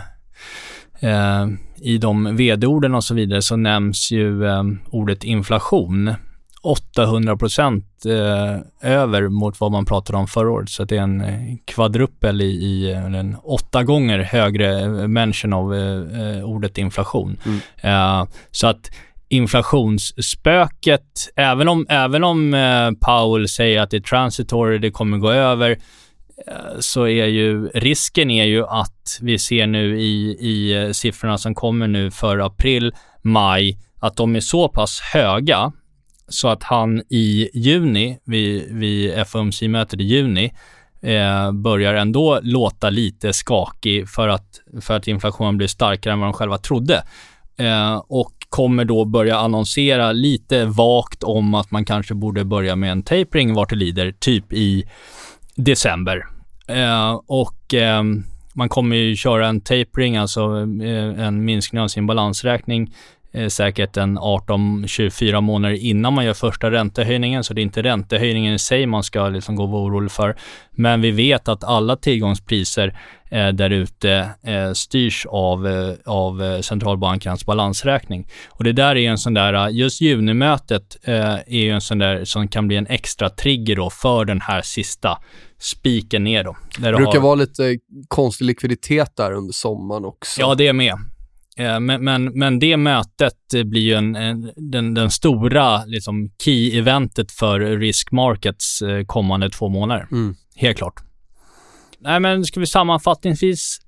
eh, 1.00 1.46
i 1.76 1.98
de 1.98 2.36
vd-orden 2.36 2.94
och 2.94 3.04
så 3.04 3.14
vidare 3.14 3.42
så 3.42 3.56
nämns 3.56 4.10
ju 4.10 4.46
eh, 4.46 4.62
ordet 4.90 5.24
inflation 5.24 6.14
800 6.62 7.36
procent 7.36 8.06
eh, 8.06 8.92
över 8.92 9.28
mot 9.28 9.60
vad 9.60 9.72
man 9.72 9.84
pratade 9.84 10.18
om 10.18 10.26
förra 10.26 10.50
året. 10.50 10.68
Så 10.68 10.84
det 10.84 10.96
är 10.96 11.02
en 11.02 11.20
eh, 11.20 11.56
kvadruppel 11.64 12.40
i, 12.40 12.44
i 12.44 12.92
en 12.92 13.36
åtta 13.42 13.82
gånger 13.82 14.18
högre 14.18 14.80
eh, 14.80 14.88
mention 14.88 15.52
av 15.52 15.74
eh, 15.74 16.44
ordet 16.44 16.78
inflation. 16.78 17.36
Mm. 17.44 17.60
Eh, 17.80 18.26
så 18.50 18.66
att 18.66 18.90
inflationsspöket, 19.28 21.28
även 21.36 21.68
om, 21.68 21.86
även 21.88 22.24
om 22.24 22.54
eh, 22.54 22.90
Powell 22.90 23.48
säger 23.48 23.80
att 23.80 23.90
det 23.90 23.96
är 23.96 24.00
transitory, 24.00 24.78
det 24.78 24.90
kommer 24.90 25.18
gå 25.18 25.30
över, 25.30 25.78
så 26.80 27.06
är 27.06 27.26
ju 27.26 27.68
risken 27.68 28.30
är 28.30 28.44
ju 28.44 28.66
att 28.66 29.18
vi 29.20 29.38
ser 29.38 29.66
nu 29.66 30.00
i, 30.00 30.36
i 30.40 30.90
siffrorna 30.94 31.38
som 31.38 31.54
kommer 31.54 31.88
nu 31.88 32.10
för 32.10 32.38
april, 32.38 32.94
maj, 33.22 33.78
att 34.00 34.16
de 34.16 34.36
är 34.36 34.40
så 34.40 34.68
pass 34.68 35.00
höga 35.00 35.72
så 36.28 36.48
att 36.48 36.62
han 36.62 37.02
i 37.08 37.50
juni, 37.54 38.18
vid, 38.24 38.74
vid 38.74 39.26
FOMC-mötet 39.26 40.00
i 40.00 40.04
juni, 40.04 40.52
eh, 41.02 41.52
börjar 41.52 41.94
ändå 41.94 42.40
låta 42.42 42.90
lite 42.90 43.32
skakig 43.32 44.08
för 44.08 44.28
att, 44.28 44.60
för 44.80 44.94
att 44.94 45.08
inflationen 45.08 45.56
blir 45.56 45.68
starkare 45.68 46.12
än 46.12 46.20
vad 46.20 46.28
de 46.28 46.32
själva 46.32 46.58
trodde. 46.58 47.02
Eh, 47.58 47.96
och 48.08 48.32
kommer 48.48 48.84
då 48.84 49.04
börja 49.04 49.38
annonsera 49.38 50.12
lite 50.12 50.64
vagt 50.64 51.22
om 51.22 51.54
att 51.54 51.70
man 51.70 51.84
kanske 51.84 52.14
borde 52.14 52.44
börja 52.44 52.76
med 52.76 52.92
en 52.92 53.02
tapering 53.02 53.54
vart 53.54 53.70
det 53.70 53.76
lider, 53.76 54.12
typ 54.18 54.52
i 54.52 54.84
december. 55.54 56.26
Eh, 56.68 57.20
och 57.26 57.74
eh, 57.74 58.02
man 58.52 58.68
kommer 58.68 58.96
ju 58.96 59.16
köra 59.16 59.48
en 59.48 59.60
tapering, 59.60 60.16
alltså 60.16 60.40
eh, 60.82 61.26
en 61.26 61.44
minskning 61.44 61.82
av 61.82 61.88
sin 61.88 62.06
balansräkning 62.06 62.94
eh, 63.36 63.48
säkert 63.48 63.96
en 63.96 64.18
18-24 64.18 65.40
månader 65.40 65.74
innan 65.74 66.12
man 66.12 66.24
gör 66.24 66.34
första 66.34 66.70
räntehöjningen, 66.70 67.44
så 67.44 67.54
det 67.54 67.60
är 67.60 67.62
inte 67.62 67.82
räntehöjningen 67.82 68.54
i 68.54 68.58
sig 68.58 68.86
man 68.86 69.02
ska 69.02 69.28
liksom 69.28 69.56
gå 69.56 69.62
och 69.62 69.70
vara 69.70 69.82
orolig 69.82 70.10
för. 70.10 70.36
Men 70.70 71.00
vi 71.00 71.10
vet 71.10 71.48
att 71.48 71.64
alla 71.64 71.96
tillgångspriser 71.96 72.98
eh, 73.30 73.48
där 73.48 73.70
ute 73.70 74.30
eh, 74.42 74.72
styrs 74.72 75.26
av, 75.26 75.66
eh, 75.66 75.94
av 76.04 76.42
eh, 76.42 76.60
centralbankens 76.60 77.46
balansräkning. 77.46 78.28
Och 78.50 78.64
det 78.64 78.72
där 78.72 78.96
är 78.96 79.10
en 79.10 79.18
sån 79.18 79.34
där, 79.34 79.68
just 79.68 80.00
junimötet 80.00 80.96
eh, 81.02 81.34
är 81.34 81.62
ju 81.62 81.70
en 81.70 81.80
sån 81.80 81.98
där 81.98 82.24
som 82.24 82.48
kan 82.48 82.68
bli 82.68 82.76
en 82.76 82.86
extra 82.86 83.30
trigger 83.30 83.76
då 83.76 83.90
för 83.90 84.24
den 84.24 84.40
här 84.40 84.62
sista 84.62 85.18
spiken 85.58 86.24
ner 86.24 86.44
då. 86.44 86.56
det 86.78 86.92
brukar 86.92 87.12
har... 87.12 87.20
vara 87.20 87.34
lite 87.34 87.78
konstig 88.08 88.44
likviditet 88.44 89.16
där 89.16 89.32
under 89.32 89.52
sommaren 89.52 90.04
också. 90.04 90.40
Ja, 90.40 90.54
det 90.54 90.68
är 90.68 90.72
med. 90.72 90.96
Men, 91.58 92.04
men, 92.04 92.24
men 92.24 92.58
det 92.58 92.76
mötet 92.76 93.38
blir 93.64 93.80
ju 93.80 93.94
en, 93.94 94.16
en, 94.16 94.50
den, 94.56 94.94
den 94.94 95.10
stora 95.10 95.84
liksom, 95.84 96.30
key-eventet 96.44 97.32
för 97.32 97.60
risk 97.60 98.12
markets 98.12 98.82
kommande 99.06 99.50
två 99.50 99.68
månader. 99.68 100.08
Mm. 100.12 100.34
Helt 100.56 100.78
klart. 100.78 100.94
Nej, 101.98 102.20
men 102.20 102.44
ska 102.44 102.60
vi 102.60 102.66
sammanfattningsvis 102.66 103.80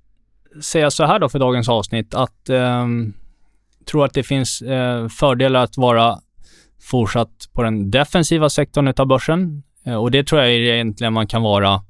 säga 0.62 0.90
så 0.90 1.04
här 1.04 1.18
då 1.18 1.28
för 1.28 1.38
dagens 1.38 1.68
avsnitt 1.68 2.14
att 2.14 2.48
eh, 2.48 2.86
tror 3.90 4.04
att 4.04 4.14
det 4.14 4.22
finns 4.22 4.62
eh, 4.62 5.08
fördelar 5.08 5.62
att 5.62 5.76
vara 5.76 6.18
fortsatt 6.90 7.48
på 7.52 7.62
den 7.62 7.90
defensiva 7.90 8.50
sektorn 8.50 8.88
utav 8.88 9.06
börsen. 9.06 9.62
Eh, 9.84 9.94
och 9.94 10.10
det 10.10 10.24
tror 10.24 10.40
jag 10.40 10.52
egentligen 10.52 11.12
man 11.12 11.26
kan 11.26 11.42
vara 11.42 11.82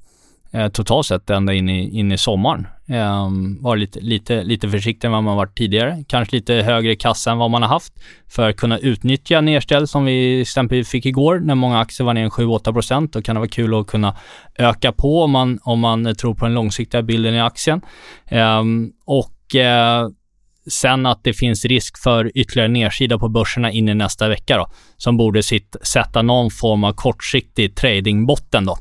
eh, 0.51 0.67
totalt 0.67 1.05
sett 1.05 1.29
ända 1.29 1.53
in 1.53 1.69
i, 1.69 1.99
in 1.99 2.11
i 2.11 2.17
sommaren. 2.17 2.67
Eh, 2.87 3.29
vara 3.59 3.75
lite, 3.75 3.99
lite, 3.99 4.43
lite 4.43 4.69
försiktig 4.69 5.07
än 5.07 5.11
vad 5.11 5.23
man 5.23 5.37
varit 5.37 5.57
tidigare. 5.57 6.03
Kanske 6.07 6.35
lite 6.35 6.53
högre 6.53 6.95
kassa 6.95 7.31
än 7.31 7.37
vad 7.37 7.51
man 7.51 7.61
har 7.61 7.69
haft 7.69 7.93
för 8.29 8.49
att 8.49 8.57
kunna 8.57 8.77
utnyttja 8.77 9.41
nedställ 9.41 9.87
som 9.87 10.05
vi 10.05 10.41
exempelvis 10.41 10.89
fick 10.89 11.05
igår 11.05 11.39
när 11.39 11.55
många 11.55 11.79
aktier 11.79 12.05
var 12.05 12.13
ner 12.13 12.29
7-8 12.29 12.73
procent. 12.73 13.13
Då 13.13 13.21
kan 13.21 13.35
det 13.35 13.39
vara 13.39 13.49
kul 13.49 13.79
att 13.79 13.87
kunna 13.87 14.15
öka 14.55 14.91
på 14.91 15.23
om 15.23 15.31
man, 15.31 15.59
om 15.63 15.79
man 15.79 16.15
tror 16.15 16.35
på 16.35 16.45
den 16.45 16.53
långsiktiga 16.53 17.01
bilden 17.01 17.35
i 17.35 17.41
aktien. 17.41 17.81
Eh, 18.27 18.63
och 19.05 19.55
eh, 19.55 20.07
sen 20.69 21.05
att 21.05 21.23
det 21.23 21.33
finns 21.33 21.65
risk 21.65 21.97
för 22.03 22.37
ytterligare 22.37 22.67
nedsida 22.67 23.19
på 23.19 23.29
börserna 23.29 23.71
in 23.71 23.89
i 23.89 23.93
nästa 23.93 24.27
vecka 24.27 24.57
då, 24.57 24.67
som 24.97 25.17
borde 25.17 25.43
sitt, 25.43 25.75
sätta 25.83 26.21
någon 26.21 26.51
form 26.51 26.83
av 26.83 26.93
kortsiktig 26.93 27.75
tradingbotten 27.75 28.65
då 28.65 28.77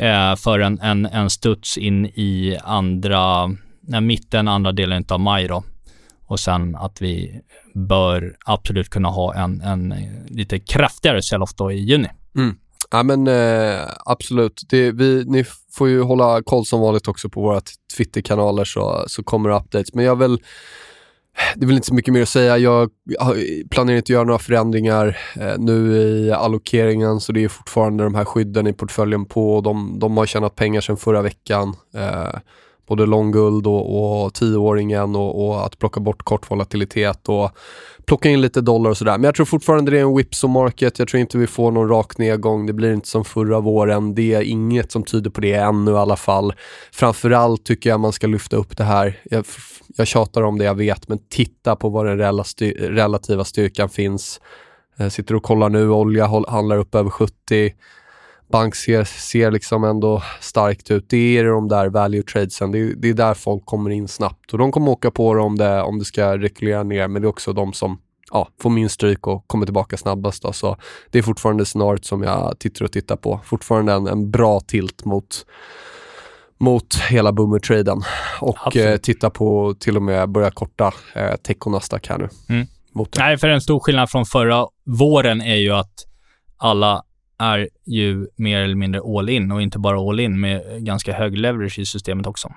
eh, 0.00 0.36
för 0.36 0.58
en, 0.58 0.80
en, 0.80 1.06
en 1.06 1.30
studs 1.30 1.78
in 1.78 2.06
i 2.06 2.58
andra, 2.64 3.46
nej, 3.80 4.00
mitten, 4.00 4.48
andra 4.48 4.72
delen 4.72 5.04
av 5.08 5.20
maj 5.20 5.48
då. 5.48 5.64
Och 6.26 6.40
sen 6.40 6.76
att 6.76 7.02
vi 7.02 7.40
bör 7.74 8.36
absolut 8.44 8.90
kunna 8.90 9.08
ha 9.08 9.34
en, 9.34 9.60
en 9.60 9.94
lite 10.28 10.58
kraftigare 10.58 11.22
sell-off 11.22 11.54
då 11.54 11.72
i 11.72 11.78
juni. 11.78 12.08
Mm. 12.36 12.56
Ja 12.90 13.02
men 13.02 13.28
eh, 13.28 13.80
absolut. 14.04 14.62
Det, 14.68 14.92
vi, 14.92 15.24
ni 15.26 15.44
får 15.72 15.88
ju 15.88 16.02
hålla 16.02 16.42
koll 16.42 16.66
som 16.66 16.80
vanligt 16.80 17.08
också 17.08 17.28
på 17.28 17.40
våra 17.40 17.60
Twitter-kanaler 17.96 18.64
så, 18.64 19.04
så 19.06 19.22
kommer 19.22 19.50
updates. 19.50 19.94
Men 19.94 20.04
jag 20.04 20.16
vill 20.16 20.38
det 21.56 21.64
är 21.64 21.66
väl 21.66 21.76
inte 21.76 21.86
så 21.86 21.94
mycket 21.94 22.14
mer 22.14 22.22
att 22.22 22.28
säga. 22.28 22.58
Jag 22.58 22.90
planerar 23.70 23.96
inte 23.96 24.04
att 24.04 24.14
göra 24.14 24.24
några 24.24 24.38
förändringar 24.38 25.18
eh, 25.40 25.58
nu 25.58 25.96
i 25.96 26.32
allokeringen, 26.32 27.20
så 27.20 27.32
det 27.32 27.44
är 27.44 27.48
fortfarande 27.48 28.04
de 28.04 28.14
här 28.14 28.24
skydden 28.24 28.66
i 28.66 28.72
portföljen 28.72 29.26
på. 29.26 29.60
De, 29.60 29.98
de 29.98 30.16
har 30.16 30.26
tjänat 30.26 30.56
pengar 30.56 30.80
sedan 30.80 30.96
förra 30.96 31.22
veckan. 31.22 31.76
Eh, 31.94 32.40
både 32.90 33.06
långguld 33.06 33.66
och, 33.66 34.24
och 34.24 34.34
tioåringen 34.34 35.16
och, 35.16 35.46
och 35.46 35.66
att 35.66 35.78
plocka 35.78 36.00
bort 36.00 36.22
kort 36.22 36.50
volatilitet 36.50 37.28
och 37.28 37.50
plocka 38.06 38.28
in 38.28 38.40
lite 38.40 38.60
dollar 38.60 38.90
och 38.90 38.96
sådär. 38.96 39.12
Men 39.12 39.24
jag 39.24 39.34
tror 39.34 39.46
fortfarande 39.46 39.90
det 39.90 39.98
är 39.98 40.02
en 40.02 40.16
whipso 40.16 40.48
market. 40.48 40.98
Jag 40.98 41.08
tror 41.08 41.20
inte 41.20 41.38
vi 41.38 41.46
får 41.46 41.70
någon 41.70 41.88
rak 41.88 42.18
nedgång. 42.18 42.66
Det 42.66 42.72
blir 42.72 42.92
inte 42.92 43.08
som 43.08 43.24
förra 43.24 43.60
våren. 43.60 44.14
Det 44.14 44.34
är 44.34 44.42
inget 44.42 44.92
som 44.92 45.02
tyder 45.02 45.30
på 45.30 45.40
det 45.40 45.52
ännu 45.52 45.90
i 45.90 45.94
alla 45.94 46.16
fall. 46.16 46.52
Framförallt 46.92 47.64
tycker 47.64 47.90
jag 47.90 48.00
man 48.00 48.12
ska 48.12 48.26
lyfta 48.26 48.56
upp 48.56 48.76
det 48.76 48.84
här. 48.84 49.20
Jag, 49.24 49.44
jag 49.96 50.06
tjatar 50.06 50.42
om 50.42 50.58
det 50.58 50.64
jag 50.64 50.74
vet, 50.74 51.08
men 51.08 51.18
titta 51.28 51.76
på 51.76 51.88
var 51.88 52.04
den 52.04 52.18
relativa 52.96 53.44
styrkan 53.44 53.88
finns. 53.88 54.40
Jag 54.96 55.12
sitter 55.12 55.34
och 55.34 55.42
kollar 55.42 55.68
nu, 55.68 55.90
olja 55.90 56.26
handlar 56.48 56.76
upp 56.76 56.94
över 56.94 57.10
70 57.10 57.72
bank 58.50 58.74
ser, 58.74 59.04
ser 59.04 59.50
liksom 59.50 59.84
ändå 59.84 60.22
starkt 60.40 60.90
ut. 60.90 61.04
Det 61.08 61.38
är 61.38 61.44
de 61.44 61.68
där 61.68 61.88
value 61.88 62.22
tradesen. 62.22 62.72
Det 62.72 62.78
är, 62.78 62.94
det 62.96 63.08
är 63.08 63.14
där 63.14 63.34
folk 63.34 63.64
kommer 63.64 63.90
in 63.90 64.08
snabbt 64.08 64.52
och 64.52 64.58
de 64.58 64.72
kommer 64.72 64.90
åka 64.90 65.10
på 65.10 65.34
det 65.34 65.40
om 65.40 65.58
det, 65.58 65.82
om 65.82 65.98
det 65.98 66.04
ska 66.04 66.38
rekulera 66.38 66.82
ner, 66.82 67.08
men 67.08 67.22
det 67.22 67.26
är 67.26 67.30
också 67.30 67.52
de 67.52 67.72
som 67.72 68.00
ja, 68.30 68.48
får 68.60 68.70
min 68.70 68.88
stryk 68.88 69.26
och 69.26 69.44
kommer 69.46 69.66
tillbaka 69.66 69.96
snabbast. 69.96 70.42
Då. 70.42 70.52
Så 70.52 70.76
det 71.10 71.18
är 71.18 71.22
fortfarande 71.22 71.64
scenariot 71.64 72.04
som 72.04 72.22
jag 72.22 72.58
tittar 72.58 72.84
och 72.84 72.92
tittar 72.92 73.16
på. 73.16 73.40
Fortfarande 73.44 73.92
en, 73.92 74.06
en 74.06 74.30
bra 74.30 74.60
tilt 74.60 75.04
mot 75.04 75.46
mot 76.62 76.94
hela 76.94 77.32
boomer-traden 77.32 78.02
och 78.40 78.76
eh, 78.76 78.96
titta 78.96 79.30
på 79.30 79.74
till 79.78 79.96
och 79.96 80.02
med 80.02 80.30
börja 80.30 80.50
korta 80.50 80.94
eh, 81.14 81.36
tech 81.36 81.56
och 81.60 81.72
Nasdaq 81.72 82.08
här 82.08 82.18
nu. 82.18 82.28
Mm. 82.48 82.66
Nej, 83.16 83.38
för 83.38 83.48
en 83.48 83.60
stor 83.60 83.80
skillnad 83.80 84.10
från 84.10 84.26
förra 84.26 84.66
våren 84.84 85.40
är 85.40 85.56
ju 85.56 85.72
att 85.72 85.94
alla 86.56 87.02
är 87.40 87.68
ju 87.86 88.26
mer 88.36 88.60
eller 88.60 88.74
mindre 88.74 89.00
all 89.18 89.28
in 89.28 89.52
och 89.52 89.62
inte 89.62 89.78
bara 89.78 90.08
all 90.08 90.20
in 90.20 90.40
med 90.40 90.62
ganska 90.78 91.12
hög 91.12 91.38
leverage 91.38 91.78
i 91.78 91.86
systemet 91.86 92.26
också. 92.26 92.52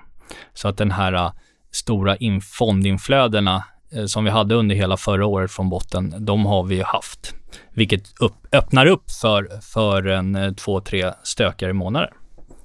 Så 0.54 0.68
att 0.68 0.76
den 0.76 0.90
här 0.90 1.14
uh, 1.14 1.32
stora 1.72 2.16
in 2.16 2.40
fondinflödena 2.40 3.64
uh, 3.96 4.06
som 4.06 4.24
vi 4.24 4.30
hade 4.30 4.54
under 4.54 4.74
hela 4.74 4.96
förra 4.96 5.26
året 5.26 5.50
från 5.50 5.70
botten, 5.70 6.14
de 6.18 6.46
har 6.46 6.64
vi 6.64 6.74
ju 6.74 6.82
haft. 6.82 7.34
Vilket 7.74 8.20
upp, 8.20 8.34
öppnar 8.52 8.86
upp 8.86 9.10
för, 9.20 9.60
för 9.72 10.06
en 10.06 10.36
uh, 10.36 10.54
två, 10.54 10.80
tre 10.80 11.12
stökare 11.22 11.72
månader. 11.72 12.10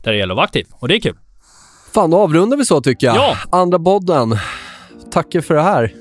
Där 0.03 0.11
det 0.11 0.17
gäller 0.17 0.33
att 0.33 0.37
vara 0.37 0.45
aktiv 0.45 0.67
och 0.71 0.87
det 0.87 0.95
är 0.95 0.99
kul. 0.99 1.17
Fan, 1.93 2.11
då 2.11 2.17
avrundar 2.17 2.57
vi 2.57 2.65
så 2.65 2.81
tycker 2.81 3.07
jag. 3.07 3.15
Ja. 3.15 3.35
Andra 3.51 3.79
podden. 3.79 4.37
Tackar 5.11 5.41
för 5.41 5.53
det 5.55 5.61
här. 5.61 5.93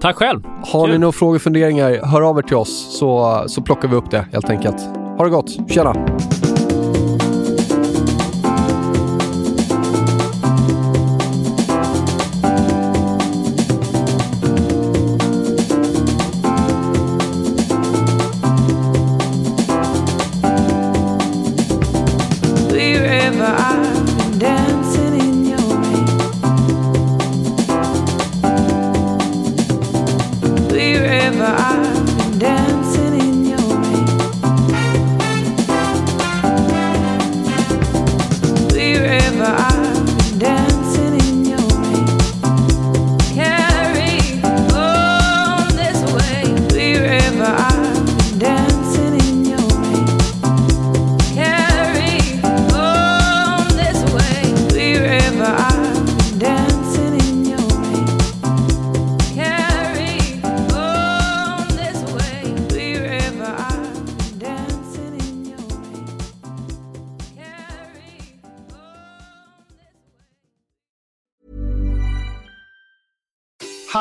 Tack 0.00 0.16
själv. 0.16 0.42
Har 0.44 0.86
Kul. 0.86 0.92
ni 0.92 0.98
några 0.98 1.12
frågor 1.12 1.36
och 1.36 1.42
funderingar, 1.42 2.06
hör 2.06 2.22
av 2.22 2.38
er 2.38 2.42
till 2.42 2.56
oss 2.56 2.98
så, 2.98 3.44
så 3.46 3.62
plockar 3.62 3.88
vi 3.88 3.96
upp 3.96 4.10
det 4.10 4.26
helt 4.32 4.50
enkelt. 4.50 5.01
Ha 5.18 5.24
det 5.24 5.30
gott. 5.30 5.68
Tjena! 5.68 6.41